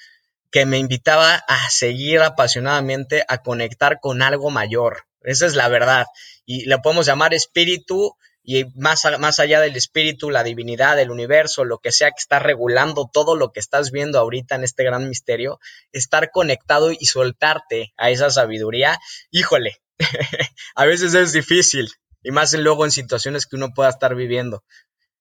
que 0.51 0.65
me 0.65 0.77
invitaba 0.77 1.35
a 1.35 1.69
seguir 1.69 2.21
apasionadamente 2.21 3.25
a 3.27 3.39
conectar 3.39 3.99
con 3.99 4.21
algo 4.21 4.49
mayor. 4.49 5.05
Esa 5.21 5.45
es 5.45 5.55
la 5.55 5.67
verdad. 5.67 6.05
Y 6.45 6.65
lo 6.65 6.81
podemos 6.81 7.05
llamar 7.05 7.33
espíritu, 7.33 8.15
y 8.49 8.63
más, 8.75 9.03
más 9.19 9.41
allá 9.41 9.59
del 9.59 9.75
espíritu, 9.75 10.29
la 10.29 10.41
divinidad, 10.41 10.95
del 10.95 11.11
universo, 11.11 11.65
lo 11.65 11.79
que 11.79 11.91
sea 11.91 12.11
que 12.11 12.19
está 12.21 12.39
regulando 12.39 13.09
todo 13.11 13.35
lo 13.35 13.51
que 13.51 13.59
estás 13.59 13.91
viendo 13.91 14.19
ahorita 14.19 14.55
en 14.55 14.63
este 14.63 14.85
gran 14.85 15.09
misterio, 15.09 15.59
estar 15.91 16.31
conectado 16.31 16.93
y 16.97 17.05
soltarte 17.07 17.93
a 17.97 18.09
esa 18.09 18.29
sabiduría, 18.29 18.99
híjole, 19.31 19.81
a 20.75 20.85
veces 20.85 21.13
es 21.13 21.33
difícil, 21.33 21.91
y 22.23 22.31
más 22.31 22.53
luego 22.53 22.85
en 22.85 22.91
situaciones 22.91 23.47
que 23.47 23.57
uno 23.57 23.73
pueda 23.75 23.89
estar 23.89 24.15
viviendo. 24.15 24.63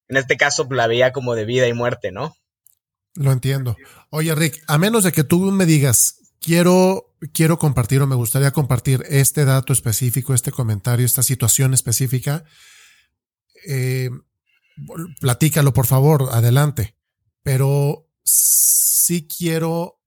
En 0.07 0.15
este 0.15 0.37
caso, 0.37 0.65
la 0.71 0.87
veía 0.87 1.11
como 1.11 1.35
de 1.35 1.43
vida 1.43 1.67
y 1.67 1.73
muerte, 1.73 2.13
¿no? 2.13 2.33
Lo 3.15 3.33
entiendo. 3.33 3.75
Oye, 4.09 4.33
Rick, 4.35 4.63
a 4.67 4.77
menos 4.77 5.03
de 5.03 5.11
que 5.11 5.25
tú 5.25 5.39
me 5.51 5.65
digas, 5.65 6.21
quiero, 6.39 7.13
quiero 7.33 7.59
compartir 7.59 8.01
o 8.01 8.07
me 8.07 8.15
gustaría 8.15 8.51
compartir 8.51 9.03
este 9.09 9.43
dato 9.43 9.73
específico, 9.73 10.33
este 10.33 10.53
comentario, 10.53 11.05
esta 11.05 11.23
situación 11.23 11.73
específica, 11.73 12.45
eh, 13.65 14.09
platícalo 15.19 15.73
por 15.73 15.87
favor, 15.87 16.29
adelante. 16.31 16.95
Pero 17.43 18.09
sí 18.23 19.27
quiero 19.27 19.97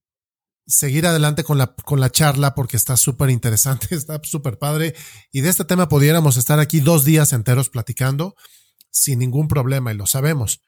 seguir 0.66 1.06
adelante 1.06 1.42
con 1.44 1.58
la, 1.58 1.74
con 1.74 2.00
la 2.00 2.10
charla 2.10 2.54
porque 2.54 2.76
está 2.76 2.96
súper 2.96 3.30
interesante, 3.30 3.88
está 3.94 4.20
súper 4.22 4.58
padre. 4.58 4.94
Y 5.32 5.40
de 5.40 5.48
este 5.48 5.64
tema 5.64 5.88
pudiéramos 5.88 6.36
estar 6.36 6.60
aquí 6.60 6.80
dos 6.80 7.04
días 7.04 7.32
enteros 7.32 7.68
platicando 7.68 8.34
sin 8.90 9.18
ningún 9.18 9.48
problema 9.48 9.92
y 9.92 9.96
lo 9.96 10.06
sabemos. 10.06 10.62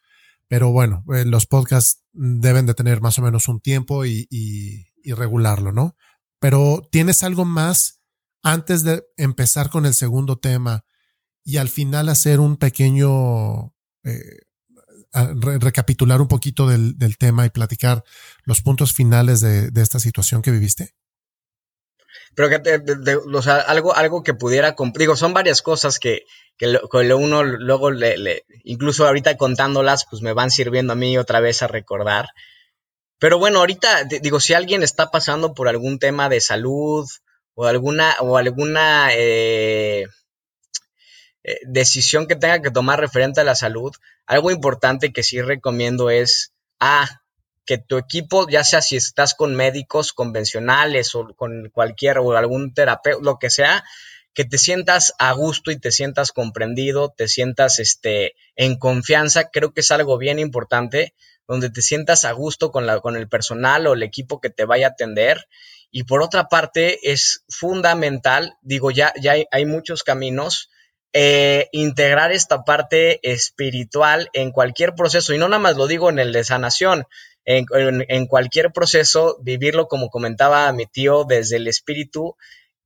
Pero 0.49 0.71
bueno, 0.71 1.05
eh, 1.15 1.25
los 1.25 1.47
podcasts 1.47 2.03
deben 2.13 2.67
de 2.67 2.75
tener 2.75 3.01
más 3.01 3.19
o 3.19 3.23
menos 3.23 3.49
un 3.49 3.61
tiempo 3.61 4.05
y, 4.05 4.27
y, 4.31 4.85
regularlo, 5.15 5.73
¿no? 5.73 5.97
Pero 6.39 6.89
tienes 6.93 7.23
algo 7.23 7.45
más 7.45 8.01
antes 8.43 8.85
de 8.85 9.03
empezar 9.17 9.71
con 9.71 9.87
el 9.87 9.95
segundo 9.95 10.39
tema 10.39 10.85
y 11.45 11.57
al 11.57 11.69
final 11.69 12.09
hacer 12.09 12.41
un 12.41 12.57
pequeño, 12.57 13.75
eh, 14.05 14.41
recapitular 15.13 16.21
un 16.21 16.29
poquito 16.29 16.67
del, 16.69 16.97
tema 17.19 17.45
y 17.45 17.51
platicar 17.51 18.05
los 18.45 18.63
puntos 18.63 18.93
finales 18.93 19.41
de, 19.41 19.71
de 19.71 19.83
esta 19.83 19.99
situación 19.99 20.43
que 20.43 20.51
viviste? 20.51 20.95
Pero 22.35 22.49
que, 22.49 23.43
sea, 23.43 23.57
algo, 23.57 23.95
algo 23.95 24.23
que 24.23 24.35
pudiera, 24.35 24.75
digo, 24.95 25.17
son 25.17 25.35
varias 25.35 25.61
cosas 25.61 25.99
que, 25.99 26.25
que, 26.57 26.67
uno 27.15 27.43
luego, 27.43 27.91
le, 27.91 28.45
incluso 28.65 29.07
ahorita 29.07 29.37
contándolas, 29.37 30.07
pues 30.09 30.23
me 30.23 30.33
van 30.33 30.51
sirviendo 30.51 30.95
a 30.95 30.97
mí 30.97 31.19
otra 31.19 31.41
vez 31.41 31.63
a 31.63 31.69
recordar. 31.69 32.29
Pero 33.19 33.39
bueno, 33.39 33.59
ahorita, 33.59 34.05
digo, 34.05 34.41
si 34.41 34.55
alguien 34.55 34.83
está 34.83 35.11
pasando 35.11 35.55
por 35.55 35.69
algún 35.69 35.99
tema 35.99 36.29
de 36.29 36.41
salud 36.41 37.07
o 37.55 37.67
alguna, 37.67 38.15
o 38.21 38.39
alguna 38.39 39.11
eh, 39.13 40.07
eh, 41.45 41.59
decisión 41.65 42.27
que 42.27 42.37
tenga 42.37 42.63
que 42.63 42.71
tomar 42.71 43.01
referente 43.01 43.41
a 43.41 43.45
la 43.45 43.55
salud, 43.55 43.93
algo 44.27 44.51
importante 44.51 45.13
que 45.13 45.23
sí 45.23 45.41
recomiendo 45.41 46.11
es, 46.11 46.53
ah, 46.81 47.23
que 47.65 47.79
tu 47.79 47.97
equipo, 47.97 48.49
ya 48.49 48.65
sea 48.65 48.83
si 48.83 48.97
estás 48.97 49.35
con 49.35 49.55
médicos 49.55 50.13
convencionales 50.13 51.15
o 51.15 51.35
con 51.37 51.71
cualquier 51.71 52.19
o 52.19 52.33
algún 52.37 52.75
terapeuta, 52.75 53.23
lo 53.23 53.39
que 53.39 53.51
sea, 53.51 53.85
que 54.35 54.45
te 54.45 54.59
sientas 54.59 55.13
a 55.19 55.33
gusto 55.33 55.71
y 55.71 55.79
te 55.79 55.93
sientas 55.93 56.33
comprendido, 56.33 57.13
te 57.17 57.29
sientas 57.29 57.79
este, 57.79 58.35
en 58.57 58.79
confianza, 58.79 59.51
creo 59.51 59.73
que 59.73 59.83
es 59.83 59.91
algo 59.91 60.19
bien 60.19 60.39
importante, 60.39 61.15
donde 61.47 61.71
te 61.71 61.83
sientas 61.83 62.25
a 62.25 62.33
gusto 62.33 62.71
con, 62.73 62.87
la, 62.87 63.01
con 63.01 63.17
el 63.17 63.29
personal 63.29 63.87
o 63.87 63.93
el 63.93 64.03
equipo 64.03 64.41
que 64.41 64.51
te 64.51 64.65
vaya 64.65 64.89
a 64.89 64.91
atender. 64.91 65.49
Y 65.91 66.05
por 66.05 66.23
otra 66.23 66.49
parte, 66.49 67.13
es 67.13 67.45
fundamental, 67.49 68.57
digo, 68.63 68.91
ya, 68.91 69.13
ya 69.21 69.35
hay 69.51 69.67
muchos 69.67 70.03
caminos, 70.03 70.71
eh, 71.13 71.69
integrar 71.73 72.33
esta 72.33 72.65
parte 72.65 73.21
espiritual 73.31 74.31
en 74.33 74.51
cualquier 74.51 74.95
proceso, 74.95 75.35
y 75.35 75.39
no 75.39 75.49
nada 75.49 75.61
más 75.61 75.77
lo 75.77 75.87
digo 75.87 76.09
en 76.09 76.19
el 76.19 76.33
de 76.33 76.45
sanación, 76.45 77.07
en, 77.45 78.27
cualquier 78.27 78.73
proceso, 78.73 79.37
vivirlo 79.43 79.89
como 79.89 80.11
comentaba 80.11 80.73
mi 80.73 80.87
tío 80.87 81.25
desde 81.25 81.57
el 81.57 81.67
espíritu, 81.67 82.37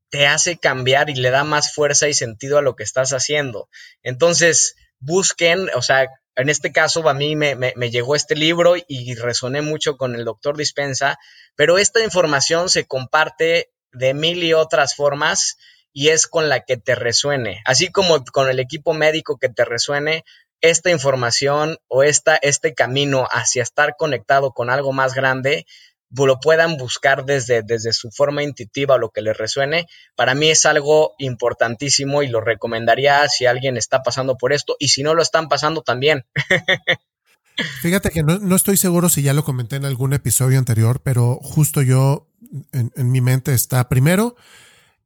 te 0.08 0.26
hace 0.26 0.56
cambiar 0.56 1.10
y 1.10 1.14
le 1.14 1.30
da 1.30 1.44
más 1.44 1.74
fuerza 1.74 2.08
y 2.08 2.14
sentido 2.14 2.58
a 2.58 2.62
lo 2.62 2.74
que 2.74 2.84
estás 2.84 3.12
haciendo. 3.12 3.68
Entonces, 4.02 4.76
busquen, 4.98 5.68
o 5.74 5.82
sea, 5.82 6.08
en 6.36 6.48
este 6.48 6.72
caso 6.72 7.06
a 7.08 7.14
mí 7.14 7.36
me, 7.36 7.54
me, 7.54 7.90
llegó 7.90 8.14
este 8.14 8.34
libro 8.34 8.74
y 8.76 9.14
resoné 9.14 9.62
mucho 9.62 9.96
con 9.96 10.14
el 10.14 10.24
doctor 10.24 10.56
Dispensa, 10.56 11.18
pero 11.54 11.78
esta 11.78 12.02
información 12.02 12.68
se 12.68 12.86
comparte 12.86 13.70
de 13.92 14.14
mil 14.14 14.42
y 14.42 14.52
otras 14.52 14.94
formas 14.94 15.56
y 15.98 16.10
es 16.10 16.26
con 16.26 16.50
la 16.50 16.60
que 16.60 16.76
te 16.76 16.94
resuene. 16.94 17.62
Así 17.64 17.88
como 17.88 18.22
con 18.26 18.50
el 18.50 18.60
equipo 18.60 18.92
médico 18.92 19.38
que 19.38 19.48
te 19.48 19.64
resuene, 19.64 20.26
esta 20.60 20.90
información 20.90 21.78
o 21.88 22.02
esta, 22.02 22.36
este 22.36 22.74
camino 22.74 23.26
hacia 23.30 23.62
estar 23.62 23.94
conectado 23.96 24.52
con 24.52 24.68
algo 24.68 24.92
más 24.92 25.14
grande, 25.14 25.64
lo 26.10 26.38
puedan 26.38 26.76
buscar 26.76 27.24
desde, 27.24 27.62
desde 27.62 27.94
su 27.94 28.10
forma 28.10 28.42
intuitiva 28.42 28.96
o 28.96 28.98
lo 28.98 29.08
que 29.08 29.22
les 29.22 29.38
resuene, 29.38 29.86
para 30.16 30.34
mí 30.34 30.50
es 30.50 30.66
algo 30.66 31.14
importantísimo 31.16 32.22
y 32.22 32.28
lo 32.28 32.42
recomendaría 32.42 33.26
si 33.30 33.46
alguien 33.46 33.78
está 33.78 34.02
pasando 34.02 34.36
por 34.36 34.52
esto 34.52 34.76
y 34.78 34.88
si 34.88 35.02
no 35.02 35.14
lo 35.14 35.22
están 35.22 35.48
pasando 35.48 35.80
también. 35.80 36.26
Fíjate 37.80 38.10
que 38.10 38.22
no, 38.22 38.54
estoy 38.54 38.76
seguro 38.76 39.08
si 39.08 39.22
ya 39.22 39.32
lo 39.32 39.44
comenté 39.44 39.76
en 39.76 39.86
algún 39.86 40.12
episodio 40.12 40.58
anterior, 40.58 41.00
pero 41.02 41.38
justo 41.40 41.80
yo 41.80 42.28
en, 42.72 42.92
en 42.96 43.10
mi 43.10 43.22
mente 43.22 43.54
está 43.54 43.88
primero 43.88 44.36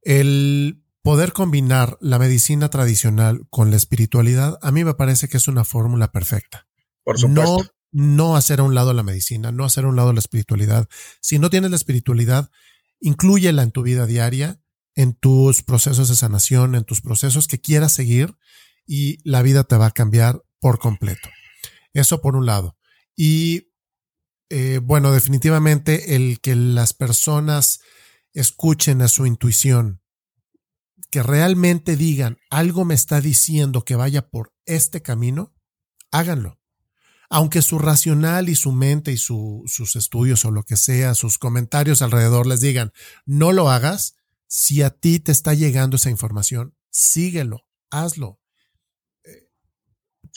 el 0.03 0.83
poder 1.03 1.33
combinar 1.33 1.97
la 2.01 2.19
medicina 2.19 2.69
tradicional 2.69 3.47
con 3.51 3.71
la 3.71 3.77
espiritualidad, 3.77 4.59
a 4.63 4.71
mí 4.71 4.85
me 4.85 4.95
parece 4.95 5.29
que 5.29 5.37
es 5.37 5.49
una 5.49 5.65
fórmula 5.65 6.13
perfecta. 6.13 6.67
Por 7.05 7.19
supuesto. 7.19 7.59
No, 7.93 8.27
no 8.29 8.37
hacer 8.37 8.61
a 8.61 8.65
un 8.65 8.75
lado 8.75 8.93
la 8.93 9.03
medicina, 9.03 9.53
no 9.53 9.65
hacer 9.65 9.85
a 9.85 9.89
un 9.89 9.97
lado 9.97 10.13
la 10.13 10.21
espiritualidad. 10.21 10.89
Si 11.21 11.39
no 11.39 11.51
tienes 11.51 11.71
la 11.71 11.77
espiritualidad, 11.77 12.51
inclúyela 13.01 13.63
en 13.63 13.73
tu 13.73 13.83
vida 13.83 14.07
diaria, 14.07 14.61
en 14.95 15.15
tus 15.15 15.63
procesos 15.63 16.09
de 16.09 16.17
sanación, 16.17 16.75
en 16.75 16.85
tus 16.85 17.01
procesos 17.01 17.49
que 17.49 17.61
quieras 17.61 17.93
seguir 17.93 18.37
y 18.87 19.19
la 19.29 19.43
vida 19.43 19.65
te 19.65 19.77
va 19.77 19.87
a 19.87 19.93
cambiar 19.93 20.43
por 20.59 20.79
completo. 20.79 21.29
Eso 21.93 22.21
por 22.21 22.37
un 22.37 22.47
lado. 22.47 22.77
Y 23.17 23.73
eh, 24.51 24.81
bueno, 24.83 25.13
definitivamente 25.13 26.17
el 26.17 26.41
que 26.41 26.55
las 26.57 26.93
personas 26.93 27.80
escuchen 28.33 29.03
a 29.03 29.09
su 29.09 29.26
intuición, 29.26 30.01
que 31.11 31.22
realmente 31.22 31.97
digan 31.97 32.39
algo 32.51 32.85
me 32.85 32.95
está 32.95 33.20
diciendo 33.20 33.85
que 33.85 33.97
vaya 33.97 34.28
por 34.28 34.55
este 34.64 35.03
camino, 35.03 35.55
háganlo. 36.11 36.59
Aunque 37.28 37.62
su 37.62 37.78
racional 37.78 38.49
y 38.49 38.57
su 38.57 38.72
mente 38.72 39.12
y 39.12 39.16
sus 39.16 39.97
estudios 39.97 40.45
o 40.45 40.51
lo 40.51 40.64
que 40.64 40.76
sea, 40.76 41.14
sus 41.14 41.39
comentarios 41.39 42.03
alrededor 42.03 42.47
les 42.47 42.61
digan, 42.61 42.93
no 43.24 43.53
lo 43.53 43.70
hagas, 43.70 44.16
si 44.49 44.83
a 44.83 44.91
ti 44.91 45.20
te 45.20 45.31
está 45.31 45.55
llegando 45.55 45.97
esa 45.97 46.11
información, 46.11 46.74
síguelo, 46.91 47.66
hazlo. 47.89 48.41
Eh, 49.22 49.49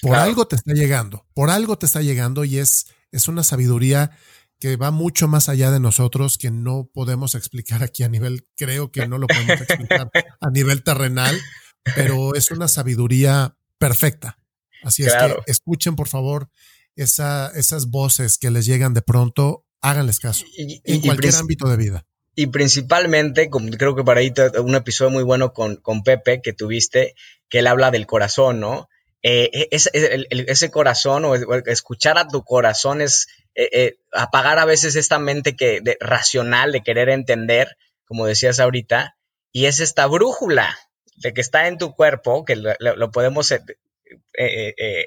por 0.04 0.16
algo 0.16 0.46
te 0.48 0.56
está 0.56 0.74
llegando, 0.74 1.26
por 1.34 1.50
algo 1.50 1.80
te 1.80 1.88
está 1.88 2.04
llegando 2.04 2.44
y 2.46 2.60
es, 2.60 2.86
es 3.12 3.28
una 3.28 3.42
sabiduría 3.42 4.12
que 4.64 4.78
va 4.78 4.92
mucho 4.92 5.28
más 5.28 5.50
allá 5.50 5.72
de 5.72 5.82
nosotros, 5.82 6.38
que 6.38 6.50
no 6.50 6.90
podemos 6.94 7.36
explicar 7.36 7.84
aquí 7.84 8.04
a 8.04 8.08
nivel, 8.08 8.48
creo 8.56 8.94
que 8.94 9.06
no 9.10 9.18
lo 9.18 9.28
podemos 9.28 9.60
explicar 9.60 10.10
a 10.40 10.50
nivel 10.52 10.86
terrenal, 10.86 11.38
pero 11.98 12.34
es 12.34 12.50
una 12.50 12.70
sabiduría 12.70 13.58
perfecta. 13.78 14.40
Así 14.82 15.04
es 15.04 15.14
que 15.16 15.36
escuchen, 15.48 15.98
por 15.98 16.08
favor, 16.08 16.50
esa, 16.96 17.52
esas 17.56 17.90
voces 17.90 18.38
que 18.38 18.52
les 18.52 18.66
llegan 18.66 18.94
de 18.94 19.02
pronto, 19.02 19.66
háganles 19.82 20.22
caso 20.22 20.46
en 20.58 21.02
cualquier 21.02 21.36
ámbito 21.36 21.68
de 21.68 21.76
vida. 21.76 22.06
Y 22.34 22.48
principalmente, 22.48 23.50
como 23.50 23.70
creo 23.72 23.98
que 23.98 24.06
para 24.06 24.22
ahí 24.22 24.34
un 24.64 24.76
episodio 24.76 25.12
muy 25.12 25.24
bueno 25.24 25.52
con, 25.52 25.76
con 25.76 26.04
Pepe 26.04 26.42
que 26.42 26.54
tuviste, 26.54 27.16
que 27.50 27.60
él 27.60 27.68
habla 27.68 27.92
del 27.92 28.08
corazón, 28.08 28.62
¿no? 28.62 28.88
Eh, 29.24 29.70
e, 29.72 30.46
ese 30.48 30.72
corazón 30.72 31.26
o 31.26 31.36
escuchar 31.36 32.18
a 32.18 32.30
tu 32.30 32.44
corazón 32.44 33.02
es 33.02 33.28
eh, 33.56 33.70
eh, 33.72 33.98
apagar 34.12 34.60
a 34.60 34.66
veces 34.66 34.96
esta 34.96 35.20
mente 35.20 35.56
que, 35.56 35.80
de, 35.82 35.98
racional 36.00 36.72
de 36.72 36.82
querer 36.82 37.10
entender, 37.10 37.78
como 38.06 38.26
decías 38.26 38.60
ahorita, 38.60 39.16
y 39.52 39.66
es 39.66 39.80
esta 39.80 40.08
brújula 40.08 40.78
de 41.18 41.34
que 41.34 41.42
está 41.42 41.68
en 41.68 41.78
tu 41.78 41.94
cuerpo, 41.94 42.44
que 42.46 42.56
lo, 42.56 43.12
podemos 43.12 43.52
eh, 43.52 43.62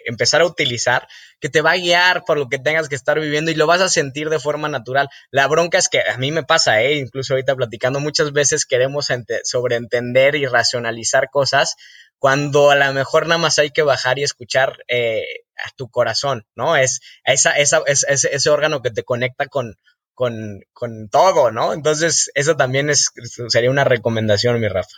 empezar 0.07 0.41
a 0.41 0.47
utilizar, 0.47 1.09
que 1.41 1.49
te 1.49 1.61
va 1.61 1.73
a 1.73 1.77
guiar 1.77 2.25
por 2.25 2.39
lo 2.39 2.49
que 2.49 2.61
tengas 2.61 2.89
que 2.89 2.95
estar 2.95 3.19
viviendo 3.19 3.51
y 3.51 3.55
lo 3.55 3.67
vas 3.67 3.81
a 3.81 3.89
sentir 3.89 4.31
de 4.31 4.39
forma 4.39 4.69
natural. 4.69 5.09
La 5.33 5.49
bronca 5.49 5.79
es 5.79 5.89
que 5.89 6.01
a 6.01 6.17
mí 6.17 6.31
me 6.31 6.45
pasa, 6.45 6.83
incluso 6.85 7.35
ahorita 7.35 7.57
platicando, 7.57 7.99
muchas 7.99 8.33
veces 8.33 8.67
queremos 8.67 9.09
sobreentender 9.43 10.37
y 10.37 10.47
racionalizar 10.47 11.29
cosas 11.31 11.75
cuando 12.19 12.71
a 12.71 12.77
lo 12.77 12.93
mejor 12.93 13.27
nada 13.27 13.39
más 13.39 13.59
hay 13.59 13.71
que 13.71 13.83
bajar 13.83 14.19
y 14.19 14.23
escuchar 14.23 14.79
eh, 14.89 15.25
a 15.65 15.71
tu 15.77 15.89
corazón, 15.89 16.47
¿no? 16.55 16.77
Es 16.77 17.01
esa, 17.25 17.53
esa, 17.53 17.83
ese 17.87 18.51
órgano 18.51 18.83
que 18.83 18.91
te 18.91 19.05
conecta 19.05 19.47
con, 19.47 19.77
con, 20.15 20.61
con, 20.73 21.09
todo, 21.09 21.51
¿no? 21.51 21.73
Entonces, 21.73 22.31
eso 22.35 22.57
también 22.57 22.91
es, 22.91 23.11
sería 23.49 23.71
una 23.71 23.85
recomendación, 23.85 24.61
mi 24.61 24.69
Rafa. 24.69 24.89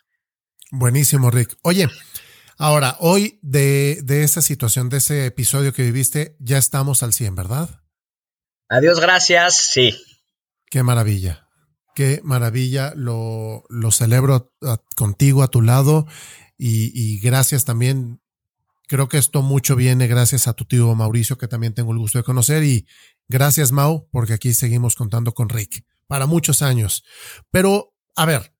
Buenísimo, 0.70 1.30
Rick. 1.30 1.56
Oye, 1.62 1.88
ahora, 2.58 2.96
hoy 3.00 3.38
de, 3.42 4.00
de 4.02 4.22
esa 4.22 4.42
situación, 4.42 4.88
de 4.88 4.98
ese 4.98 5.26
episodio 5.26 5.72
que 5.72 5.82
viviste, 5.82 6.36
ya 6.38 6.58
estamos 6.58 7.02
al 7.02 7.12
100, 7.12 7.34
¿verdad? 7.34 7.68
Adiós, 8.68 9.00
gracias, 9.00 9.56
sí. 9.56 9.98
Qué 10.70 10.82
maravilla, 10.82 11.48
qué 11.94 12.20
maravilla, 12.22 12.92
lo, 12.94 13.64
lo 13.70 13.90
celebro 13.90 14.52
contigo 14.94 15.42
a 15.42 15.48
tu 15.48 15.62
lado 15.62 16.06
y, 16.58 17.18
gracias 17.20 17.64
también. 17.64 18.20
Creo 18.88 19.06
que 19.06 19.18
esto 19.18 19.42
mucho 19.42 19.76
viene 19.76 20.06
gracias 20.06 20.48
a 20.48 20.54
tu 20.54 20.64
tío 20.64 20.94
Mauricio, 20.94 21.36
que 21.36 21.46
también 21.46 21.74
tengo 21.74 21.92
el 21.92 21.98
gusto 21.98 22.16
de 22.16 22.24
conocer. 22.24 22.64
Y 22.64 22.86
gracias, 23.28 23.70
Mau, 23.70 24.08
porque 24.10 24.32
aquí 24.32 24.54
seguimos 24.54 24.94
contando 24.94 25.34
con 25.34 25.50
Rick 25.50 25.84
para 26.06 26.24
muchos 26.24 26.62
años. 26.62 27.04
Pero, 27.50 27.94
a 28.16 28.24
ver, 28.24 28.54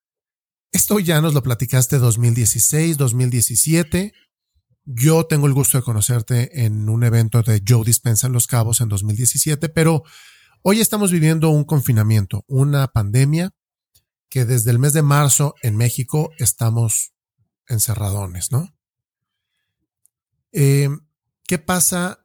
esto 0.70 0.98
ya 0.98 1.22
nos 1.22 1.32
lo 1.32 1.42
platicaste 1.42 1.96
2016, 1.96 2.98
2017. 2.98 4.12
Yo 4.84 5.24
tengo 5.24 5.46
el 5.46 5.54
gusto 5.54 5.78
de 5.78 5.82
conocerte 5.82 6.64
en 6.64 6.90
un 6.90 7.04
evento 7.04 7.42
de 7.42 7.62
Joe 7.66 7.82
Dispensa 7.82 8.26
en 8.26 8.34
Los 8.34 8.46
Cabos 8.46 8.82
en 8.82 8.90
2017, 8.90 9.70
pero 9.70 10.02
hoy 10.60 10.80
estamos 10.80 11.10
viviendo 11.10 11.48
un 11.48 11.64
confinamiento, 11.64 12.44
una 12.48 12.86
pandemia 12.88 13.54
que 14.28 14.44
desde 14.44 14.72
el 14.72 14.78
mes 14.78 14.92
de 14.92 15.00
marzo 15.00 15.54
en 15.62 15.78
México 15.78 16.32
estamos 16.38 17.14
encerradones, 17.66 18.52
¿no? 18.52 18.77
Eh, 20.52 20.88
¿Qué 21.46 21.58
pasa 21.58 22.24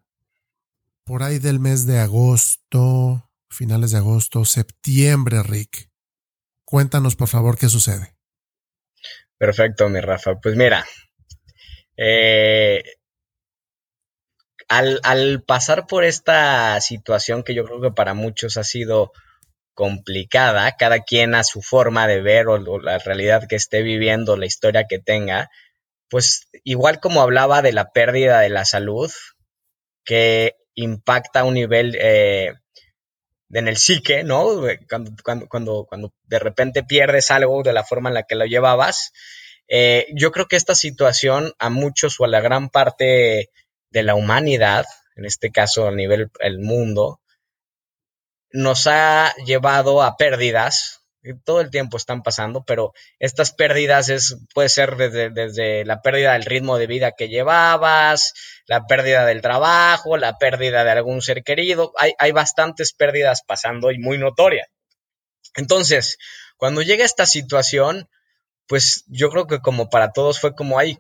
por 1.03 1.23
ahí 1.23 1.39
del 1.39 1.59
mes 1.59 1.85
de 1.85 1.99
agosto, 1.99 3.29
finales 3.49 3.91
de 3.91 3.97
agosto, 3.97 4.45
septiembre, 4.45 5.43
Rick? 5.43 5.89
Cuéntanos, 6.65 7.15
por 7.15 7.27
favor, 7.27 7.57
qué 7.57 7.69
sucede. 7.69 8.15
Perfecto, 9.37 9.89
mi 9.89 9.99
Rafa. 9.99 10.39
Pues 10.39 10.55
mira, 10.55 10.85
eh, 11.97 12.83
al, 14.67 15.43
pasar 15.43 15.85
por 15.87 16.03
esta 16.03 16.79
situación 16.81 17.43
que 17.43 17.53
yo 17.53 17.65
creo 17.65 17.81
que 17.81 17.91
para 17.91 18.13
muchos 18.13 18.57
ha 18.57 18.63
sido 18.63 19.11
complicada, 19.73 20.75
cada 20.77 21.03
quien 21.03 21.35
a 21.35 21.43
su 21.43 21.61
forma 21.61 22.07
de 22.07 22.21
ver 22.21 22.47
o 22.47 22.79
la 22.79 22.99
realidad 22.99 23.47
que 23.47 23.55
esté 23.55 23.81
viviendo, 23.81 24.37
la 24.37 24.45
historia 24.45 24.85
que 24.87 24.99
tenga, 24.99 25.49
pues 26.09 26.47
igual 26.63 26.99
como 26.99 27.21
hablaba 27.21 27.61
de 27.61 27.73
la 27.73 27.91
pérdida 27.91 28.39
de 28.39 28.49
la 28.49 28.65
salud, 28.65 29.11
que 30.03 30.55
impacta 30.75 31.41
a 31.41 31.43
un 31.43 31.53
nivel 31.55 31.97
eh, 31.99 32.53
en 33.51 33.67
el 33.67 33.77
psique, 33.77 34.23
¿no? 34.23 34.61
Cuando, 34.89 35.11
cuando, 35.23 35.47
cuando, 35.47 35.85
cuando, 35.87 36.13
de 36.23 36.39
repente 36.39 36.83
pierdes 36.83 37.31
algo 37.31 37.63
de 37.63 37.73
la 37.73 37.83
forma 37.83 38.09
en 38.09 38.15
la 38.15 38.23
que 38.23 38.35
lo 38.35 38.45
llevabas. 38.45 39.11
Eh, 39.67 40.07
yo 40.13 40.31
creo 40.31 40.47
que 40.47 40.55
esta 40.55 40.75
situación 40.75 41.53
a 41.59 41.69
muchos 41.69 42.19
o 42.19 42.25
a 42.25 42.27
la 42.27 42.41
gran 42.41 42.69
parte 42.69 43.49
de 43.89 44.03
la 44.03 44.15
humanidad, 44.15 44.85
en 45.15 45.25
este 45.25 45.51
caso 45.51 45.87
a 45.87 45.91
nivel 45.91 46.31
el 46.39 46.59
mundo, 46.59 47.21
nos 48.51 48.87
ha 48.87 49.33
llevado 49.45 50.03
a 50.03 50.17
pérdidas, 50.17 51.02
todo 51.45 51.61
el 51.61 51.69
tiempo 51.69 51.97
están 51.97 52.23
pasando, 52.23 52.63
pero 52.65 52.93
estas 53.19 53.51
pérdidas 53.51 54.09
es, 54.09 54.37
puede 54.53 54.69
ser 54.69 54.95
desde, 54.97 55.29
desde, 55.29 55.85
la 55.85 56.01
pérdida 56.01 56.33
del 56.33 56.45
ritmo 56.45 56.77
de 56.77 56.87
vida 56.87 57.13
que 57.13 57.29
llevabas, 57.29 58.33
la 58.65 58.85
pérdida 58.85 59.25
del 59.25 59.41
trabajo, 59.41 60.17
la 60.17 60.37
pérdida 60.37 60.83
de 60.83 60.91
algún 60.91 61.21
ser 61.21 61.43
querido. 61.43 61.93
Hay, 61.97 62.13
hay 62.19 62.31
bastantes 62.31 62.93
pérdidas 62.93 63.41
pasando 63.43 63.91
y 63.91 63.99
muy 63.99 64.17
notorias. 64.17 64.67
Entonces, 65.55 66.17
cuando 66.57 66.81
llega 66.81 67.05
esta 67.05 67.25
situación, 67.25 68.09
pues 68.67 69.03
yo 69.07 69.29
creo 69.29 69.47
que 69.47 69.59
como 69.59 69.89
para 69.89 70.11
todos 70.11 70.39
fue 70.39 70.55
como 70.55 70.79
ahí, 70.79 70.97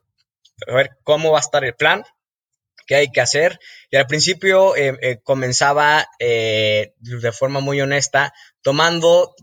a 0.67 0.73
ver 0.73 0.91
cómo 1.03 1.31
va 1.31 1.39
a 1.39 1.41
estar 1.41 1.63
el 1.63 1.75
plan, 1.75 2.03
qué 2.85 2.95
hay 2.95 3.11
que 3.11 3.21
hacer. 3.21 3.59
Y 3.89 3.97
al 3.97 4.07
principio 4.07 4.75
eh, 4.75 4.97
eh, 5.01 5.19
comenzaba 5.23 6.07
eh, 6.19 6.93
de 6.97 7.31
forma 7.31 7.59
muy 7.59 7.81
honesta, 7.81 8.33
tomando 8.61 9.33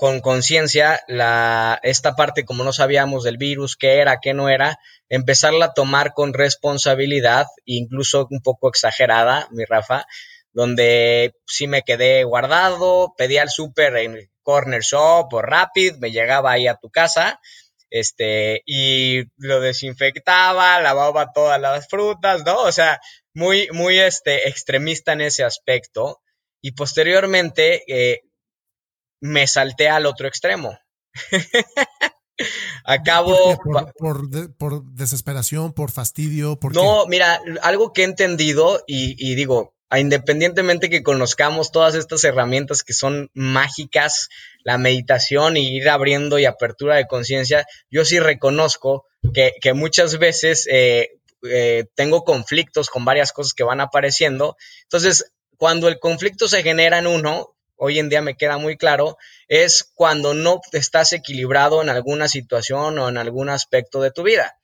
con 0.00 0.20
conciencia 0.20 1.02
la 1.08 1.78
esta 1.82 2.16
parte 2.16 2.46
como 2.46 2.64
no 2.64 2.72
sabíamos 2.72 3.22
del 3.22 3.36
virus 3.36 3.76
qué 3.76 3.98
era 3.98 4.18
qué 4.22 4.32
no 4.32 4.48
era 4.48 4.78
empezarla 5.10 5.66
a 5.66 5.74
tomar 5.74 6.14
con 6.14 6.32
responsabilidad 6.32 7.46
incluso 7.66 8.26
un 8.30 8.40
poco 8.40 8.70
exagerada 8.70 9.46
mi 9.50 9.66
Rafa 9.66 10.06
donde 10.52 11.34
sí 11.46 11.66
me 11.66 11.82
quedé 11.82 12.24
guardado 12.24 13.12
pedí 13.18 13.36
al 13.36 13.50
súper 13.50 13.94
en 13.98 14.30
corner 14.42 14.80
shop 14.80 15.34
o 15.34 15.42
rapid 15.42 15.96
me 15.96 16.10
llegaba 16.10 16.52
ahí 16.52 16.66
a 16.66 16.76
tu 16.76 16.88
casa 16.88 17.38
este 17.90 18.62
y 18.64 19.24
lo 19.36 19.60
desinfectaba 19.60 20.80
lavaba 20.80 21.32
todas 21.34 21.60
las 21.60 21.86
frutas 21.88 22.42
no 22.46 22.62
o 22.62 22.72
sea 22.72 22.98
muy 23.34 23.68
muy 23.72 23.98
este 23.98 24.48
extremista 24.48 25.12
en 25.12 25.20
ese 25.22 25.44
aspecto. 25.44 26.20
Y 26.62 26.72
posteriormente 26.72 27.82
eh, 27.88 28.20
me 29.20 29.46
salté 29.46 29.88
al 29.88 30.06
otro 30.06 30.26
extremo. 30.28 30.78
Acabo. 32.84 33.56
¿Por, 33.56 33.92
por, 33.94 33.94
por, 33.94 34.56
por, 34.56 34.84
desesperación, 34.94 35.72
por 35.72 35.90
fastidio? 35.90 36.58
¿por 36.58 36.74
no, 36.74 37.04
qué? 37.04 37.10
mira, 37.10 37.40
algo 37.62 37.92
que 37.92 38.02
he 38.02 38.04
entendido 38.04 38.82
y, 38.86 39.14
y, 39.18 39.34
digo, 39.34 39.74
independientemente 39.94 40.88
que 40.88 41.02
conozcamos 41.02 41.72
todas 41.72 41.94
estas 41.94 42.24
herramientas 42.24 42.82
que 42.82 42.92
son 42.92 43.30
mágicas, 43.34 44.28
la 44.64 44.78
meditación 44.78 45.56
y 45.56 45.76
ir 45.76 45.88
abriendo 45.88 46.38
y 46.38 46.46
apertura 46.46 46.96
de 46.96 47.06
conciencia, 47.06 47.66
yo 47.90 48.04
sí 48.04 48.20
reconozco 48.20 49.04
que, 49.34 49.52
que 49.60 49.74
muchas 49.74 50.18
veces 50.18 50.66
eh, 50.70 51.08
eh, 51.42 51.86
tengo 51.94 52.24
conflictos 52.24 52.90
con 52.90 53.04
varias 53.04 53.32
cosas 53.32 53.52
que 53.52 53.64
van 53.64 53.80
apareciendo. 53.80 54.56
Entonces, 54.84 55.32
cuando 55.56 55.88
el 55.88 55.98
conflicto 55.98 56.48
se 56.48 56.62
genera 56.62 56.98
en 56.98 57.06
uno, 57.06 57.54
hoy 57.82 57.98
en 57.98 58.10
día 58.10 58.20
me 58.20 58.36
queda 58.36 58.58
muy 58.58 58.76
claro, 58.76 59.16
es 59.48 59.90
cuando 59.94 60.34
no 60.34 60.60
estás 60.72 61.14
equilibrado 61.14 61.80
en 61.80 61.88
alguna 61.88 62.28
situación 62.28 62.98
o 62.98 63.08
en 63.08 63.16
algún 63.16 63.48
aspecto 63.48 64.02
de 64.02 64.10
tu 64.10 64.22
vida. 64.22 64.58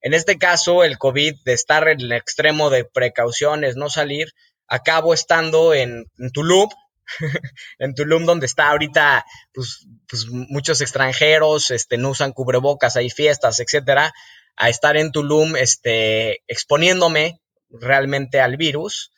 En 0.00 0.14
este 0.14 0.38
caso, 0.38 0.84
el 0.84 0.96
COVID, 0.96 1.34
de 1.44 1.52
estar 1.52 1.88
en 1.88 2.00
el 2.00 2.12
extremo 2.12 2.70
de 2.70 2.84
precauciones, 2.84 3.74
no 3.74 3.90
salir, 3.90 4.32
acabo 4.68 5.12
estando 5.12 5.74
en, 5.74 6.06
Tulum, 6.32 6.68
en 7.80 7.94
Tulum, 7.94 8.24
donde 8.24 8.46
está 8.46 8.70
ahorita, 8.70 9.26
pues, 9.52 9.88
pues, 10.08 10.26
muchos 10.28 10.80
extranjeros, 10.80 11.72
este, 11.72 11.98
no 11.98 12.10
usan 12.10 12.32
cubrebocas, 12.32 12.96
hay 12.96 13.10
fiestas, 13.10 13.58
etcétera, 13.58 14.12
a 14.56 14.68
estar 14.68 14.96
en 14.96 15.10
Tulum, 15.10 15.56
este, 15.56 16.44
exponiéndome 16.46 17.40
realmente 17.68 18.40
al 18.40 18.56
virus, 18.56 19.10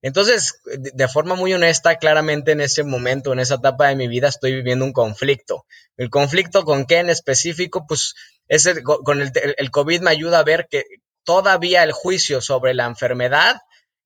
entonces, 0.00 0.60
de 0.64 1.08
forma 1.08 1.34
muy 1.34 1.52
honesta, 1.52 1.96
claramente 1.96 2.52
en 2.52 2.60
ese 2.60 2.84
momento, 2.84 3.32
en 3.32 3.40
esa 3.40 3.56
etapa 3.56 3.88
de 3.88 3.96
mi 3.96 4.06
vida, 4.06 4.28
estoy 4.28 4.54
viviendo 4.54 4.84
un 4.84 4.92
conflicto. 4.92 5.66
¿El 5.96 6.08
conflicto 6.08 6.64
con 6.64 6.86
qué 6.86 6.98
en 6.98 7.10
específico? 7.10 7.84
Pues 7.86 8.14
ese, 8.46 8.82
con 8.82 9.20
el, 9.20 9.70
COVID 9.70 10.00
me 10.02 10.10
ayuda 10.10 10.38
a 10.38 10.44
ver 10.44 10.68
que 10.70 10.84
todavía 11.24 11.82
el 11.82 11.92
juicio 11.92 12.40
sobre 12.40 12.74
la 12.74 12.86
enfermedad 12.86 13.60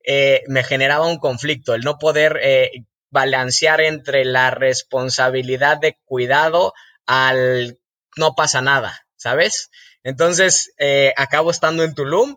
eh, 0.05 0.43
me 0.49 0.64
generaba 0.64 1.07
un 1.07 1.18
conflicto, 1.18 1.74
el 1.74 1.82
no 1.82 1.99
poder 1.99 2.40
eh, 2.43 2.70
balancear 3.11 3.82
entre 3.82 4.24
la 4.24 4.51
responsabilidad 4.51 5.78
de 5.78 5.99
cuidado 6.05 6.72
al 7.07 7.78
no 8.16 8.34
pasa 8.34 8.62
nada, 8.62 9.07
¿sabes? 9.16 9.70
Entonces, 10.03 10.72
eh, 10.78 11.12
acabo 11.16 11.51
estando 11.51 11.84
en 11.84 11.95
Tulum 11.95 12.36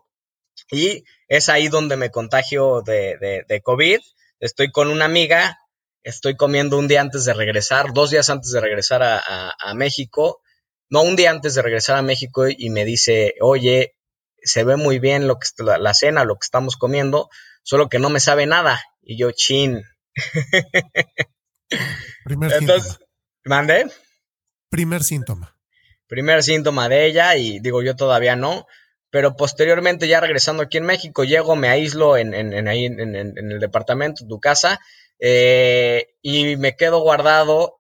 y 0.72 1.04
es 1.28 1.50
ahí 1.50 1.68
donde 1.68 1.98
me 1.98 2.12
contagio 2.12 2.82
de, 2.82 3.18
de, 3.20 3.46
de, 3.48 3.62
COVID. 3.62 4.00
Estoy 4.40 4.72
con 4.72 4.90
una 4.90 5.06
amiga, 5.06 5.60
estoy 6.04 6.36
comiendo 6.36 6.78
un 6.78 6.88
día 6.88 7.02
antes 7.02 7.26
de 7.26 7.34
regresar, 7.34 7.94
dos 7.94 8.12
días 8.12 8.30
antes 8.30 8.52
de 8.52 8.62
regresar 8.62 9.04
a, 9.04 9.18
a, 9.18 9.54
a 9.60 9.74
México, 9.74 10.42
no 10.90 11.02
un 11.02 11.16
día 11.16 11.32
antes 11.32 11.56
de 11.56 11.62
regresar 11.62 11.98
a 11.98 12.02
México 12.02 12.48
y 12.48 12.70
me 12.70 12.86
dice, 12.86 13.36
oye, 13.42 13.96
se 14.46 14.64
ve 14.64 14.76
muy 14.76 15.00
bien 15.00 15.28
lo 15.28 15.40
que 15.40 15.48
la, 15.64 15.78
la 15.78 15.94
cena, 15.94 16.24
lo 16.24 16.36
que 16.36 16.46
estamos 16.46 16.78
comiendo, 16.78 17.30
solo 17.64 17.90
que 17.90 18.00
no 18.00 18.10
me 18.10 18.20
sabe 18.20 18.46
nada. 18.46 18.80
Y 19.02 19.18
yo, 19.18 19.32
chin. 19.32 19.84
Primer 22.24 22.54
Entonces, 22.54 22.92
síntoma. 22.92 23.06
¿Mandé? 23.44 23.88
Primer 24.70 25.04
síntoma. 25.04 25.58
Primer 26.08 26.44
síntoma 26.44 26.88
de 26.90 27.08
ella 27.08 27.36
y 27.36 27.60
digo, 27.60 27.82
yo 27.82 27.96
todavía 27.96 28.36
no 28.36 28.68
pero 29.16 29.38
posteriormente 29.38 30.10
ya 30.10 30.20
regresando 30.20 30.64
aquí 30.64 30.76
en 30.78 30.84
México, 30.84 31.24
llego, 31.24 31.56
me 31.56 31.70
aíslo 31.70 32.18
en, 32.18 32.34
en, 32.34 32.52
en 32.52 32.68
en, 32.68 33.50
el 33.50 33.62
departamento, 33.62 34.28
tu 34.28 34.42
casa, 34.42 34.82
eh, 35.20 36.18
y 36.22 36.58
me 36.58 36.76
quedo 36.76 37.00
guardado 37.00 37.80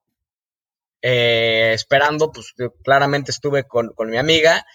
eh, 1.01 1.71
esperando, 1.73 2.31
pues 2.31 2.53
claramente 2.86 3.31
estuve 3.31 3.67
con, 3.67 3.91
mi 4.09 4.15
amiga 4.15 4.65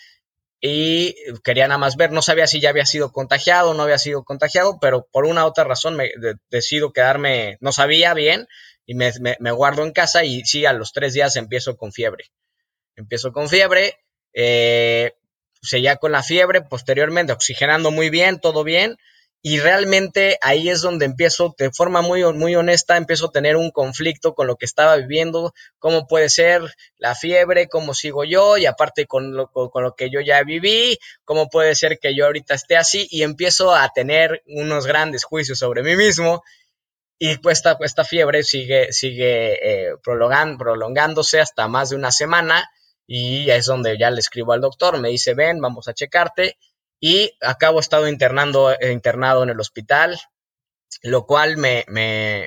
y 0.60 1.14
quería 1.44 1.66
nada 1.66 1.78
más 1.78 1.96
ver, 1.96 2.12
no 2.12 2.20
sabía 2.20 2.46
si 2.46 2.60
ya 2.60 2.68
había 2.68 2.84
sido 2.84 3.10
contagiado 3.10 3.70
o 3.70 3.74
no 3.74 3.84
había 3.84 3.96
sido 3.96 4.22
contagiado, 4.22 4.76
pero 4.82 5.08
por 5.10 5.24
una 5.24 5.46
u 5.46 5.48
otra 5.48 5.64
razón 5.64 5.96
me 5.96 6.10
de, 6.20 6.34
decido 6.50 6.92
quedarme, 6.92 7.56
no 7.62 7.72
sabía 7.72 8.12
bien, 8.12 8.46
y 8.84 8.96
me, 8.96 9.12
guardo 9.52 9.82
en 9.82 9.92
casa 9.92 10.24
y 10.24 10.44
sí, 10.44 10.66
a 10.66 10.74
los 10.74 10.92
tres 10.92 11.14
días 11.14 11.36
empiezo 11.36 11.78
con 11.78 11.90
fiebre. 11.90 12.24
Empiezo 12.96 13.32
con 13.32 13.48
fiebre, 13.48 13.94
eh, 14.34 15.14
seguía 15.62 15.96
con 15.96 16.12
la 16.12 16.22
fiebre, 16.22 16.62
posteriormente 16.62 17.32
oxigenando 17.32 17.90
muy 17.90 18.10
bien, 18.10 18.40
todo 18.40 18.64
bien, 18.64 18.96
y 19.42 19.58
realmente 19.58 20.38
ahí 20.42 20.68
es 20.68 20.82
donde 20.82 21.06
empiezo, 21.06 21.54
de 21.56 21.70
forma 21.70 22.02
muy, 22.02 22.22
muy 22.34 22.54
honesta, 22.56 22.98
empiezo 22.98 23.26
a 23.26 23.32
tener 23.32 23.56
un 23.56 23.70
conflicto 23.70 24.34
con 24.34 24.46
lo 24.46 24.56
que 24.56 24.66
estaba 24.66 24.96
viviendo, 24.96 25.54
cómo 25.78 26.06
puede 26.06 26.28
ser 26.28 26.62
la 26.98 27.14
fiebre, 27.14 27.68
cómo 27.68 27.94
sigo 27.94 28.24
yo, 28.24 28.58
y 28.58 28.66
aparte 28.66 29.06
con 29.06 29.34
lo, 29.34 29.50
con 29.50 29.82
lo 29.82 29.94
que 29.94 30.10
yo 30.10 30.20
ya 30.20 30.42
viví, 30.42 30.98
cómo 31.24 31.48
puede 31.48 31.74
ser 31.74 31.98
que 31.98 32.14
yo 32.14 32.26
ahorita 32.26 32.54
esté 32.54 32.76
así, 32.76 33.06
y 33.10 33.22
empiezo 33.22 33.74
a 33.74 33.88
tener 33.94 34.42
unos 34.46 34.86
grandes 34.86 35.24
juicios 35.24 35.58
sobre 35.58 35.82
mí 35.82 35.96
mismo, 35.96 36.42
y 37.18 37.36
pues 37.36 37.62
esta, 37.80 38.04
fiebre 38.04 38.42
sigue, 38.42 38.92
sigue 38.92 39.52
eh, 39.62 39.94
prolongándose 40.02 41.38
hasta 41.40 41.68
más 41.68 41.90
de 41.90 41.96
una 41.96 42.10
semana, 42.10 42.70
y 43.12 43.50
es 43.50 43.66
donde 43.66 43.98
ya 43.98 44.08
le 44.12 44.20
escribo 44.20 44.52
al 44.52 44.60
doctor, 44.60 44.96
me 45.00 45.08
dice, 45.08 45.34
ven, 45.34 45.60
vamos 45.60 45.88
a 45.88 45.94
checarte, 45.94 46.56
y 47.00 47.36
acabo 47.40 47.80
estado 47.80 48.06
internando, 48.06 48.70
eh, 48.70 48.92
internado 48.92 49.42
en 49.42 49.48
el 49.48 49.58
hospital, 49.58 50.16
lo 51.02 51.26
cual 51.26 51.56
me, 51.56 51.84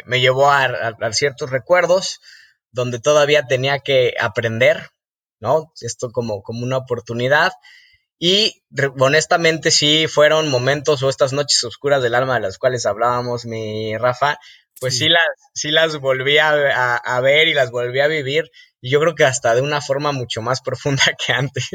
llevó 0.07 0.49
a, 0.49 0.93
ciertos 1.11 1.49
recuerdos 1.49 2.21
donde 2.71 2.99
todavía 2.99 3.45
tenía 3.45 3.79
que 3.79 4.15
aprender, 4.17 4.91
¿no? 5.41 5.73
Esto 5.81 6.13
como, 6.13 6.41
como 6.43 6.63
una 6.63 6.77
oportunidad. 6.77 7.51
Y 8.17 8.63
honestamente 8.99 9.69
sí 9.69 10.07
fueron 10.07 10.49
momentos 10.49 11.03
o 11.03 11.09
estas 11.09 11.33
noches 11.33 11.61
oscuras 11.65 12.01
del 12.01 12.15
alma 12.15 12.35
de 12.35 12.39
las 12.39 12.57
cuales 12.57 12.85
hablábamos, 12.85 13.45
mi 13.45 13.97
Rafa, 13.97 14.39
pues 14.79 14.97
sí, 14.97 15.09
las, 15.09 15.27
sí 15.53 15.71
las 15.71 15.97
volví 15.97 16.37
a, 16.37 16.95
a, 16.95 17.19
ver 17.19 17.49
y 17.49 17.53
las 17.53 17.69
volví 17.69 17.99
a 17.99 18.07
vivir. 18.07 18.49
Y 18.83 18.89
yo 18.89 18.99
creo 18.99 19.15
que 19.15 19.23
hasta 19.23 19.55
de 19.55 19.61
una 19.61 19.79
forma 19.79 20.11
mucho 20.11 20.41
más 20.41 20.59
profunda 20.59 21.03
que 21.25 21.31
antes. 21.31 21.69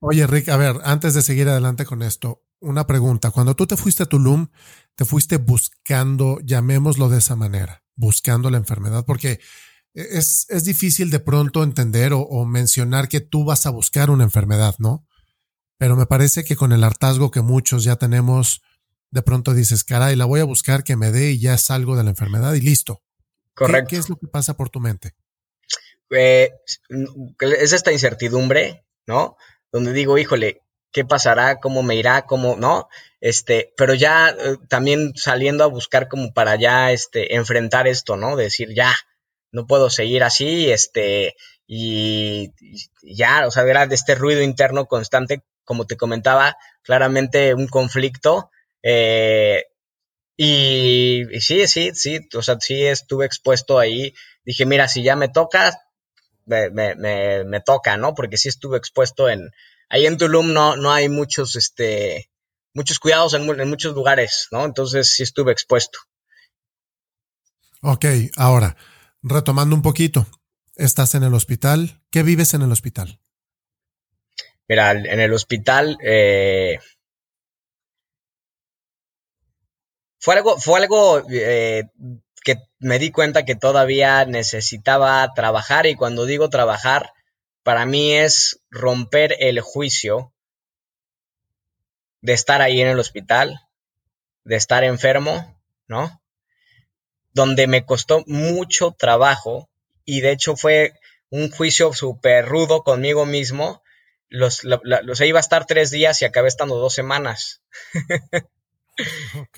Oye, 0.00 0.28
Rick, 0.28 0.48
a 0.48 0.56
ver, 0.56 0.76
antes 0.84 1.12
de 1.14 1.22
seguir 1.22 1.48
adelante 1.48 1.84
con 1.84 2.02
esto, 2.02 2.44
una 2.60 2.86
pregunta. 2.86 3.32
Cuando 3.32 3.56
tú 3.56 3.66
te 3.66 3.76
fuiste 3.76 4.04
a 4.04 4.06
Tulum, 4.06 4.46
te 4.94 5.04
fuiste 5.04 5.38
buscando, 5.38 6.38
llamémoslo 6.44 7.08
de 7.08 7.18
esa 7.18 7.34
manera, 7.34 7.82
buscando 7.96 8.48
la 8.48 8.58
enfermedad, 8.58 9.04
porque 9.04 9.40
es, 9.92 10.46
es 10.50 10.64
difícil 10.64 11.10
de 11.10 11.18
pronto 11.18 11.64
entender 11.64 12.12
o, 12.12 12.20
o, 12.20 12.46
mencionar 12.46 13.08
que 13.08 13.20
tú 13.20 13.44
vas 13.44 13.66
a 13.66 13.70
buscar 13.70 14.10
una 14.10 14.22
enfermedad, 14.22 14.76
¿no? 14.78 15.04
Pero 15.78 15.96
me 15.96 16.06
parece 16.06 16.44
que 16.44 16.54
con 16.54 16.70
el 16.70 16.84
hartazgo 16.84 17.32
que 17.32 17.40
muchos 17.40 17.82
ya 17.82 17.96
tenemos, 17.96 18.62
de 19.10 19.22
pronto 19.22 19.52
dices, 19.52 19.82
caray, 19.82 20.14
la 20.14 20.26
voy 20.26 20.38
a 20.38 20.44
buscar 20.44 20.84
que 20.84 20.94
me 20.94 21.10
dé 21.10 21.32
y 21.32 21.40
ya 21.40 21.58
salgo 21.58 21.96
de 21.96 22.04
la 22.04 22.10
enfermedad 22.10 22.54
y 22.54 22.60
listo. 22.60 23.02
Correcto. 23.52 23.88
¿Qué, 23.90 23.96
es 23.96 24.08
lo 24.08 24.14
que 24.16 24.28
pasa 24.28 24.56
por 24.56 24.70
tu 24.70 24.78
mente? 24.78 25.16
Eh, 26.10 26.52
es 27.40 27.72
esta 27.72 27.92
incertidumbre, 27.92 28.84
¿no? 29.06 29.36
Donde 29.72 29.92
digo, 29.92 30.18
híjole, 30.18 30.62
¿qué 30.92 31.04
pasará? 31.04 31.60
¿Cómo 31.60 31.82
me 31.82 31.96
irá? 31.96 32.22
¿Cómo 32.26 32.56
no? 32.56 32.88
Este, 33.20 33.72
pero 33.76 33.94
ya 33.94 34.30
eh, 34.30 34.56
también 34.68 35.12
saliendo 35.16 35.64
a 35.64 35.68
buscar 35.68 36.08
como 36.08 36.32
para 36.32 36.56
ya 36.56 36.92
este, 36.92 37.34
enfrentar 37.34 37.88
esto, 37.88 38.16
¿no? 38.16 38.36
Decir, 38.36 38.74
ya, 38.74 38.94
no 39.50 39.66
puedo 39.66 39.90
seguir 39.90 40.22
así, 40.22 40.70
este, 40.70 41.36
y, 41.66 42.52
ya, 43.02 43.46
o 43.46 43.50
sea, 43.50 43.64
era 43.64 43.86
de 43.86 43.94
este 43.94 44.14
ruido 44.14 44.42
interno 44.42 44.86
constante, 44.86 45.42
como 45.64 45.86
te 45.86 45.96
comentaba, 45.96 46.56
claramente 46.82 47.54
un 47.54 47.68
conflicto. 47.68 48.50
Eh, 48.82 49.64
y, 50.36 51.24
sí, 51.40 51.66
sí, 51.66 51.92
sí, 51.94 52.28
o 52.34 52.42
sea, 52.42 52.56
sí 52.60 52.84
estuve 52.84 53.26
expuesto 53.26 53.78
ahí. 53.78 54.14
Dije, 54.44 54.66
mira, 54.66 54.88
si 54.88 55.02
ya 55.02 55.16
me 55.16 55.28
toca, 55.28 55.80
me, 56.46 56.70
me, 56.70 57.44
me, 57.44 57.60
toca, 57.60 57.96
¿no? 57.96 58.14
Porque 58.14 58.36
sí 58.36 58.48
estuve 58.48 58.78
expuesto 58.78 59.28
en, 59.28 59.50
ahí 59.88 60.06
en 60.06 60.16
Tulum 60.18 60.52
no, 60.52 60.76
no 60.76 60.92
hay 60.92 61.08
muchos, 61.08 61.56
este, 61.56 62.30
muchos 62.74 62.98
cuidados 62.98 63.34
en, 63.34 63.48
en 63.60 63.68
muchos 63.68 63.94
lugares, 63.94 64.48
¿no? 64.50 64.64
Entonces 64.64 65.08
sí 65.08 65.22
estuve 65.22 65.52
expuesto. 65.52 65.98
Ok, 67.80 68.06
ahora, 68.36 68.76
retomando 69.22 69.76
un 69.76 69.82
poquito, 69.82 70.26
estás 70.76 71.14
en 71.14 71.22
el 71.22 71.34
hospital, 71.34 72.00
¿qué 72.10 72.22
vives 72.22 72.54
en 72.54 72.62
el 72.62 72.72
hospital? 72.72 73.20
Mira, 74.66 74.92
en 74.92 75.20
el 75.20 75.32
hospital 75.34 75.98
eh, 76.02 76.78
fue 80.18 80.36
algo, 80.36 80.58
fue 80.58 80.80
algo 80.80 81.22
eh, 81.30 81.84
que 82.44 82.58
me 82.78 82.98
di 82.98 83.10
cuenta 83.10 83.44
que 83.44 83.56
todavía 83.56 84.24
necesitaba 84.26 85.32
trabajar 85.34 85.86
y 85.86 85.96
cuando 85.96 86.26
digo 86.26 86.50
trabajar, 86.50 87.12
para 87.64 87.86
mí 87.86 88.12
es 88.12 88.60
romper 88.70 89.34
el 89.40 89.60
juicio 89.60 90.32
de 92.20 92.34
estar 92.34 92.60
ahí 92.60 92.80
en 92.80 92.88
el 92.88 92.98
hospital, 92.98 93.60
de 94.44 94.56
estar 94.56 94.84
enfermo, 94.84 95.60
¿no? 95.88 96.22
Donde 97.32 97.66
me 97.66 97.84
costó 97.84 98.22
mucho 98.26 98.92
trabajo 98.92 99.68
y 100.04 100.20
de 100.20 100.32
hecho 100.32 100.54
fue 100.54 100.92
un 101.30 101.50
juicio 101.50 101.92
súper 101.94 102.46
rudo 102.46 102.84
conmigo 102.84 103.24
mismo. 103.24 103.82
Los, 104.28 104.64
los, 104.64 105.20
iba 105.20 105.38
a 105.38 105.40
estar 105.40 105.64
tres 105.66 105.90
días 105.90 106.20
y 106.20 106.26
acabé 106.26 106.48
estando 106.48 106.76
dos 106.76 106.94
semanas. 106.94 107.62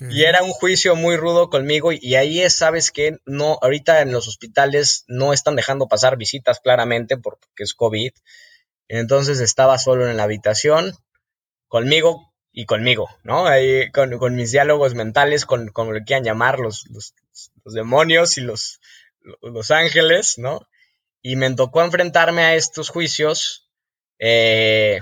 Y 0.09 0.23
era 0.23 0.41
un 0.43 0.51
juicio 0.51 0.95
muy 0.95 1.15
rudo 1.15 1.49
conmigo 1.49 1.91
y 1.91 2.15
ahí 2.15 2.41
es, 2.41 2.57
sabes 2.57 2.91
que 2.91 3.17
no, 3.25 3.59
ahorita 3.61 4.01
en 4.01 4.11
los 4.11 4.27
hospitales 4.27 5.03
no 5.07 5.33
están 5.33 5.55
dejando 5.55 5.87
pasar 5.87 6.17
visitas 6.17 6.59
claramente 6.59 7.17
porque 7.17 7.47
es 7.57 7.73
COVID. 7.73 8.11
Entonces 8.87 9.39
estaba 9.39 9.77
solo 9.77 10.09
en 10.09 10.17
la 10.17 10.23
habitación, 10.23 10.93
conmigo 11.67 12.33
y 12.51 12.65
conmigo, 12.65 13.09
¿no? 13.23 13.45
Ahí 13.45 13.91
con, 13.91 14.35
mis 14.35 14.51
diálogos 14.51 14.95
mentales, 14.95 15.45
con, 15.45 15.67
con, 15.67 15.93
lo 15.93 15.99
que 15.99 16.05
quieran 16.05 16.23
llamar 16.23 16.59
los, 16.59 16.85
los, 16.89 17.13
demonios 17.65 18.37
y 18.37 18.41
los, 18.41 18.79
los 19.41 19.71
ángeles, 19.71 20.37
¿no? 20.37 20.67
Y 21.21 21.35
me 21.35 21.53
tocó 21.53 21.83
enfrentarme 21.83 22.43
a 22.43 22.55
estos 22.55 22.89
juicios. 22.89 23.69
Eh, 24.19 24.99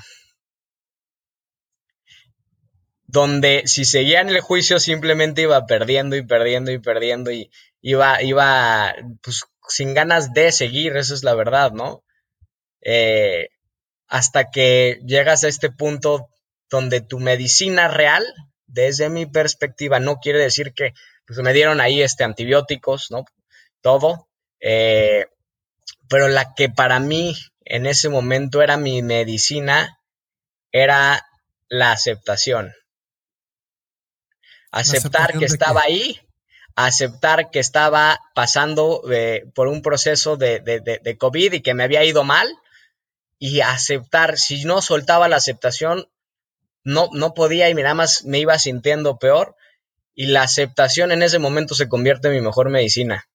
donde 3.16 3.64
si 3.66 3.86
seguía 3.86 4.20
en 4.20 4.28
el 4.28 4.42
juicio 4.42 4.78
simplemente 4.78 5.44
iba 5.44 5.66
perdiendo 5.66 6.18
y 6.18 6.22
perdiendo 6.22 6.74
y 6.74 6.80
perdiendo 6.80 7.32
y 7.32 7.50
iba, 7.82 8.22
iba 8.22 8.94
pues 9.22 9.46
sin 9.70 9.94
ganas 9.94 10.34
de 10.34 10.52
seguir, 10.52 10.98
eso 10.98 11.14
es 11.14 11.24
la 11.24 11.34
verdad, 11.34 11.72
¿no? 11.72 12.04
Eh, 12.82 13.52
hasta 14.10 14.52
que 14.52 15.00
llegas 15.06 15.46
a 15.46 15.48
este 15.48 15.72
punto 15.72 16.28
donde 16.70 17.00
tu 17.00 17.20
medicina 17.20 17.88
real, 17.88 18.26
desde 18.68 19.08
mi 19.08 19.26
perspectiva, 19.26 20.02
no 20.02 20.18
quiere 20.18 20.40
decir 20.40 20.74
que 20.74 20.94
pues, 21.26 21.40
me 21.40 21.54
dieron 21.54 21.80
ahí 21.80 22.02
este 22.02 22.26
antibióticos, 22.26 23.12
¿no? 23.12 23.24
Todo, 23.80 24.28
eh, 24.60 25.28
pero 26.10 26.28
la 26.28 26.54
que 26.54 26.68
para 26.68 27.00
mí 27.00 27.34
en 27.64 27.86
ese 27.86 28.10
momento 28.10 28.62
era 28.62 28.76
mi 28.76 29.02
medicina 29.02 30.02
era 30.74 31.26
la 31.70 31.94
aceptación 31.94 32.74
aceptar 34.76 35.38
que 35.38 35.46
estaba 35.46 35.82
ahí, 35.82 36.20
aceptar 36.76 37.50
que 37.50 37.60
estaba 37.60 38.20
pasando 38.36 39.02
eh, 39.12 39.46
por 39.56 39.68
un 39.68 39.82
proceso 39.82 40.36
de, 40.36 40.60
de, 40.60 41.18
COVID 41.18 41.54
y 41.54 41.62
que 41.62 41.74
me 41.74 41.84
había 41.84 42.04
ido 42.04 42.24
mal, 42.24 42.48
y 43.40 43.62
aceptar, 43.62 44.38
si 44.38 44.66
no 44.66 44.82
soltaba 44.82 45.30
la 45.30 45.38
aceptación, 45.38 46.10
no, 46.84 47.10
no 47.14 47.34
podía 47.34 47.70
y 47.70 47.74
nada 47.74 47.94
más 47.94 48.26
me 48.26 48.40
iba 48.40 48.60
sintiendo 48.60 49.18
peor, 49.18 49.56
y 50.14 50.28
la 50.28 50.44
aceptación 50.44 51.12
en 51.12 51.24
ese 51.24 51.40
momento 51.40 51.74
se 51.74 51.88
convierte 51.88 52.28
en 52.28 52.36
mi 52.36 52.42
mejor 52.42 52.70
medicina. 52.70 53.28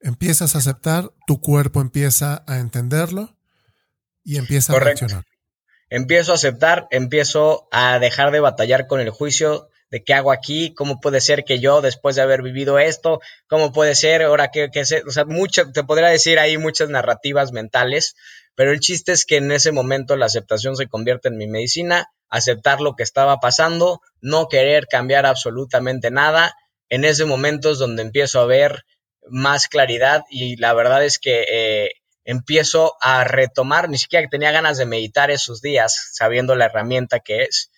Empiezas 0.00 0.54
a 0.54 0.58
aceptar, 0.58 1.10
tu 1.26 1.40
cuerpo 1.40 1.80
empieza 1.80 2.44
a 2.46 2.58
entenderlo 2.58 3.36
y 4.24 4.36
empieza 4.36 4.72
a 4.72 4.78
reaccionar. 4.78 5.24
Empiezo 5.90 6.32
a 6.32 6.36
aceptar, 6.36 6.86
empiezo 6.90 7.68
a 7.72 7.98
dejar 7.98 8.30
de 8.30 8.40
batallar 8.40 8.86
con 8.86 9.00
el 9.00 9.10
juicio, 9.10 9.70
de 9.90 10.02
qué 10.02 10.14
hago 10.14 10.32
aquí, 10.32 10.74
cómo 10.74 11.00
puede 11.00 11.20
ser 11.20 11.44
que 11.44 11.60
yo, 11.60 11.80
después 11.80 12.16
de 12.16 12.22
haber 12.22 12.42
vivido 12.42 12.78
esto, 12.78 13.20
cómo 13.46 13.72
puede 13.72 13.94
ser, 13.94 14.22
ahora 14.22 14.48
que, 14.48 14.70
que 14.70 14.82
o 14.82 15.10
sea, 15.10 15.24
mucho, 15.24 15.70
te 15.72 15.84
podría 15.84 16.08
decir 16.08 16.38
ahí 16.38 16.58
muchas 16.58 16.88
narrativas 16.90 17.52
mentales, 17.52 18.14
pero 18.54 18.72
el 18.72 18.80
chiste 18.80 19.12
es 19.12 19.24
que 19.24 19.36
en 19.36 19.52
ese 19.52 19.72
momento 19.72 20.16
la 20.16 20.26
aceptación 20.26 20.76
se 20.76 20.88
convierte 20.88 21.28
en 21.28 21.36
mi 21.36 21.46
medicina, 21.46 22.10
aceptar 22.28 22.80
lo 22.80 22.96
que 22.96 23.02
estaba 23.02 23.38
pasando, 23.38 24.00
no 24.20 24.48
querer 24.48 24.86
cambiar 24.86 25.26
absolutamente 25.26 26.10
nada, 26.10 26.54
en 26.88 27.04
ese 27.04 27.24
momento 27.24 27.70
es 27.70 27.78
donde 27.78 28.02
empiezo 28.02 28.40
a 28.40 28.46
ver 28.46 28.84
más 29.30 29.68
claridad 29.68 30.22
y 30.30 30.56
la 30.56 30.72
verdad 30.74 31.04
es 31.04 31.18
que 31.18 31.44
eh, 31.50 31.90
empiezo 32.24 32.96
a 33.00 33.24
retomar, 33.24 33.88
ni 33.88 33.98
siquiera 33.98 34.28
tenía 34.28 34.52
ganas 34.52 34.76
de 34.78 34.86
meditar 34.86 35.30
esos 35.30 35.62
días, 35.62 36.10
sabiendo 36.12 36.54
la 36.54 36.66
herramienta 36.66 37.20
que 37.20 37.44
es, 37.44 37.70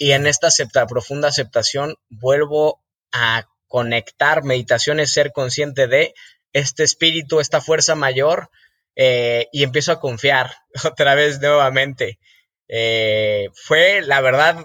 y 0.00 0.12
en 0.12 0.26
esta 0.26 0.48
profunda 0.88 1.28
aceptación 1.28 1.94
vuelvo 2.08 2.82
a 3.12 3.46
conectar. 3.68 4.42
Meditación 4.42 4.98
es 4.98 5.12
ser 5.12 5.30
consciente 5.30 5.88
de 5.88 6.14
este 6.54 6.84
espíritu, 6.84 7.38
esta 7.38 7.60
fuerza 7.60 7.94
mayor, 7.94 8.48
eh, 8.96 9.48
y 9.52 9.62
empiezo 9.62 9.92
a 9.92 10.00
confiar 10.00 10.54
otra 10.90 11.14
vez 11.14 11.38
nuevamente. 11.42 12.18
Eh, 12.66 13.50
fue, 13.52 14.00
la 14.00 14.22
verdad, 14.22 14.64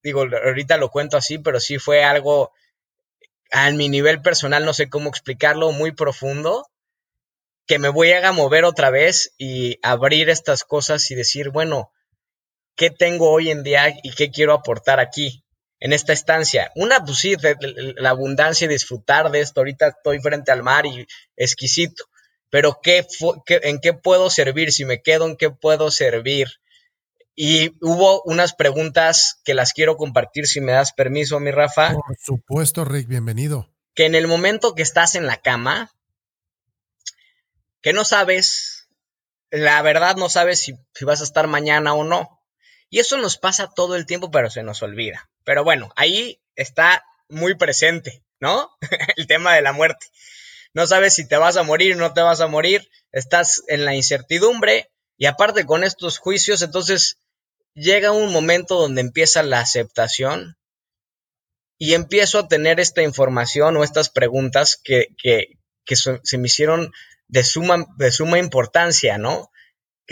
digo, 0.00 0.22
ahorita 0.22 0.76
lo 0.76 0.90
cuento 0.90 1.16
así, 1.16 1.38
pero 1.38 1.58
sí 1.58 1.80
fue 1.80 2.04
algo 2.04 2.52
a 3.50 3.68
mi 3.72 3.88
nivel 3.88 4.22
personal, 4.22 4.64
no 4.64 4.74
sé 4.74 4.88
cómo 4.88 5.08
explicarlo, 5.08 5.72
muy 5.72 5.90
profundo, 5.90 6.68
que 7.66 7.80
me 7.80 7.88
voy 7.88 8.12
a 8.12 8.30
mover 8.30 8.64
otra 8.64 8.90
vez 8.90 9.34
y 9.38 9.80
abrir 9.82 10.30
estas 10.30 10.62
cosas 10.62 11.10
y 11.10 11.16
decir, 11.16 11.50
bueno, 11.50 11.90
qué 12.76 12.90
tengo 12.90 13.30
hoy 13.30 13.50
en 13.50 13.62
día 13.62 13.94
y 14.02 14.12
qué 14.12 14.30
quiero 14.30 14.54
aportar 14.54 15.00
aquí, 15.00 15.44
en 15.80 15.92
esta 15.92 16.12
estancia. 16.12 16.70
Una, 16.76 17.04
pues 17.04 17.18
sí, 17.18 17.34
la 17.96 18.10
abundancia 18.10 18.66
y 18.66 18.68
disfrutar 18.68 19.30
de 19.30 19.40
esto. 19.40 19.60
Ahorita 19.60 19.88
estoy 19.88 20.20
frente 20.20 20.52
al 20.52 20.62
mar 20.62 20.86
y 20.86 21.06
exquisito. 21.36 22.04
Pero 22.50 22.80
¿qué, 22.82 23.06
¿en 23.48 23.80
qué 23.80 23.92
puedo 23.92 24.30
servir? 24.30 24.72
Si 24.72 24.84
me 24.84 25.02
quedo, 25.02 25.26
¿en 25.26 25.36
qué 25.36 25.50
puedo 25.50 25.90
servir? 25.90 26.48
y 27.34 27.74
hubo 27.80 28.22
unas 28.24 28.54
preguntas 28.54 29.40
que 29.44 29.54
las 29.54 29.72
quiero 29.72 29.96
compartir 29.96 30.46
si 30.46 30.60
me 30.60 30.72
das 30.72 30.92
permiso, 30.92 31.40
mi 31.40 31.50
Rafa. 31.50 31.94
Por 31.94 32.16
supuesto, 32.18 32.84
Rick, 32.84 33.08
bienvenido. 33.08 33.70
Que 33.94 34.06
en 34.06 34.14
el 34.14 34.26
momento 34.26 34.74
que 34.74 34.82
estás 34.82 35.14
en 35.14 35.26
la 35.26 35.38
cama, 35.38 35.90
que 37.80 37.92
no 37.92 38.04
sabes, 38.04 38.88
la 39.50 39.80
verdad 39.82 40.16
no 40.16 40.28
sabes 40.28 40.60
si, 40.60 40.74
si 40.94 41.04
vas 41.04 41.20
a 41.20 41.24
estar 41.24 41.46
mañana 41.46 41.94
o 41.94 42.04
no. 42.04 42.41
Y 42.92 42.98
eso 42.98 43.16
nos 43.16 43.38
pasa 43.38 43.72
todo 43.74 43.96
el 43.96 44.04
tiempo, 44.04 44.30
pero 44.30 44.50
se 44.50 44.62
nos 44.62 44.82
olvida. 44.82 45.30
Pero 45.44 45.64
bueno, 45.64 45.90
ahí 45.96 46.42
está 46.56 47.02
muy 47.26 47.54
presente, 47.54 48.22
¿no? 48.38 48.70
el 49.16 49.26
tema 49.26 49.54
de 49.54 49.62
la 49.62 49.72
muerte. 49.72 50.06
No 50.74 50.86
sabes 50.86 51.14
si 51.14 51.26
te 51.26 51.38
vas 51.38 51.56
a 51.56 51.62
morir 51.62 51.94
o 51.94 51.98
no 51.98 52.12
te 52.12 52.20
vas 52.20 52.42
a 52.42 52.48
morir, 52.48 52.90
estás 53.10 53.62
en 53.68 53.86
la 53.86 53.94
incertidumbre 53.94 54.90
y 55.16 55.24
aparte 55.24 55.64
con 55.64 55.84
estos 55.84 56.18
juicios, 56.18 56.60
entonces 56.60 57.16
llega 57.72 58.12
un 58.12 58.30
momento 58.30 58.78
donde 58.78 59.00
empieza 59.00 59.42
la 59.42 59.60
aceptación 59.60 60.58
y 61.78 61.94
empiezo 61.94 62.40
a 62.40 62.48
tener 62.48 62.78
esta 62.78 63.00
información 63.00 63.74
o 63.78 63.84
estas 63.84 64.10
preguntas 64.10 64.78
que, 64.84 65.06
que, 65.16 65.96
se 65.96 66.36
me 66.36 66.46
hicieron 66.46 66.92
de 67.26 67.42
suma, 67.42 67.86
de 67.96 68.12
suma 68.12 68.38
importancia, 68.38 69.16
¿no? 69.16 69.50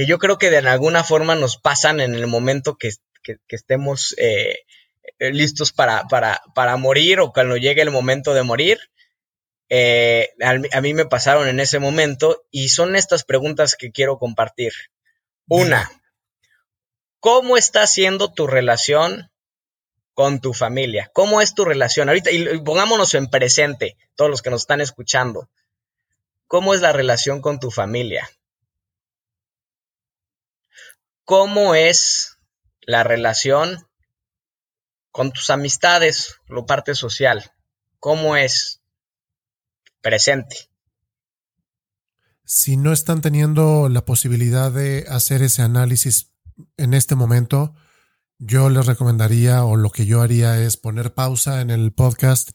Que 0.01 0.07
yo 0.07 0.19
creo 0.19 0.39
que 0.39 0.49
de 0.49 0.57
alguna 0.57 1.05
forma 1.05 1.35
nos 1.35 1.59
pasan 1.59 2.01
en 2.01 2.15
el 2.15 2.27
momento 2.27 2.79
que, 2.79 2.89
que, 3.23 3.37
estemos 3.51 4.15
eh, 4.17 4.61
listos 5.19 5.73
para, 5.73 6.05
para, 6.05 6.41
para, 6.55 6.79
morir 6.79 7.21
o 7.21 7.35
cuando 7.35 7.59
llegue 7.59 7.83
el 7.83 7.91
momento 7.91 8.33
de 8.33 8.43
morir. 8.43 8.79
Eh, 9.69 10.31
a, 10.41 10.57
a, 10.79 10.81
mí 10.81 10.95
me 10.95 11.05
pasaron 11.05 11.49
en 11.49 11.61
ese 11.61 11.81
momento 11.81 12.47
y 12.51 12.71
son 12.71 12.97
estas 12.97 13.25
preguntas 13.25 13.77
que 13.77 13.93
quiero 13.93 14.17
compartir. 14.17 14.73
Una, 15.49 15.91
¿Cómo 17.19 17.59
está 17.59 17.87
siendo 17.87 18.33
tu 18.33 18.47
relación 18.47 19.31
con 20.15 20.41
tu 20.41 20.55
familia? 20.55 21.11
¿Cómo 21.13 21.43
es 21.43 21.55
tu 21.55 21.67
relación? 21.67 22.09
Ahorita, 22.09 22.31
y 22.31 22.59
pongámonos 22.63 23.13
en 23.13 23.29
presente, 23.29 23.99
todos 24.15 24.31
los 24.31 24.41
que 24.41 24.49
nos 24.49 24.63
están 24.63 24.81
escuchando. 24.81 25.51
¿Cómo 26.47 26.73
es 26.73 26.81
la 26.81 26.93
relación 26.93 27.43
con 27.43 27.61
tu 27.61 27.71
familia? 27.71 28.31
¿Cómo 31.31 31.77
es 31.77 32.39
la 32.81 33.05
relación 33.05 33.87
con 35.13 35.31
tus 35.31 35.49
amistades, 35.51 36.35
lo 36.49 36.67
parte 36.67 36.97
social? 36.97 37.53
¿Cómo 38.01 38.35
es 38.35 38.83
presente? 40.01 40.57
Si 42.45 42.77
no 42.77 42.93
están 42.93 43.21
teniendo 43.21 43.89
la 43.89 44.05
posibilidad 44.05 44.73
de 44.73 45.07
hacer 45.09 45.43
ese 45.43 45.63
análisis 45.63 46.33
en 46.77 46.95
este 46.95 47.15
momento, 47.15 47.77
yo 48.39 48.69
les 48.69 48.87
recomendaría 48.87 49.63
o 49.63 49.77
lo 49.77 49.91
que 49.91 50.07
yo 50.07 50.23
haría 50.23 50.61
es 50.61 50.77
poner 50.77 51.15
pausa 51.15 51.61
en 51.61 51.71
el 51.71 51.93
podcast 51.93 52.51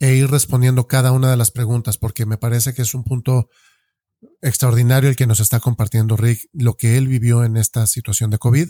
e 0.00 0.14
ir 0.14 0.28
respondiendo 0.28 0.88
cada 0.88 1.12
una 1.12 1.30
de 1.30 1.36
las 1.36 1.52
preguntas, 1.52 1.98
porque 1.98 2.26
me 2.26 2.36
parece 2.36 2.74
que 2.74 2.82
es 2.82 2.94
un 2.94 3.04
punto 3.04 3.48
extraordinario 4.42 5.08
el 5.08 5.16
que 5.16 5.26
nos 5.26 5.40
está 5.40 5.60
compartiendo 5.60 6.16
Rick, 6.16 6.48
lo 6.52 6.76
que 6.76 6.96
él 6.96 7.08
vivió 7.08 7.44
en 7.44 7.56
esta 7.56 7.86
situación 7.86 8.30
de 8.30 8.38
COVID. 8.38 8.68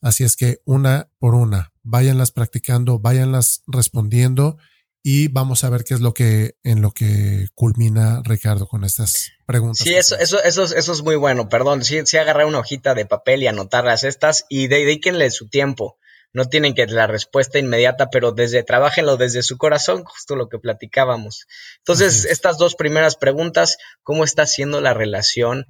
Así 0.00 0.24
es 0.24 0.36
que 0.36 0.58
una 0.64 1.10
por 1.18 1.34
una, 1.34 1.72
váyanlas 1.82 2.32
practicando, 2.32 2.98
váyanlas 2.98 3.62
respondiendo 3.66 4.58
y 5.02 5.28
vamos 5.28 5.64
a 5.64 5.70
ver 5.70 5.84
qué 5.84 5.94
es 5.94 6.00
lo 6.00 6.14
que 6.14 6.56
en 6.62 6.80
lo 6.80 6.92
que 6.92 7.48
culmina 7.54 8.22
Ricardo 8.24 8.66
con 8.66 8.84
estas 8.84 9.32
preguntas. 9.46 9.84
Sí, 9.84 9.94
eso, 9.94 10.16
eso, 10.18 10.42
eso, 10.42 10.64
eso 10.64 10.92
es 10.92 11.02
muy 11.02 11.16
bueno, 11.16 11.48
perdón. 11.48 11.84
Sí, 11.84 12.00
sí 12.04 12.16
agarrar 12.16 12.46
una 12.46 12.60
hojita 12.60 12.94
de 12.94 13.06
papel 13.06 13.42
y 13.42 13.48
anotarlas 13.48 14.04
estas 14.04 14.44
y 14.48 14.68
dedíquenle 14.68 15.30
su 15.30 15.48
tiempo. 15.48 15.98
No 16.32 16.46
tienen 16.46 16.74
que 16.74 16.86
la 16.86 17.06
respuesta 17.06 17.58
inmediata, 17.58 18.08
pero 18.10 18.32
desde 18.32 18.62
trabajenlo 18.62 19.16
desde 19.16 19.42
su 19.42 19.58
corazón, 19.58 20.04
justo 20.04 20.34
lo 20.34 20.48
que 20.48 20.58
platicábamos. 20.58 21.46
Entonces, 21.78 22.24
estas 22.24 22.56
dos 22.56 22.74
primeras 22.74 23.16
preguntas, 23.16 23.76
¿cómo 24.02 24.24
está 24.24 24.46
siendo 24.46 24.80
la 24.80 24.94
relación 24.94 25.66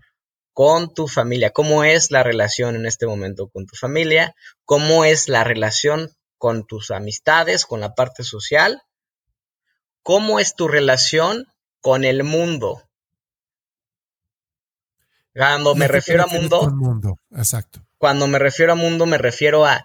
con 0.53 0.95
tu 0.95 1.09
familia? 1.09 1.51
¿Cómo 1.51 1.85
es 1.85 2.11
la 2.11 2.23
relación 2.23 2.77
en 2.77 2.87
este 2.87 3.07
momento 3.07 3.49
con 3.49 3.67
tu 3.67 3.77
familia? 3.77 4.35
¿Cómo 4.65 5.05
es 5.05 5.29
la 5.29 5.45
relación 5.45 6.13
con 6.39 6.65
tus 6.67 6.91
amistades, 6.91 7.67
con 7.67 7.81
la 7.81 7.95
parte 7.95 8.23
social? 8.23 8.83
¿Cómo 10.03 10.41
es 10.41 10.55
tu 10.55 10.69
relación 10.69 11.47
con 11.81 12.05
el 12.05 12.23
mundo? 12.25 12.83
Cuando 15.35 15.75
me 15.75 15.89
refiero 15.89 16.25
a 16.25 16.27
mundo, 16.27 16.71
mundo, 16.71 17.19
exacto. 17.31 17.81
Cuando 17.97 18.27
me 18.27 18.39
refiero 18.39 18.73
a 18.73 18.77
mundo, 18.77 19.07
me 19.07 19.17
refiero 19.17 19.65
a 19.65 19.85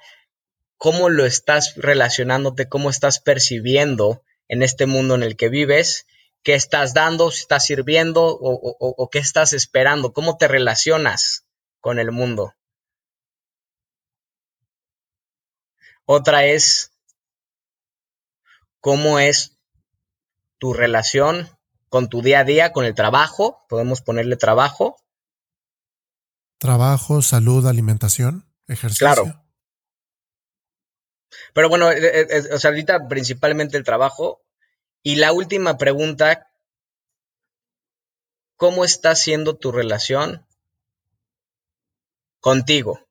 cómo 0.77 1.09
lo 1.09 1.25
estás 1.25 1.75
relacionándote, 1.75 2.69
cómo 2.69 2.89
estás 2.89 3.19
percibiendo 3.19 4.23
en 4.47 4.63
este 4.63 4.85
mundo 4.85 5.15
en 5.15 5.23
el 5.23 5.35
que 5.35 5.49
vives, 5.49 6.07
qué 6.43 6.53
estás 6.53 6.93
dando, 6.93 7.31
si 7.31 7.41
estás 7.41 7.65
sirviendo 7.65 8.25
o, 8.25 8.77
o 8.79 9.09
qué 9.09 9.19
estás 9.19 9.53
esperando, 9.53 10.13
cómo 10.13 10.37
te 10.37 10.47
relacionas 10.47 11.45
con 11.81 11.99
el 11.99 12.11
mundo. 12.11 12.53
Otra 16.05 16.45
es 16.45 16.93
cómo 18.79 19.19
es 19.19 19.57
tu 20.57 20.73
relación 20.73 21.49
con 21.89 22.09
tu 22.09 22.21
día 22.21 22.39
a 22.39 22.43
día, 22.43 22.71
con 22.71 22.85
el 22.85 22.95
trabajo, 22.95 23.65
podemos 23.69 24.01
ponerle 24.01 24.37
trabajo. 24.37 24.97
Trabajo, 26.57 27.21
salud, 27.21 27.65
alimentación, 27.67 28.45
ejercicio. 28.67 29.07
Claro. 29.07 29.46
Pero 31.57 31.69
bueno, 31.69 31.91
eh, 31.91 31.97
eh, 31.97 32.27
eh, 32.29 32.53
o 32.53 32.59
sea, 32.59 32.69
ahorita 32.69 33.07
principalmente 33.07 33.77
el 33.77 33.83
trabajo. 33.83 34.43
Y 35.01 35.15
la 35.15 35.33
última 35.33 35.79
pregunta, 35.79 36.51
¿cómo 38.57 38.85
está 38.85 39.15
siendo 39.15 39.57
tu 39.57 39.71
relación 39.71 40.45
contigo? 42.41 43.07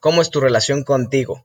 ¿Cómo 0.00 0.22
es 0.22 0.30
tu 0.30 0.38
relación 0.38 0.84
contigo? 0.84 1.44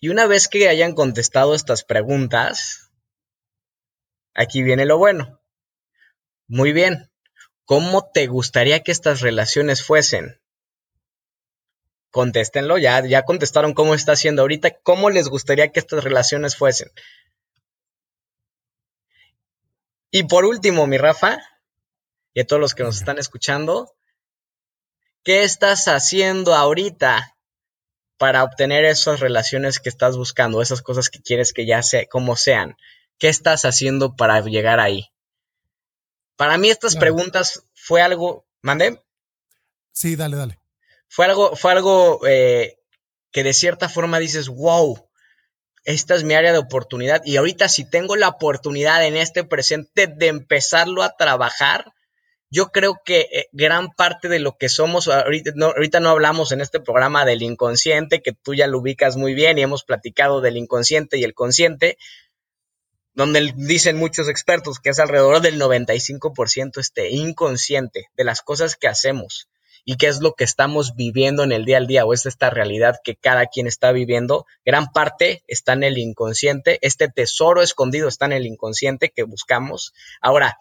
Y 0.00 0.08
una 0.08 0.26
vez 0.26 0.48
que 0.48 0.68
hayan 0.68 0.96
contestado 0.96 1.54
estas 1.54 1.84
preguntas, 1.84 2.90
aquí 4.34 4.64
viene 4.64 4.86
lo 4.86 4.98
bueno. 4.98 5.40
Muy 6.48 6.72
bien. 6.72 7.12
¿Cómo 7.64 8.10
te 8.10 8.26
gustaría 8.26 8.82
que 8.82 8.90
estas 8.90 9.20
relaciones 9.20 9.84
fuesen? 9.84 10.39
Contéstenlo, 12.10 12.78
ya, 12.78 13.06
ya 13.06 13.24
contestaron 13.24 13.72
cómo 13.72 13.94
está 13.94 14.12
haciendo 14.12 14.42
ahorita. 14.42 14.78
¿Cómo 14.82 15.10
les 15.10 15.28
gustaría 15.28 15.70
que 15.70 15.80
estas 15.80 16.02
relaciones 16.02 16.56
fuesen? 16.56 16.90
Y 20.10 20.24
por 20.24 20.44
último, 20.44 20.86
mi 20.88 20.98
Rafa, 20.98 21.38
y 22.34 22.40
a 22.40 22.46
todos 22.46 22.60
los 22.60 22.74
que 22.74 22.82
nos 22.82 22.96
están 22.96 23.18
escuchando, 23.18 23.94
¿qué 25.22 25.44
estás 25.44 25.86
haciendo 25.86 26.54
ahorita 26.54 27.36
para 28.18 28.42
obtener 28.42 28.84
esas 28.84 29.20
relaciones 29.20 29.78
que 29.78 29.88
estás 29.88 30.16
buscando, 30.16 30.60
esas 30.60 30.82
cosas 30.82 31.10
que 31.10 31.22
quieres 31.22 31.52
que 31.52 31.64
ya 31.64 31.82
sea 31.84 32.06
como 32.06 32.34
sean? 32.34 32.76
¿Qué 33.18 33.28
estás 33.28 33.64
haciendo 33.64 34.16
para 34.16 34.40
llegar 34.40 34.80
ahí? 34.80 35.10
Para 36.36 36.58
mí 36.58 36.70
estas 36.70 36.96
preguntas 36.96 37.62
fue 37.74 38.02
algo, 38.02 38.46
¿mandé? 38.62 39.00
Sí, 39.92 40.16
dale, 40.16 40.36
dale. 40.36 40.59
Fue 41.10 41.26
algo, 41.26 41.56
fue 41.56 41.72
algo 41.72 42.24
eh, 42.24 42.78
que 43.32 43.42
de 43.42 43.52
cierta 43.52 43.88
forma 43.88 44.20
dices, 44.20 44.48
wow, 44.48 45.08
esta 45.84 46.14
es 46.14 46.22
mi 46.22 46.34
área 46.34 46.52
de 46.52 46.58
oportunidad 46.58 47.20
y 47.24 47.36
ahorita 47.36 47.68
si 47.68 47.84
tengo 47.84 48.14
la 48.14 48.28
oportunidad 48.28 49.04
en 49.04 49.16
este 49.16 49.42
presente 49.42 50.06
de 50.06 50.28
empezarlo 50.28 51.02
a 51.02 51.16
trabajar, 51.16 51.92
yo 52.48 52.70
creo 52.70 53.00
que 53.04 53.28
eh, 53.32 53.48
gran 53.50 53.90
parte 53.90 54.28
de 54.28 54.38
lo 54.38 54.56
que 54.56 54.68
somos, 54.68 55.08
ahorita 55.08 55.50
no, 55.56 55.66
ahorita 55.66 55.98
no 55.98 56.10
hablamos 56.10 56.52
en 56.52 56.60
este 56.60 56.78
programa 56.78 57.24
del 57.24 57.42
inconsciente, 57.42 58.22
que 58.22 58.32
tú 58.32 58.54
ya 58.54 58.68
lo 58.68 58.78
ubicas 58.78 59.16
muy 59.16 59.34
bien 59.34 59.58
y 59.58 59.62
hemos 59.62 59.82
platicado 59.82 60.40
del 60.40 60.56
inconsciente 60.58 61.18
y 61.18 61.24
el 61.24 61.34
consciente, 61.34 61.98
donde 63.14 63.52
dicen 63.56 63.96
muchos 63.96 64.28
expertos 64.28 64.78
que 64.78 64.90
es 64.90 65.00
alrededor 65.00 65.40
del 65.40 65.60
95% 65.60 66.78
este 66.78 67.10
inconsciente 67.10 68.06
de 68.14 68.24
las 68.24 68.42
cosas 68.42 68.76
que 68.76 68.86
hacemos 68.86 69.48
y 69.84 69.96
qué 69.96 70.08
es 70.08 70.20
lo 70.20 70.34
que 70.34 70.44
estamos 70.44 70.94
viviendo 70.94 71.42
en 71.42 71.52
el 71.52 71.64
día 71.64 71.78
al 71.78 71.86
día 71.86 72.04
o 72.04 72.12
es 72.12 72.26
esta 72.26 72.50
realidad 72.50 72.96
que 73.02 73.16
cada 73.16 73.46
quien 73.46 73.66
está 73.66 73.92
viviendo, 73.92 74.46
gran 74.64 74.92
parte 74.92 75.42
está 75.46 75.72
en 75.72 75.84
el 75.84 75.98
inconsciente, 75.98 76.78
este 76.82 77.08
tesoro 77.08 77.62
escondido 77.62 78.08
está 78.08 78.26
en 78.26 78.32
el 78.32 78.46
inconsciente 78.46 79.10
que 79.10 79.22
buscamos. 79.22 79.92
Ahora, 80.20 80.58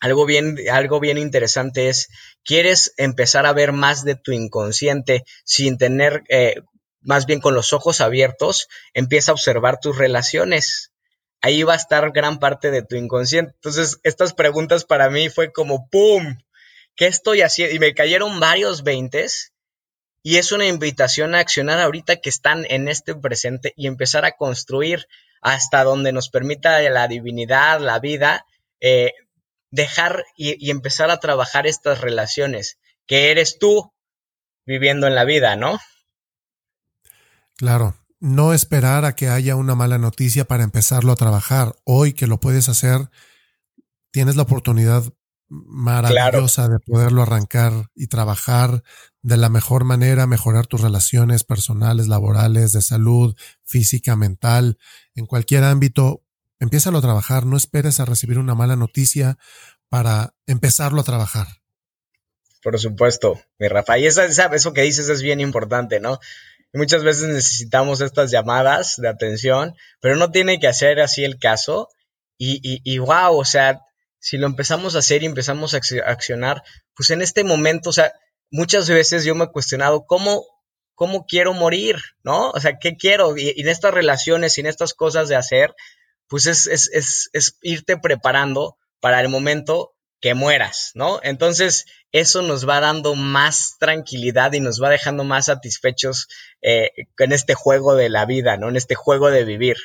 algo 0.00 0.26
bien, 0.26 0.56
algo 0.70 1.00
bien 1.00 1.18
interesante 1.18 1.88
es, 1.88 2.08
¿quieres 2.44 2.92
empezar 2.96 3.46
a 3.46 3.52
ver 3.52 3.72
más 3.72 4.04
de 4.04 4.14
tu 4.14 4.32
inconsciente 4.32 5.24
sin 5.44 5.78
tener, 5.78 6.22
eh, 6.28 6.56
más 7.00 7.26
bien 7.26 7.40
con 7.40 7.54
los 7.54 7.72
ojos 7.72 8.00
abiertos? 8.00 8.68
Empieza 8.94 9.30
a 9.30 9.34
observar 9.34 9.78
tus 9.80 9.96
relaciones. 9.96 10.92
Ahí 11.40 11.62
va 11.62 11.74
a 11.74 11.76
estar 11.76 12.10
gran 12.12 12.38
parte 12.38 12.70
de 12.70 12.82
tu 12.82 12.96
inconsciente. 12.96 13.52
Entonces, 13.54 13.98
estas 14.02 14.34
preguntas 14.34 14.84
para 14.84 15.08
mí 15.10 15.28
fue 15.28 15.52
como 15.52 15.88
¡pum! 15.88 16.36
¿Qué 16.96 17.06
estoy 17.06 17.42
haciendo? 17.42 17.74
Y 17.74 17.78
me 17.78 17.94
cayeron 17.94 18.40
varios 18.40 18.82
veintes 18.82 19.52
y 20.22 20.38
es 20.38 20.50
una 20.50 20.66
invitación 20.66 21.34
a 21.34 21.38
accionar 21.38 21.78
ahorita 21.78 22.16
que 22.16 22.30
están 22.30 22.66
en 22.68 22.88
este 22.88 23.14
presente 23.14 23.72
y 23.76 23.86
empezar 23.86 24.24
a 24.24 24.32
construir 24.32 25.06
hasta 25.40 25.84
donde 25.84 26.12
nos 26.12 26.30
permita 26.30 26.80
la 26.90 27.06
divinidad, 27.06 27.80
la 27.80 28.00
vida, 28.00 28.44
eh, 28.80 29.12
dejar 29.70 30.24
y, 30.36 30.70
empezar 30.70 31.10
a 31.10 31.20
trabajar 31.20 31.66
estas 31.66 32.00
relaciones 32.00 32.78
que 33.06 33.30
eres 33.30 33.58
tú 33.60 33.92
viviendo 34.64 35.06
en 35.06 35.14
la 35.14 35.24
vida, 35.24 35.54
¿no? 35.54 35.78
Claro, 37.56 37.94
no 38.18 38.52
esperar 38.52 39.04
a 39.04 39.14
que 39.14 39.28
haya 39.28 39.54
una 39.54 39.76
mala 39.76 39.98
noticia 39.98 40.44
para 40.44 40.64
empezarlo 40.64 41.12
a 41.12 41.16
trabajar. 41.16 41.76
Hoy 41.84 42.14
que 42.14 42.26
lo 42.26 42.40
puedes 42.40 42.68
hacer, 42.68 43.10
tienes 44.10 44.34
la 44.34 44.42
oportunidad 44.42 45.04
maravillosa 45.48 46.68
de 46.68 46.78
poderlo 46.80 47.22
arrancar 47.22 47.90
y 47.94 48.08
trabajar 48.08 48.82
de 49.22 49.36
la 49.36 49.48
mejor 49.48 49.84
manera, 49.84 50.26
mejorar 50.26 50.66
tus 50.66 50.80
relaciones 50.80 51.44
personales, 51.44 52.08
laborales, 52.08 52.72
de 52.72 52.82
salud, 52.82 53.34
física, 53.64 54.16
mental, 54.16 54.78
en 55.14 55.26
cualquier 55.26 55.64
ámbito. 55.64 56.22
Empiézalo 56.58 56.98
a 56.98 57.02
trabajar, 57.02 57.46
no 57.46 57.56
esperes 57.56 58.00
a 58.00 58.04
recibir 58.04 58.38
una 58.38 58.54
mala 58.54 58.76
noticia 58.76 59.38
para 59.88 60.34
empezarlo 60.46 61.00
a 61.00 61.04
trabajar. 61.04 61.46
Por 62.62 62.78
supuesto, 62.78 63.40
mi 63.58 63.68
Rafa. 63.68 63.98
Y 63.98 64.06
eso 64.06 64.72
que 64.72 64.82
dices 64.82 65.08
es 65.08 65.22
bien 65.22 65.40
importante, 65.40 66.00
¿no? 66.00 66.18
muchas 66.76 67.02
veces 67.02 67.28
necesitamos 67.28 68.00
estas 68.00 68.30
llamadas 68.30 68.96
de 68.98 69.08
atención, 69.08 69.74
pero 70.00 70.16
no 70.16 70.30
tiene 70.30 70.58
que 70.60 70.68
hacer 70.68 71.00
así 71.00 71.24
el 71.24 71.38
caso. 71.38 71.88
Y, 72.38 72.60
y, 72.62 72.80
y 72.84 72.98
wow, 72.98 73.38
o 73.38 73.44
sea, 73.44 73.80
si 74.26 74.38
lo 74.38 74.48
empezamos 74.48 74.96
a 74.96 74.98
hacer 74.98 75.22
y 75.22 75.26
empezamos 75.26 75.72
a 75.72 75.76
accionar, 75.76 76.64
pues 76.96 77.10
en 77.10 77.22
este 77.22 77.44
momento, 77.44 77.90
o 77.90 77.92
sea, 77.92 78.12
muchas 78.50 78.88
veces 78.88 79.24
yo 79.24 79.36
me 79.36 79.44
he 79.44 79.52
cuestionado 79.52 80.04
cómo, 80.04 80.44
cómo 80.96 81.26
quiero 81.26 81.54
morir, 81.54 81.94
¿no? 82.24 82.50
O 82.50 82.58
sea, 82.58 82.76
¿qué 82.80 82.96
quiero? 82.96 83.36
Y, 83.36 83.54
en 83.56 83.68
estas 83.68 83.94
relaciones 83.94 84.58
y 84.58 84.62
en 84.62 84.66
estas 84.66 84.94
cosas 84.94 85.28
de 85.28 85.36
hacer, 85.36 85.76
pues 86.26 86.46
es, 86.46 86.66
es, 86.66 86.90
es, 86.92 87.30
es 87.34 87.56
irte 87.62 87.98
preparando 87.98 88.76
para 88.98 89.20
el 89.20 89.28
momento 89.28 89.94
que 90.20 90.34
mueras, 90.34 90.90
¿no? 90.94 91.20
Entonces, 91.22 91.84
eso 92.10 92.42
nos 92.42 92.68
va 92.68 92.80
dando 92.80 93.14
más 93.14 93.76
tranquilidad 93.78 94.54
y 94.54 94.58
nos 94.58 94.82
va 94.82 94.90
dejando 94.90 95.22
más 95.22 95.46
satisfechos 95.46 96.26
eh, 96.62 96.90
en 97.18 97.30
este 97.30 97.54
juego 97.54 97.94
de 97.94 98.08
la 98.08 98.26
vida, 98.26 98.56
¿no? 98.56 98.70
En 98.70 98.74
este 98.74 98.96
juego 98.96 99.30
de 99.30 99.44
vivir. 99.44 99.76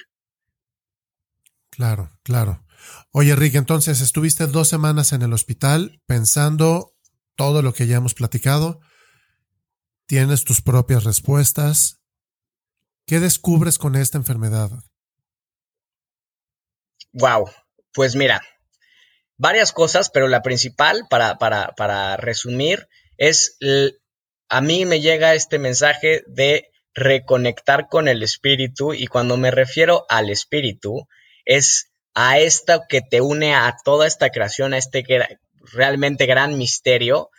Claro, 1.70 2.10
claro. 2.24 2.64
Oye, 3.12 3.36
Rick, 3.36 3.56
entonces 3.56 4.02
estuviste 4.02 4.48
dos 4.48 4.68
semanas 4.68 5.14
en 5.14 5.22
el 5.22 5.34
hospital 5.34 6.02
pensando 6.06 6.94
todo 7.36 7.62
lo 7.62 7.74
que 7.74 7.88
ya 7.88 7.98
hemos 7.98 8.14
platicado. 8.14 8.80
Tienes 10.06 10.44
tus 10.44 10.62
propias 10.62 11.04
respuestas. 11.04 12.02
¿Qué 13.06 13.20
descubres 13.20 13.78
con 13.78 13.96
esta 13.96 14.18
enfermedad? 14.18 14.72
Wow, 17.14 17.50
pues 17.94 18.16
mira, 18.16 18.42
varias 19.38 19.74
cosas, 19.74 20.10
pero 20.10 20.28
la 20.28 20.42
principal, 20.42 21.08
para, 21.10 21.38
para, 21.38 21.74
para 21.76 22.16
resumir, 22.16 22.88
es 23.18 23.58
a 24.50 24.62
mí 24.62 24.86
me 24.86 25.02
llega 25.02 25.34
este 25.34 25.60
mensaje 25.60 26.24
de 26.28 26.72
reconectar 26.94 27.88
con 27.88 28.08
el 28.08 28.24
espíritu 28.24 28.94
y 28.94 29.08
cuando 29.08 29.38
me 29.38 29.52
refiero 29.52 30.06
al 30.10 30.30
espíritu 30.30 31.08
es 31.46 31.91
a 32.14 32.40
esta 32.40 32.86
que 32.88 33.02
te 33.02 33.22
une 33.22 33.56
a 33.56 33.76
toda 33.84 34.08
esta 34.08 34.30
creación, 34.30 34.74
a 34.74 34.78
este 34.78 35.06
realmente 35.74 36.26
gran 36.26 36.58
misterio, 36.58 37.30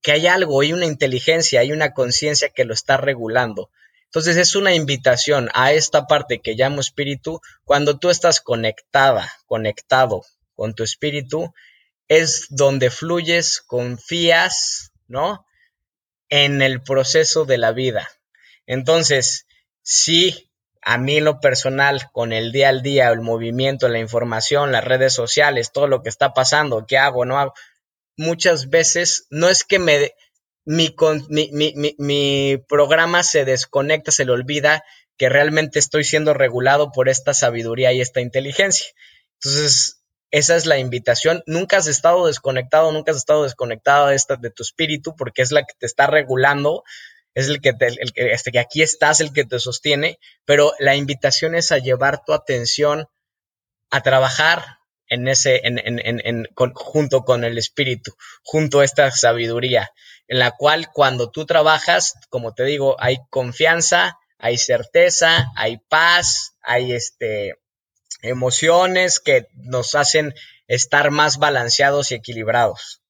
que 0.00 0.12
hay 0.12 0.26
algo, 0.26 0.60
hay 0.60 0.72
una 0.72 0.86
inteligencia, 0.86 1.60
hay 1.60 1.72
una 1.72 1.92
conciencia 1.92 2.48
que 2.48 2.64
lo 2.64 2.74
está 2.74 2.96
regulando. 2.96 3.70
Entonces 4.04 4.36
es 4.36 4.56
una 4.56 4.74
invitación 4.74 5.50
a 5.52 5.72
esta 5.72 6.06
parte 6.06 6.40
que 6.40 6.54
llamo 6.54 6.80
espíritu, 6.80 7.40
cuando 7.64 7.98
tú 7.98 8.08
estás 8.08 8.40
conectada, 8.40 9.30
conectado 9.46 10.24
con 10.54 10.74
tu 10.74 10.82
espíritu, 10.82 11.52
es 12.08 12.46
donde 12.48 12.90
fluyes, 12.90 13.60
confías, 13.60 14.92
¿no? 15.08 15.44
En 16.30 16.62
el 16.62 16.82
proceso 16.82 17.44
de 17.44 17.58
la 17.58 17.72
vida. 17.72 18.08
Entonces, 18.66 19.46
sí, 19.82 20.47
a 20.90 20.96
mí 20.96 21.20
lo 21.20 21.38
personal, 21.38 22.10
con 22.12 22.32
el 22.32 22.50
día 22.50 22.70
al 22.70 22.80
día, 22.80 23.10
el 23.10 23.20
movimiento, 23.20 23.90
la 23.90 23.98
información, 23.98 24.72
las 24.72 24.82
redes 24.82 25.12
sociales, 25.12 25.70
todo 25.70 25.86
lo 25.86 26.02
que 26.02 26.08
está 26.08 26.32
pasando, 26.32 26.86
qué 26.86 26.96
hago, 26.96 27.26
no 27.26 27.38
hago, 27.38 27.52
muchas 28.16 28.70
veces 28.70 29.26
no 29.28 29.50
es 29.50 29.64
que 29.64 29.78
me, 29.78 30.14
mi, 30.64 30.96
mi, 31.28 31.50
mi, 31.52 31.94
mi 31.98 32.64
programa 32.70 33.22
se 33.22 33.44
desconecta, 33.44 34.12
se 34.12 34.24
le 34.24 34.32
olvida 34.32 34.82
que 35.18 35.28
realmente 35.28 35.78
estoy 35.78 36.04
siendo 36.04 36.32
regulado 36.32 36.90
por 36.90 37.10
esta 37.10 37.34
sabiduría 37.34 37.92
y 37.92 38.00
esta 38.00 38.22
inteligencia. 38.22 38.86
Entonces, 39.42 40.02
esa 40.30 40.56
es 40.56 40.64
la 40.64 40.78
invitación. 40.78 41.42
Nunca 41.44 41.76
has 41.76 41.86
estado 41.86 42.28
desconectado, 42.28 42.92
nunca 42.92 43.12
has 43.12 43.18
estado 43.18 43.42
desconectado 43.42 44.06
de, 44.06 44.14
esta, 44.14 44.36
de 44.36 44.48
tu 44.48 44.62
espíritu 44.62 45.14
porque 45.16 45.42
es 45.42 45.52
la 45.52 45.64
que 45.64 45.74
te 45.78 45.84
está 45.84 46.06
regulando, 46.06 46.82
es 47.38 47.48
el 47.48 47.60
que, 47.60 47.72
te, 47.72 47.86
el, 47.86 48.12
este, 48.16 48.50
que 48.50 48.58
aquí 48.58 48.82
estás, 48.82 49.20
el 49.20 49.32
que 49.32 49.44
te 49.44 49.60
sostiene, 49.60 50.18
pero 50.44 50.72
la 50.80 50.96
invitación 50.96 51.54
es 51.54 51.70
a 51.70 51.78
llevar 51.78 52.24
tu 52.24 52.32
atención 52.32 53.06
a 53.90 54.00
trabajar 54.02 54.78
en 55.06 55.28
ese, 55.28 55.60
en, 55.64 55.78
en, 55.78 56.00
en, 56.02 56.48
junto 56.74 57.22
con 57.22 57.44
el 57.44 57.56
espíritu, 57.56 58.12
junto 58.42 58.80
a 58.80 58.84
esta 58.84 59.10
sabiduría, 59.12 59.92
en 60.26 60.40
la 60.40 60.50
cual 60.50 60.88
cuando 60.92 61.30
tú 61.30 61.46
trabajas, 61.46 62.14
como 62.28 62.54
te 62.54 62.64
digo, 62.64 62.96
hay 62.98 63.18
confianza, 63.30 64.18
hay 64.38 64.58
certeza, 64.58 65.46
hay 65.54 65.78
paz, 65.88 66.56
hay 66.60 66.92
este, 66.92 67.54
emociones 68.20 69.20
que 69.20 69.46
nos 69.54 69.94
hacen 69.94 70.34
estar 70.66 71.12
más 71.12 71.38
balanceados 71.38 72.10
y 72.10 72.16
equilibrados. 72.16 73.00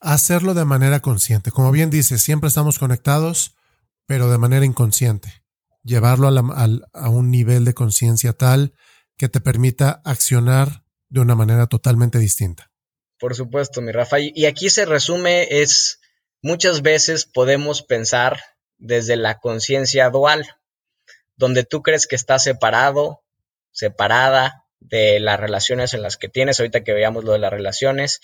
Hacerlo 0.00 0.54
de 0.54 0.64
manera 0.64 1.00
consciente. 1.00 1.50
Como 1.50 1.72
bien 1.72 1.90
dices, 1.90 2.22
siempre 2.22 2.48
estamos 2.48 2.78
conectados, 2.78 3.56
pero 4.06 4.30
de 4.30 4.38
manera 4.38 4.64
inconsciente. 4.64 5.42
Llevarlo 5.82 6.28
a, 6.28 7.08
un 7.10 7.30
nivel 7.30 7.64
de 7.64 7.74
conciencia 7.74 8.32
tal 8.32 8.74
que 9.16 9.28
te 9.28 9.40
permita 9.40 10.00
accionar 10.04 10.84
de 11.08 11.20
una 11.20 11.34
manera 11.34 11.66
totalmente 11.66 12.18
distinta. 12.18 12.70
Por 13.18 13.34
supuesto, 13.34 13.80
mi 13.80 13.92
Rafa. 13.92 14.18
Y 14.20 14.46
aquí 14.46 14.70
se 14.70 14.84
resume, 14.84 15.48
es 15.62 16.00
muchas 16.42 16.82
veces 16.82 17.24
podemos 17.24 17.82
pensar 17.82 18.40
desde 18.78 19.16
la 19.16 19.38
conciencia 19.40 20.08
dual, 20.10 20.46
donde 21.36 21.64
tú 21.64 21.82
crees 21.82 22.06
que 22.06 22.16
estás 22.16 22.44
separado, 22.44 23.22
separada 23.72 24.64
de 24.80 25.20
las 25.20 25.38
relaciones 25.38 25.94
en 25.94 26.02
las 26.02 26.16
que 26.16 26.28
tienes, 26.28 26.60
ahorita 26.60 26.84
que 26.84 26.92
veamos 26.92 27.24
lo 27.24 27.32
de 27.32 27.38
las 27.38 27.52
relaciones, 27.52 28.20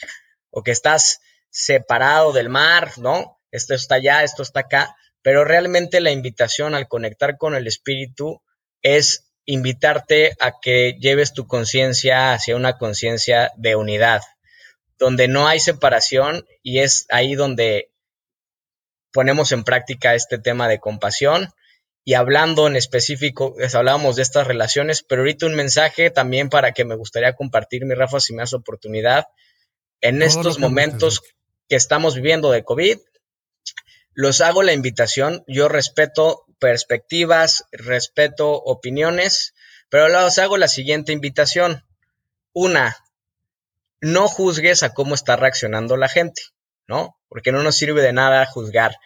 o 0.50 0.62
que 0.62 0.70
estás 0.70 1.20
separado 1.54 2.32
del 2.32 2.48
mar, 2.48 2.98
¿no? 2.98 3.38
Esto 3.52 3.74
está 3.74 3.94
allá, 3.94 4.24
esto 4.24 4.42
está 4.42 4.60
acá, 4.60 4.96
pero 5.22 5.44
realmente 5.44 6.00
la 6.00 6.10
invitación 6.10 6.74
al 6.74 6.88
conectar 6.88 7.38
con 7.38 7.54
el 7.54 7.68
espíritu 7.68 8.42
es 8.82 9.30
invitarte 9.46 10.34
a 10.40 10.58
que 10.60 10.96
lleves 10.98 11.32
tu 11.32 11.46
conciencia 11.46 12.32
hacia 12.32 12.56
una 12.56 12.76
conciencia 12.76 13.52
de 13.56 13.76
unidad, 13.76 14.22
donde 14.98 15.28
no 15.28 15.46
hay 15.46 15.60
separación 15.60 16.44
y 16.62 16.80
es 16.80 17.06
ahí 17.08 17.36
donde 17.36 17.92
ponemos 19.12 19.52
en 19.52 19.62
práctica 19.62 20.16
este 20.16 20.38
tema 20.38 20.66
de 20.66 20.80
compasión, 20.80 21.52
y 22.04 22.14
hablando 22.14 22.66
en 22.66 22.74
específico, 22.74 23.54
hablábamos 23.72 24.16
de 24.16 24.22
estas 24.22 24.48
relaciones, 24.48 25.04
pero 25.04 25.22
ahorita 25.22 25.46
un 25.46 25.54
mensaje 25.54 26.10
también 26.10 26.48
para 26.48 26.72
que 26.72 26.84
me 26.84 26.96
gustaría 26.96 27.34
compartir, 27.34 27.86
mi 27.86 27.94
Rafa, 27.94 28.18
si 28.18 28.34
me 28.34 28.42
das 28.42 28.52
oportunidad. 28.54 29.26
En 30.02 30.20
estos 30.20 30.58
momentos 30.58 31.22
que 31.68 31.76
estamos 31.76 32.14
viviendo 32.14 32.50
de 32.50 32.64
COVID, 32.64 32.98
los 34.12 34.40
hago 34.40 34.62
la 34.62 34.72
invitación, 34.72 35.42
yo 35.48 35.68
respeto 35.68 36.44
perspectivas, 36.60 37.64
respeto 37.72 38.52
opiniones, 38.52 39.54
pero 39.88 40.08
los 40.08 40.38
hago 40.38 40.56
la 40.56 40.68
siguiente 40.68 41.12
invitación. 41.12 41.84
Una, 42.52 42.96
no 44.00 44.28
juzgues 44.28 44.82
a 44.82 44.94
cómo 44.94 45.14
está 45.14 45.36
reaccionando 45.36 45.96
la 45.96 46.08
gente, 46.08 46.42
¿no? 46.86 47.18
Porque 47.28 47.52
no 47.52 47.62
nos 47.62 47.76
sirve 47.76 48.02
de 48.02 48.12
nada 48.12 48.46
juzgar. 48.46 48.96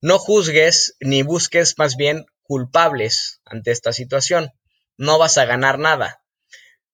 No 0.00 0.18
juzgues 0.18 0.96
ni 1.00 1.22
busques 1.22 1.78
más 1.78 1.96
bien 1.96 2.26
culpables 2.42 3.40
ante 3.44 3.70
esta 3.70 3.92
situación. 3.92 4.52
No 4.96 5.18
vas 5.18 5.38
a 5.38 5.44
ganar 5.44 5.78
nada. 5.78 6.22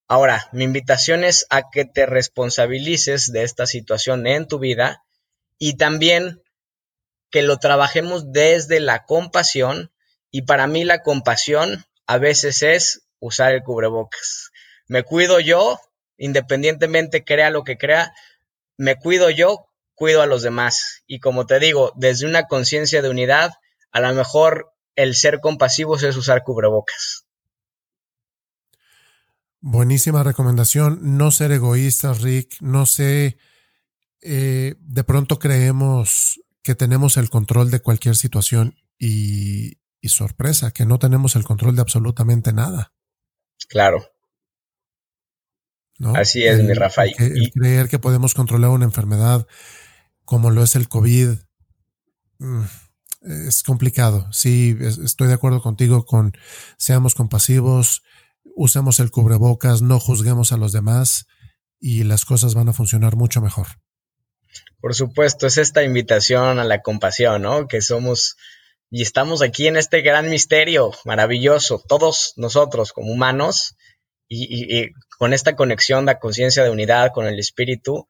Ahora, 0.06 0.48
mi 0.52 0.64
invitación 0.64 1.24
es 1.24 1.46
a 1.50 1.70
que 1.70 1.84
te 1.84 2.06
responsabilices 2.06 3.32
de 3.32 3.42
esta 3.42 3.66
situación 3.66 4.26
en 4.26 4.46
tu 4.46 4.58
vida 4.58 5.02
y 5.58 5.76
también 5.76 6.42
que 7.30 7.42
lo 7.42 7.58
trabajemos 7.58 8.32
desde 8.32 8.80
la 8.80 9.04
compasión 9.06 9.90
y 10.30 10.42
para 10.42 10.66
mí 10.66 10.84
la 10.84 11.02
compasión 11.02 11.86
a 12.06 12.18
veces 12.18 12.62
es 12.62 13.06
usar 13.18 13.54
el 13.54 13.62
cubrebocas. 13.62 14.50
Me 14.86 15.02
cuido 15.02 15.40
yo, 15.40 15.80
independientemente 16.18 17.24
crea 17.24 17.50
lo 17.50 17.64
que 17.64 17.78
crea, 17.78 18.14
me 18.76 18.96
cuido 18.96 19.30
yo, 19.30 19.66
cuido 19.94 20.22
a 20.22 20.26
los 20.26 20.42
demás. 20.42 21.02
Y 21.06 21.20
como 21.20 21.46
te 21.46 21.58
digo, 21.58 21.92
desde 21.96 22.26
una 22.26 22.46
conciencia 22.46 23.00
de 23.00 23.08
unidad, 23.08 23.52
a 23.90 24.00
lo 24.00 24.12
mejor 24.12 24.72
el 24.96 25.14
ser 25.14 25.40
compasivos 25.40 26.02
es 26.02 26.16
usar 26.16 26.42
cubrebocas. 26.42 27.23
Buenísima 29.66 30.22
recomendación. 30.22 31.16
No 31.16 31.30
ser 31.30 31.50
egoístas, 31.50 32.20
Rick. 32.20 32.60
No 32.60 32.84
sé. 32.84 33.38
Eh, 34.20 34.74
de 34.78 35.04
pronto 35.04 35.38
creemos 35.38 36.38
que 36.62 36.74
tenemos 36.74 37.16
el 37.16 37.30
control 37.30 37.70
de 37.70 37.80
cualquier 37.80 38.14
situación 38.14 38.76
y, 38.98 39.78
y 40.02 40.08
sorpresa, 40.10 40.70
que 40.70 40.84
no 40.84 40.98
tenemos 40.98 41.34
el 41.34 41.44
control 41.44 41.76
de 41.76 41.80
absolutamente 41.80 42.52
nada. 42.52 42.92
Claro. 43.70 44.06
Así 46.14 46.44
es, 46.44 46.62
mi 46.62 46.74
Rafael. 46.74 47.14
y 47.18 47.50
creer 47.50 47.88
que 47.88 47.98
podemos 47.98 48.34
controlar 48.34 48.68
una 48.68 48.84
enfermedad 48.84 49.46
como 50.26 50.50
lo 50.50 50.62
es 50.62 50.76
el 50.76 50.88
COVID 50.88 51.38
mm, 52.38 52.64
es 53.22 53.62
complicado. 53.62 54.30
Sí, 54.30 54.76
estoy 54.78 55.28
de 55.28 55.34
acuerdo 55.34 55.62
contigo 55.62 56.04
con 56.04 56.36
seamos 56.76 57.14
compasivos, 57.14 58.02
usemos 58.54 59.00
el 59.00 59.10
cubrebocas, 59.10 59.82
no 59.82 60.00
juzguemos 60.00 60.52
a 60.52 60.56
los 60.56 60.72
demás 60.72 61.26
y 61.80 62.04
las 62.04 62.24
cosas 62.24 62.54
van 62.54 62.68
a 62.68 62.72
funcionar 62.72 63.16
mucho 63.16 63.40
mejor. 63.40 63.66
Por 64.80 64.94
supuesto, 64.94 65.46
es 65.46 65.58
esta 65.58 65.82
invitación 65.82 66.58
a 66.58 66.64
la 66.64 66.82
compasión, 66.82 67.42
¿no? 67.42 67.66
Que 67.66 67.80
somos 67.80 68.36
y 68.90 69.02
estamos 69.02 69.42
aquí 69.42 69.66
en 69.66 69.76
este 69.76 70.02
gran 70.02 70.30
misterio 70.30 70.92
maravilloso, 71.04 71.82
todos 71.88 72.32
nosotros 72.36 72.92
como 72.92 73.10
humanos 73.10 73.74
y, 74.28 74.90
con 75.18 75.32
esta 75.32 75.56
conexión 75.56 76.06
de 76.06 76.18
conciencia 76.18 76.62
de 76.62 76.70
unidad 76.70 77.10
con 77.12 77.26
el 77.26 77.38
espíritu. 77.38 78.06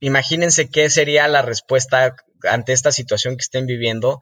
Imagínense 0.00 0.70
qué 0.70 0.88
sería 0.88 1.28
la 1.28 1.42
respuesta 1.42 2.16
ante 2.48 2.72
esta 2.72 2.92
situación 2.92 3.36
que 3.36 3.42
estén 3.42 3.66
viviendo 3.66 4.20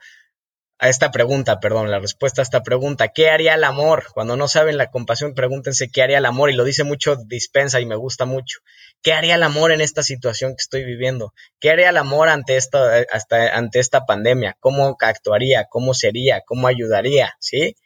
a 0.78 0.88
esta 0.88 1.10
pregunta, 1.10 1.60
perdón, 1.60 1.90
la 1.90 2.00
respuesta 2.00 2.42
a 2.42 2.44
esta 2.44 2.62
pregunta, 2.62 3.08
¿qué 3.08 3.30
haría 3.30 3.54
el 3.54 3.64
amor? 3.64 4.06
Cuando 4.12 4.36
no 4.36 4.48
saben 4.48 4.76
la 4.76 4.90
compasión, 4.90 5.34
pregúntense 5.34 5.88
qué 5.88 6.02
haría 6.02 6.18
el 6.18 6.26
amor, 6.26 6.50
y 6.50 6.54
lo 6.54 6.64
dice 6.64 6.84
mucho 6.84 7.16
Dispensa 7.16 7.80
y 7.80 7.86
me 7.86 7.96
gusta 7.96 8.24
mucho. 8.24 8.58
¿Qué 9.02 9.12
haría 9.12 9.36
el 9.36 9.42
amor 9.42 9.70
en 9.70 9.80
esta 9.80 10.02
situación 10.02 10.52
que 10.52 10.62
estoy 10.62 10.84
viviendo? 10.84 11.32
¿Qué 11.60 11.70
haría 11.70 11.90
el 11.90 11.96
amor 11.96 12.28
ante 12.28 12.56
esta, 12.56 13.04
hasta, 13.12 13.56
ante 13.56 13.78
esta 13.78 14.04
pandemia? 14.04 14.56
¿Cómo 14.60 14.96
actuaría? 15.00 15.66
¿Cómo 15.70 15.94
sería? 15.94 16.42
¿Cómo 16.44 16.66
ayudaría? 16.66 17.34
¿Sí? 17.38 17.76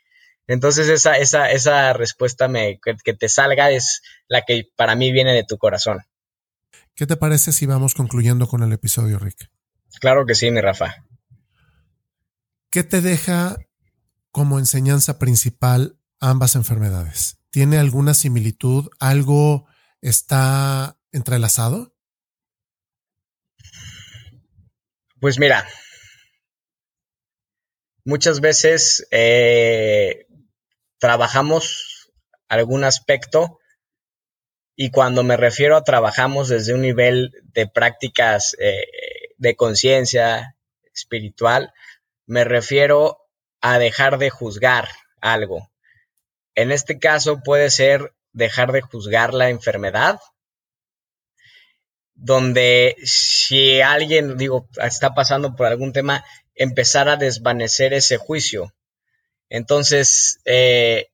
Entonces 0.47 0.89
esa, 0.89 1.19
esa, 1.19 1.51
esa 1.51 1.93
respuesta 1.93 2.49
me, 2.49 2.81
que, 2.83 2.97
que 3.05 3.13
te 3.13 3.29
salga 3.29 3.71
es 3.71 4.01
la 4.29 4.43
que 4.43 4.65
para 4.77 4.95
mí 4.95 5.13
viene 5.13 5.35
de 5.35 5.45
tu 5.45 5.59
corazón. 5.59 5.99
¿Qué 6.95 7.07
te 7.07 7.17
parece 7.17 7.53
si 7.53 7.67
vamos 7.67 7.95
concluyendo 7.95 8.49
con 8.49 8.63
el 8.63 8.73
episodio, 8.73 9.19
Rick? 9.19 9.51
Claro 10.01 10.25
que 10.25 10.35
sí, 10.35 10.51
mi 10.51 10.61
Rafa. 10.61 11.05
¿Qué 12.71 12.85
te 12.85 13.01
deja 13.01 13.57
como 14.31 14.59
enseñanza 14.59 15.19
principal 15.19 15.99
ambas 16.21 16.55
enfermedades? 16.55 17.39
¿Tiene 17.51 17.79
alguna 17.79 18.13
similitud? 18.13 18.91
¿Algo 19.01 19.67
está 20.03 20.99
entrelazado? 21.11 21.95
Pues 25.19 25.39
mira, 25.39 25.67
muchas 28.05 28.41
veces 28.41 29.09
eh, 29.11 30.27
trabajamos 30.99 32.13
algún 32.49 32.85
aspecto 32.85 33.59
y 34.77 34.91
cuando 34.91 35.25
me 35.25 35.37
refiero 35.37 35.77
a 35.77 35.85
trabajamos 35.85 36.49
desde 36.49 36.75
un 36.75 36.83
nivel 36.83 37.33
de 37.45 37.67
prácticas 37.67 38.55
eh, 38.61 38.85
de 39.39 39.57
conciencia 39.57 40.55
espiritual, 40.93 41.73
me 42.29 42.45
refiero 42.45 43.19
a 43.61 43.79
dejar 43.79 44.19
de 44.19 44.29
juzgar 44.29 44.87
algo. 45.21 45.73
En 46.55 46.71
este 46.71 46.99
caso 46.99 47.41
puede 47.43 47.71
ser 47.71 48.13
dejar 48.33 48.71
de 48.73 48.83
juzgar 48.83 49.33
la 49.33 49.49
enfermedad, 49.49 50.21
donde 52.15 52.97
si 53.03 53.81
alguien, 53.81 54.37
digo, 54.37 54.69
está 54.77 55.15
pasando 55.15 55.57
por 55.57 55.67
algún 55.67 55.95
tema, 55.95 56.23
empezar 56.55 57.09
a 57.09 57.17
desvanecer 57.17 57.95
ese 57.95 58.19
juicio. 58.19 58.75
Entonces, 59.49 60.41
eh, 60.45 61.09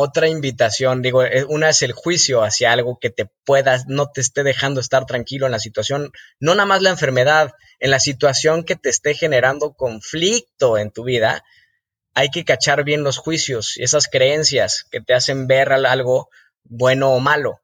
otra 0.00 0.28
invitación, 0.28 1.02
digo, 1.02 1.24
eh, 1.24 1.44
una 1.48 1.70
es 1.70 1.82
el 1.82 1.90
juicio 1.90 2.44
hacia 2.44 2.70
algo 2.70 3.00
que 3.00 3.10
te 3.10 3.28
puedas, 3.44 3.88
no 3.88 4.08
te 4.12 4.20
esté 4.20 4.44
dejando 4.44 4.80
estar 4.80 5.06
tranquilo 5.06 5.46
en 5.46 5.50
la 5.50 5.58
situación, 5.58 6.12
no 6.38 6.54
nada 6.54 6.66
más 6.66 6.82
la 6.82 6.90
enfermedad, 6.90 7.50
en 7.80 7.90
la 7.90 7.98
situación 7.98 8.62
que 8.62 8.76
te 8.76 8.90
esté 8.90 9.14
generando 9.14 9.72
conflicto 9.72 10.78
en 10.78 10.92
tu 10.92 11.02
vida, 11.02 11.42
hay 12.14 12.28
que 12.28 12.44
cachar 12.44 12.84
bien 12.84 13.02
los 13.02 13.18
juicios 13.18 13.76
y 13.76 13.82
esas 13.82 14.06
creencias 14.06 14.84
que 14.88 15.00
te 15.00 15.14
hacen 15.14 15.48
ver 15.48 15.72
algo 15.72 16.28
bueno 16.62 17.10
o 17.10 17.18
malo. 17.18 17.60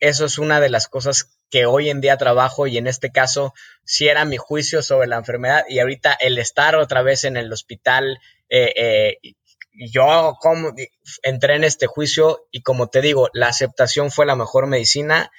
Eso 0.00 0.24
es 0.24 0.38
una 0.38 0.60
de 0.60 0.70
las 0.70 0.88
cosas 0.88 1.38
que 1.50 1.66
hoy 1.66 1.90
en 1.90 2.00
día 2.00 2.16
trabajo 2.16 2.66
y 2.66 2.78
en 2.78 2.86
este 2.86 3.12
caso 3.12 3.52
si 3.84 4.08
era 4.08 4.24
mi 4.24 4.38
juicio 4.38 4.82
sobre 4.82 5.06
la 5.06 5.16
enfermedad 5.16 5.64
y 5.68 5.80
ahorita 5.80 6.14
el 6.14 6.38
estar 6.38 6.76
otra 6.76 7.02
vez 7.02 7.24
en 7.24 7.36
el 7.36 7.52
hospital 7.52 8.20
eh, 8.48 8.72
eh, 8.74 9.34
yo 9.78 10.36
como, 10.40 10.74
entré 11.22 11.54
en 11.54 11.64
este 11.64 11.86
juicio 11.86 12.46
y 12.50 12.62
como 12.62 12.88
te 12.88 13.00
digo, 13.00 13.30
la 13.32 13.48
aceptación 13.48 14.10
fue 14.10 14.26
la 14.26 14.36
mejor 14.36 14.66
medicina. 14.66 15.30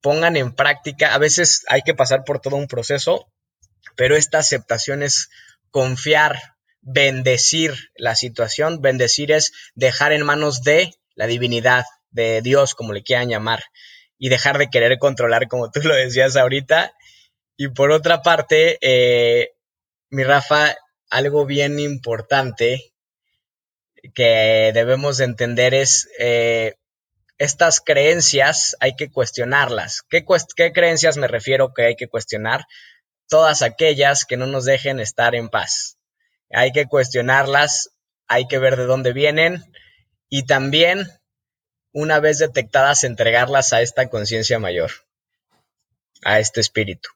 Pongan 0.00 0.36
en 0.36 0.54
práctica, 0.54 1.14
a 1.14 1.18
veces 1.18 1.64
hay 1.68 1.82
que 1.82 1.94
pasar 1.94 2.24
por 2.24 2.40
todo 2.40 2.56
un 2.56 2.68
proceso, 2.68 3.32
pero 3.96 4.16
esta 4.16 4.38
aceptación 4.38 5.02
es 5.02 5.30
confiar, 5.70 6.38
bendecir 6.82 7.74
la 7.96 8.14
situación. 8.14 8.82
Bendecir 8.82 9.32
es 9.32 9.52
dejar 9.74 10.12
en 10.12 10.24
manos 10.24 10.62
de 10.62 10.92
la 11.14 11.26
divinidad, 11.26 11.84
de 12.10 12.42
Dios, 12.42 12.74
como 12.74 12.92
le 12.92 13.02
quieran 13.02 13.28
llamar, 13.28 13.64
y 14.18 14.28
dejar 14.28 14.58
de 14.58 14.70
querer 14.70 14.98
controlar, 14.98 15.48
como 15.48 15.70
tú 15.70 15.80
lo 15.80 15.94
decías 15.94 16.36
ahorita. 16.36 16.92
Y 17.56 17.68
por 17.68 17.90
otra 17.90 18.22
parte, 18.22 18.78
eh, 18.82 19.52
mi 20.10 20.22
Rafa, 20.22 20.76
algo 21.08 21.46
bien 21.46 21.80
importante 21.80 22.93
que 24.12 24.70
debemos 24.74 25.20
entender 25.20 25.74
es 25.74 26.08
eh, 26.18 26.74
estas 27.38 27.80
creencias 27.80 28.76
hay 28.80 28.94
que 28.96 29.10
cuestionarlas. 29.10 30.02
¿Qué, 30.08 30.24
¿Qué 30.56 30.72
creencias 30.72 31.16
me 31.16 31.28
refiero 31.28 31.72
que 31.74 31.86
hay 31.86 31.96
que 31.96 32.08
cuestionar? 32.08 32.66
Todas 33.28 33.62
aquellas 33.62 34.24
que 34.24 34.36
no 34.36 34.46
nos 34.46 34.64
dejen 34.64 35.00
estar 35.00 35.34
en 35.34 35.48
paz. 35.48 35.98
Hay 36.50 36.72
que 36.72 36.86
cuestionarlas, 36.86 37.90
hay 38.28 38.46
que 38.46 38.58
ver 38.58 38.76
de 38.76 38.84
dónde 38.84 39.12
vienen 39.12 39.64
y 40.28 40.44
también, 40.44 41.08
una 41.92 42.20
vez 42.20 42.38
detectadas, 42.38 43.04
entregarlas 43.04 43.72
a 43.72 43.82
esta 43.82 44.08
conciencia 44.08 44.58
mayor, 44.58 44.90
a 46.24 46.38
este 46.38 46.60
espíritu. 46.60 47.08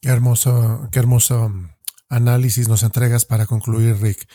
Qué 0.00 0.08
hermoso, 0.08 0.88
qué 0.92 0.98
hermoso 0.98 1.46
um, 1.46 1.70
análisis 2.08 2.68
nos 2.68 2.82
entregas 2.82 3.24
para 3.24 3.46
concluir, 3.46 4.00
Rick. 4.00 4.26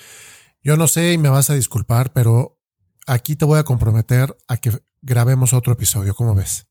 Yo 0.66 0.78
no 0.78 0.88
sé 0.88 1.14
y 1.14 1.20
me 1.20 1.30
vas 1.30 1.52
a 1.52 1.54
disculpar, 1.54 2.12
pero 2.12 2.60
aquí 3.06 3.36
te 3.36 3.46
voy 3.46 3.60
a 3.60 3.64
comprometer 3.64 4.36
a 4.48 4.58
que 4.58 4.72
grabemos 5.04 5.54
otro 5.54 5.74
episodio. 5.74 6.16
¿Cómo 6.16 6.34
ves? 6.34 6.66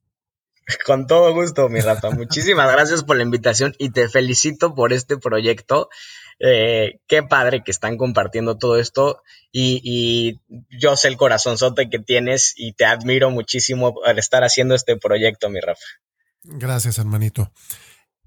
Con 0.85 1.07
todo 1.07 1.33
gusto, 1.33 1.69
mi 1.69 1.79
Rafa. 1.79 2.11
Muchísimas 2.11 2.73
gracias 2.73 3.05
por 3.05 3.17
la 3.17 3.23
invitación 3.23 3.73
y 3.79 3.91
te 3.91 4.09
felicito 4.09 4.75
por 4.75 4.93
este 4.93 5.17
proyecto. 5.17 5.91
Eh, 6.41 6.99
qué 7.07 7.23
padre 7.23 7.63
que 7.65 7.71
están 7.71 7.97
compartiendo 7.97 8.59
todo 8.59 8.81
esto 8.81 9.23
y, 9.53 9.81
y, 9.85 10.41
yo 10.77 10.97
sé 10.97 11.07
el 11.07 11.17
corazonzote 11.17 11.89
que 11.89 12.01
tienes 12.01 12.53
y 12.57 12.73
te 12.73 12.87
admiro 12.87 13.31
muchísimo 13.31 13.95
al 14.05 14.19
estar 14.19 14.43
haciendo 14.43 14.75
este 14.75 14.97
proyecto, 14.97 15.49
mi 15.51 15.61
Rafa. 15.61 15.85
Gracias, 16.43 16.99
hermanito. 16.99 17.53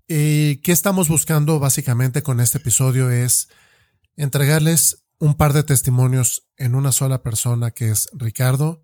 ¿Y 0.08 0.62
qué 0.62 0.72
estamos 0.72 1.10
buscando 1.10 1.60
básicamente 1.60 2.24
con 2.24 2.40
este 2.40 2.60
episodio? 2.60 3.12
Es 3.12 3.50
entregarles 4.16 5.04
un 5.20 5.36
par 5.36 5.54
de 5.54 5.64
testimonios 5.64 6.48
en 6.58 6.76
una 6.76 6.92
sola 6.92 7.24
persona 7.24 7.72
que 7.72 7.90
es 7.90 8.10
Ricardo, 8.14 8.84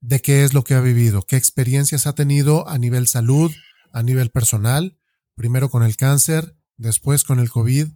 de 0.00 0.20
qué 0.20 0.44
es 0.44 0.54
lo 0.54 0.64
que 0.64 0.74
ha 0.74 0.80
vivido, 0.80 1.22
qué 1.22 1.36
experiencias 1.36 2.06
ha 2.06 2.14
tenido 2.14 2.68
a 2.68 2.78
nivel 2.78 3.06
salud, 3.06 3.52
a 3.92 4.02
nivel 4.02 4.30
personal, 4.30 4.98
primero 5.34 5.70
con 5.70 5.82
el 5.82 5.96
cáncer, 5.96 6.56
después 6.76 7.24
con 7.24 7.38
el 7.38 7.50
COVID, 7.50 7.88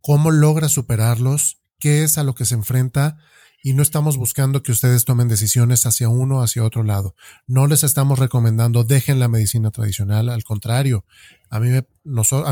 cómo 0.00 0.30
logra 0.30 0.68
superarlos, 0.68 1.62
qué 1.78 2.04
es 2.04 2.18
a 2.18 2.24
lo 2.24 2.34
que 2.34 2.44
se 2.44 2.54
enfrenta 2.54 3.18
y 3.62 3.74
no 3.74 3.82
estamos 3.82 4.16
buscando 4.16 4.62
que 4.62 4.72
ustedes 4.72 5.04
tomen 5.04 5.28
decisiones 5.28 5.86
hacia 5.86 6.08
uno 6.08 6.38
o 6.38 6.42
hacia 6.42 6.64
otro 6.64 6.82
lado. 6.82 7.14
No 7.46 7.68
les 7.68 7.84
estamos 7.84 8.18
recomendando 8.18 8.82
dejen 8.82 9.20
la 9.20 9.28
medicina 9.28 9.70
tradicional, 9.70 10.28
al 10.28 10.42
contrario, 10.42 11.04
a 11.48 11.60
mí 11.60 11.70
a 11.76 11.84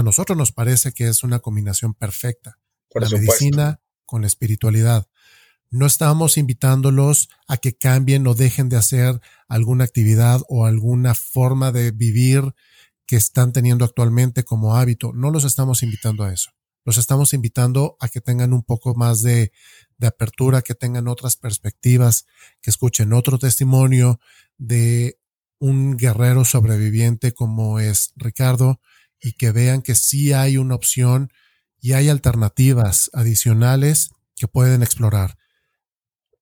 nosotros 0.03 0.39
nos 0.39 0.53
parece 0.53 0.93
que 0.93 1.09
es 1.09 1.25
una 1.25 1.41
combinación 1.41 1.95
perfecta. 1.95 2.59
la 2.95 3.09
medicina 3.09 3.80
con 4.11 4.23
la 4.23 4.27
espiritualidad. 4.27 5.07
No 5.71 5.87
estamos 5.87 6.37
invitándolos 6.37 7.29
a 7.47 7.57
que 7.57 7.79
cambien 7.79 8.27
o 8.27 8.35
dejen 8.35 8.69
de 8.69 8.77
hacer 8.77 9.21
alguna 9.47 9.85
actividad 9.85 10.43
o 10.49 10.67
alguna 10.67 11.15
forma 11.15 11.71
de 11.71 11.93
vivir 11.93 12.43
que 13.07 13.15
están 13.15 13.53
teniendo 13.53 13.85
actualmente 13.85 14.43
como 14.43 14.75
hábito. 14.75 15.13
No 15.13 15.31
los 15.31 15.45
estamos 15.45 15.85
invitando 15.85 16.25
a 16.25 16.33
eso. 16.33 16.51
Los 16.85 16.99
estamos 16.99 17.35
invitando 17.35 17.97
a 18.01 18.09
que 18.09 18.21
tengan 18.21 18.53
un 18.53 18.65
poco 18.65 18.97
más 18.97 19.23
de, 19.23 19.53
apertura, 20.03 20.63
que 20.63 20.75
tengan 20.75 21.07
otras 21.07 21.37
perspectivas, 21.37 22.27
que 22.61 22.71
escuchen 22.71 23.13
otro 23.13 23.39
testimonio 23.39 24.19
de 24.59 25.21
un 25.61 25.97
guerrero 25.97 26.45
sobreviviente 26.45 27.33
como 27.33 27.79
es 27.79 28.13
Ricardo 28.17 28.81
y 29.21 29.33
que 29.33 29.53
vean 29.53 29.83
que 29.83 29.95
sí 29.95 30.33
hay 30.33 30.57
una 30.57 30.75
opción 30.75 31.31
y 31.81 31.93
hay 31.95 32.09
alternativas 32.09 33.11
adicionales 33.13 34.11
que 34.37 34.49
pueden 34.49 34.83
explorar. 34.83 35.37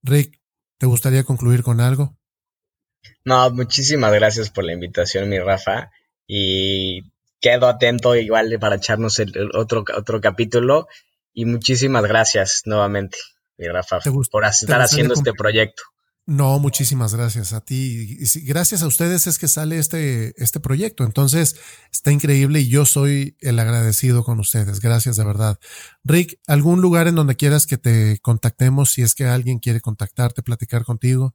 Rick, 0.03 0.41
¿te 0.79 0.87
gustaría 0.87 1.25
concluir 1.25 1.63
con 1.63 1.81
algo? 1.81 2.17
No, 3.25 3.51
muchísimas 3.51 4.13
gracias 4.13 4.51
por 4.51 4.65
la 4.65 4.73
invitación, 4.73 5.29
mi 5.29 5.39
Rafa. 5.39 5.91
Y 6.27 7.13
quedo 7.41 7.69
atento 7.69 8.15
igual 8.17 8.57
para 8.61 8.77
echarnos 8.77 9.19
el, 9.19 9.33
otro, 9.55 9.85
otro 9.97 10.21
capítulo. 10.21 10.89
Y 11.33 11.45
muchísimas 11.45 12.05
gracias 12.05 12.63
nuevamente, 12.65 13.19
mi 13.57 13.69
Rafa, 13.69 14.01
por 14.31 14.45
estar 14.45 14.81
haciendo 14.81 15.15
este 15.15 15.33
proyecto. 15.33 15.83
No, 16.29 16.59
muchísimas 16.59 17.15
gracias 17.15 17.55
a 17.55 17.63
ti. 17.63 18.19
Gracias 18.45 18.83
a 18.83 18.87
ustedes 18.87 19.27
es 19.27 19.39
que 19.39 19.49
sale 19.49 19.79
este, 19.79 20.35
este 20.37 20.61
proyecto. 20.61 21.05
Entonces, 21.05 21.57
está 21.91 22.13
increíble 22.13 22.61
y 22.61 22.69
yo 22.69 22.85
soy 22.85 23.39
el 23.41 23.59
agradecido 23.59 24.23
con 24.25 24.39
ustedes. 24.39 24.81
Gracias 24.81 25.17
de 25.17 25.25
verdad. 25.25 25.59
Rick, 26.05 26.39
¿algún 26.47 26.83
lugar 26.83 27.09
en 27.09 27.15
donde 27.15 27.37
quieras 27.37 27.67
que 27.67 27.79
te 27.79 28.19
contactemos 28.21 28.91
si 28.91 29.01
es 29.01 29.15
que 29.15 29.25
alguien 29.25 29.59
quiere 29.59 29.81
contactarte, 29.81 30.43
platicar 30.43 30.85
contigo? 30.85 31.35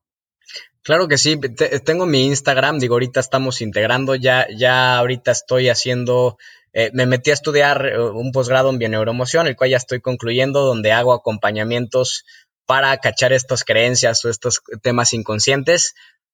Claro 0.84 1.08
que 1.08 1.18
sí, 1.18 1.40
tengo 1.84 2.06
mi 2.06 2.28
Instagram, 2.28 2.78
digo, 2.78 2.94
ahorita 2.94 3.20
estamos 3.20 3.62
integrando, 3.62 4.14
ya, 4.14 4.46
ya 4.56 5.00
ahorita 5.00 5.32
estoy 5.32 5.70
haciendo, 5.70 6.38
eh, 6.72 6.92
me 6.94 7.08
metí 7.08 7.32
a 7.32 7.34
estudiar 7.34 7.86
eh, 7.88 8.00
un 8.00 8.32
posgrado 8.32 8.70
en 8.70 8.78
bioneuromoción, 8.78 9.48
el 9.48 9.56
cual 9.56 9.72
ya 9.72 9.78
estoy 9.78 10.02
concluyendo, 10.02 10.62
donde 10.66 10.92
hago 10.92 11.14
acompañamientos 11.14 12.26
para 12.66 12.98
cachar 12.98 13.34
estas 13.34 13.64
creencias 13.64 14.24
o 14.26 14.30
estos 14.30 14.62
temas 14.82 15.14
inconscientes 15.14 15.94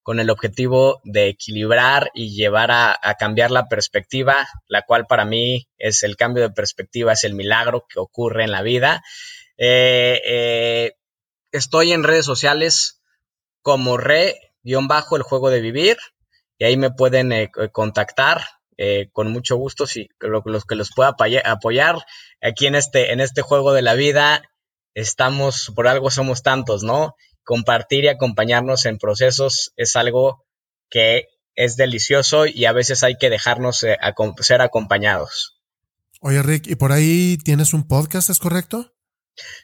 con 0.09 0.19
el 0.19 0.29
objetivo 0.29 1.01
de 1.03 1.27
equilibrar 1.27 2.09
y 2.13 2.35
llevar 2.35 2.71
a, 2.71 2.97
cambiar 3.19 3.51
la 3.51 3.67
perspectiva, 3.67 4.47
la 4.67 4.83
cual 4.83 5.05
para 5.05 5.25
mí 5.25 5.67
es 5.77 6.03
el 6.03 6.15
cambio 6.15 6.41
de 6.41 6.49
perspectiva, 6.49 7.13
es 7.13 7.23
el 7.25 7.35
milagro 7.35 7.85
que 7.87 7.99
ocurre 7.99 8.43
en 8.43 8.51
la 8.51 8.61
vida. 8.61 9.03
Eh, 9.57 10.19
eh, 10.25 10.93
estoy 11.51 11.91
en 11.91 12.03
redes 12.03 12.25
sociales 12.25 13.01
como 13.61 13.97
re-el 13.97 15.21
juego 15.21 15.49
de 15.49 15.61
vivir 15.61 15.97
y 16.57 16.65
ahí 16.65 16.77
me 16.77 16.91
pueden 16.91 17.31
eh, 17.31 17.51
contactar 17.71 18.41
con 19.11 19.29
mucho 19.33 19.57
gusto 19.57 19.85
si 19.85 20.07
los 20.21 20.65
que 20.65 20.75
los 20.75 20.91
pueda 20.95 21.13
apoyar 21.43 21.97
aquí 22.41 22.65
en 22.65 22.75
este, 22.75 23.11
en 23.11 23.19
este 23.19 23.41
juego 23.41 23.73
de 23.73 23.81
la 23.81 23.93
vida 23.93 24.49
estamos, 24.93 25.71
por 25.75 25.87
algo 25.87 26.11
somos 26.11 26.43
tantos, 26.43 26.83
¿no? 26.83 27.15
Compartir 27.43 28.05
y 28.05 28.07
acompañarnos 28.09 28.85
en 28.85 28.97
procesos 28.97 29.71
es 29.75 29.95
algo 29.95 30.45
que 30.89 31.27
es 31.55 31.75
delicioso 31.75 32.45
y 32.45 32.65
a 32.65 32.71
veces 32.71 33.03
hay 33.03 33.17
que 33.17 33.29
dejarnos 33.29 33.83
eh, 33.83 33.97
ser 34.39 34.61
acompañados. 34.61 35.59
Oye, 36.21 36.41
Rick, 36.41 36.67
¿y 36.67 36.75
por 36.75 36.91
ahí 36.91 37.37
tienes 37.43 37.73
un 37.73 37.87
podcast, 37.87 38.29
es 38.29 38.39
correcto? 38.39 38.93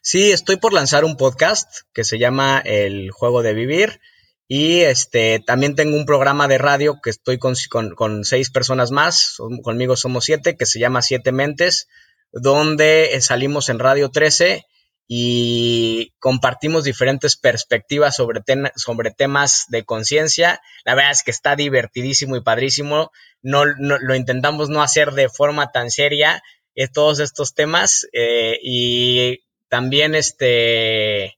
Sí, 0.02 0.32
estoy 0.32 0.58
por 0.58 0.74
lanzar 0.74 1.04
un 1.04 1.18
podcast 1.18 1.70
que 1.94 2.04
se 2.04 2.18
llama 2.18 2.62
El 2.64 3.12
Juego 3.12 3.44
de 3.44 3.54
Vivir. 3.54 4.00
Y 4.48 4.82
este 4.82 5.40
también 5.46 5.76
tengo 5.76 5.98
un 5.98 6.06
programa 6.06 6.48
de 6.48 6.60
radio 6.60 7.00
que 7.02 7.10
estoy 7.10 7.40
con, 7.40 7.56
con 7.96 8.24
seis 8.26 8.52
personas 8.52 8.92
más, 8.92 9.38
conmigo 9.64 9.96
somos 9.96 10.26
siete, 10.26 10.56
que 10.56 10.68
se 10.68 10.80
llama 10.80 11.02
Siete 11.02 11.32
Mentes, 11.32 11.88
donde 12.32 13.18
salimos 13.22 13.70
en 13.70 13.80
Radio 13.80 14.12
13 14.12 14.66
y 15.08 16.14
compartimos 16.20 16.84
diferentes 16.84 17.38
perspectivas 17.38 18.16
sobre, 18.16 18.41
sobre 18.76 19.12
temas 19.12 19.66
de 19.70 19.86
conciencia. 19.86 20.62
La 20.84 20.95
verdad 20.95 21.12
es 21.12 21.24
que 21.24 21.32
está 21.32 21.56
divertidísimo 21.56 22.36
y 22.36 22.41
padrísimo. 22.41 23.12
No, 23.41 23.66
lo 23.66 24.16
intentamos 24.16 24.70
no 24.70 24.82
hacer 24.82 25.12
de 25.12 25.30
forma 25.30 25.72
tan 25.72 25.91
seria 25.91 26.41
eh, 26.74 26.88
todos 26.88 27.20
estos 27.20 27.53
temas 27.53 28.08
eh, 28.14 28.58
y 28.62 29.43
también 29.70 30.16
este 30.16 31.38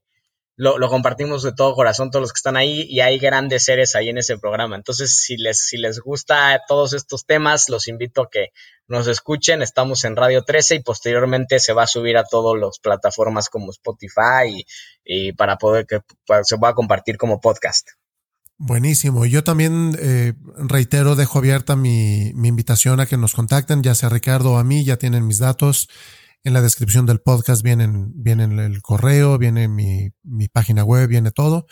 lo, 0.57 0.89
compartimos 0.89 1.43
de 1.43 1.53
todo 1.53 1.75
corazón 1.75 2.09
todos 2.09 2.23
los 2.23 2.33
que 2.33 2.39
están 2.39 2.57
ahí 2.57 2.87
y 2.89 3.01
hay 3.01 3.19
grandes 3.19 3.63
seres 3.63 3.95
ahí 3.95 4.09
en 4.09 4.17
ese 4.17 4.39
programa. 4.39 4.75
Entonces, 4.75 5.15
si 5.15 5.37
les, 5.37 5.59
si 5.59 5.77
les 5.77 5.99
gusta 5.99 6.59
todos 6.67 6.93
estos 6.93 7.25
temas, 7.27 7.69
los 7.69 7.87
invito 7.87 8.23
a 8.23 8.29
que 8.29 8.47
nos 8.87 9.07
escuchen. 9.07 9.61
Estamos 9.61 10.03
en 10.03 10.15
Radio 10.15 10.43
13 10.43 10.75
y 10.75 10.79
posteriormente 10.79 11.59
se 11.59 11.73
va 11.73 11.83
a 11.83 11.87
subir 11.87 12.17
a 12.17 12.23
todas 12.23 12.59
las 12.59 12.79
plataformas 12.79 13.49
como 13.49 13.69
Spotify 13.69 14.65
y, 15.05 15.31
para 15.33 15.57
poder 15.57 15.85
que 15.85 15.99
se 16.41 16.57
pueda 16.57 16.73
compartir 16.73 17.17
como 17.17 17.39
podcast. 17.39 17.89
Buenísimo. 18.57 19.27
Yo 19.27 19.43
también 19.43 19.95
eh, 19.99 20.33
reitero, 20.55 21.15
dejo 21.15 21.37
abierta 21.37 21.75
mi, 21.75 22.31
mi 22.33 22.47
invitación 22.47 22.99
a 22.99 23.05
que 23.05 23.15
nos 23.15 23.35
contacten, 23.35 23.83
ya 23.83 23.93
sea 23.93 24.09
Ricardo 24.09 24.53
o 24.53 24.57
a 24.57 24.63
mí, 24.63 24.83
ya 24.83 24.97
tienen 24.97 25.27
mis 25.27 25.37
datos. 25.37 25.87
En 26.43 26.53
la 26.53 26.61
descripción 26.61 27.05
del 27.05 27.19
podcast 27.19 27.61
vienen, 27.61 28.11
vienen 28.15 28.59
el 28.59 28.81
correo, 28.81 29.37
viene 29.37 29.67
mi, 29.67 30.09
mi 30.23 30.47
página 30.47 30.83
web, 30.83 31.09
viene 31.09 31.31
todo. 31.31 31.65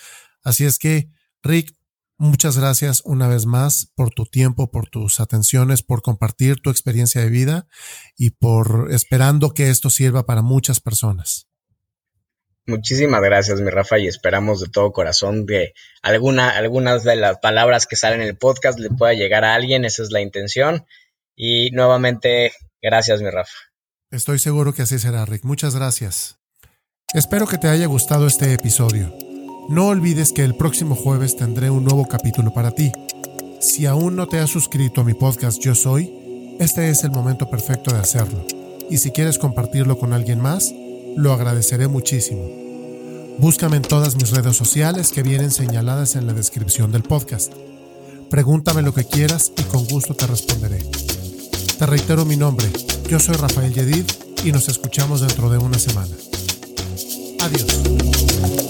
Así 0.43 0.66
es 0.66 0.80
que, 0.80 1.09
Rick, 1.43 1.76
muchas 2.18 2.57
gracias 2.57 3.01
una 3.05 3.28
vez 3.28 3.45
más 3.45 3.91
por 3.95 4.09
tu 4.09 4.26
tiempo, 4.26 4.72
por 4.72 4.89
tus 4.89 5.20
atenciones, 5.20 5.84
por 5.84 6.01
compartir 6.01 6.61
tu 6.61 6.70
experiencia 6.70 7.22
de 7.22 7.30
vida 7.30 7.68
y 8.18 8.32
por 8.32 8.88
esperando 8.91 9.53
que 9.53 9.70
esto 9.70 9.89
sirva 9.89 10.26
para 10.26 10.41
muchas 10.41 10.80
personas. 10.80 11.47
Muchísimas 12.68 13.22
gracias, 13.22 13.61
mi 13.61 13.70
Rafa, 13.70 13.99
y 13.99 14.07
esperamos 14.07 14.59
de 14.59 14.70
todo 14.70 14.91
corazón 14.91 15.45
que 15.45 15.74
alguna, 16.01 16.49
algunas 16.49 17.03
de 17.03 17.16
las 17.16 17.38
palabras 17.38 17.86
que 17.86 17.95
salen 17.95 18.22
en 18.22 18.30
el 18.30 18.38
podcast 18.38 18.80
le 18.80 18.89
pueda 18.89 19.13
llegar 19.13 19.45
a 19.45 19.53
alguien, 19.53 19.86
esa 19.86 20.01
es 20.01 20.11
la 20.11 20.22
intención. 20.22 20.86
Y 21.36 21.70
nuevamente, 21.72 22.53
gracias, 22.82 23.21
mi 23.21 23.29
Rafa. 23.29 23.54
Estoy 24.11 24.39
seguro 24.39 24.73
que 24.73 24.83
así 24.83 24.99
será, 24.99 25.25
Rick. 25.25 25.43
Muchas 25.43 25.75
gracias. 25.75 26.37
Espero 27.13 27.47
que 27.47 27.57
te 27.57 27.67
haya 27.67 27.87
gustado 27.87 28.27
este 28.27 28.53
episodio. 28.53 29.13
No 29.67 29.87
olvides 29.87 30.32
que 30.32 30.43
el 30.43 30.55
próximo 30.55 30.95
jueves 30.95 31.36
tendré 31.36 31.69
un 31.69 31.83
nuevo 31.83 32.07
capítulo 32.07 32.53
para 32.53 32.71
ti. 32.71 32.91
Si 33.59 33.86
aún 33.86 34.15
no 34.15 34.27
te 34.27 34.39
has 34.39 34.51
suscrito 34.51 35.01
a 35.01 35.03
mi 35.03 35.15
podcast 35.15 35.59
Yo 35.59 35.73
Soy, 35.73 36.55
este 36.59 36.89
es 36.89 37.03
el 37.03 37.11
momento 37.11 37.49
perfecto 37.49 37.91
de 37.91 37.99
hacerlo. 37.99 38.45
Y 38.89 38.97
si 38.97 39.11
quieres 39.11 39.39
compartirlo 39.39 39.97
con 39.97 40.13
alguien 40.13 40.39
más, 40.39 40.71
lo 41.15 41.33
agradeceré 41.33 41.87
muchísimo. 41.87 42.47
Búscame 43.39 43.77
en 43.77 43.83
todas 43.83 44.15
mis 44.15 44.29
redes 44.32 44.55
sociales 44.55 45.11
que 45.11 45.23
vienen 45.23 45.51
señaladas 45.51 46.15
en 46.15 46.27
la 46.27 46.33
descripción 46.33 46.91
del 46.91 47.03
podcast. 47.03 47.51
Pregúntame 48.29 48.82
lo 48.82 48.93
que 48.93 49.05
quieras 49.05 49.51
y 49.57 49.63
con 49.63 49.86
gusto 49.87 50.13
te 50.13 50.27
responderé. 50.27 51.04
Te 51.77 51.85
reitero 51.85 52.23
mi 52.23 52.37
nombre, 52.37 52.65
yo 53.09 53.19
soy 53.19 53.35
Rafael 53.35 53.73
Yedid 53.73 54.05
y 54.45 54.51
nos 54.53 54.69
escuchamos 54.69 55.19
dentro 55.19 55.49
de 55.49 55.57
una 55.57 55.77
semana. 55.77 56.15
Adiós. 57.41 58.64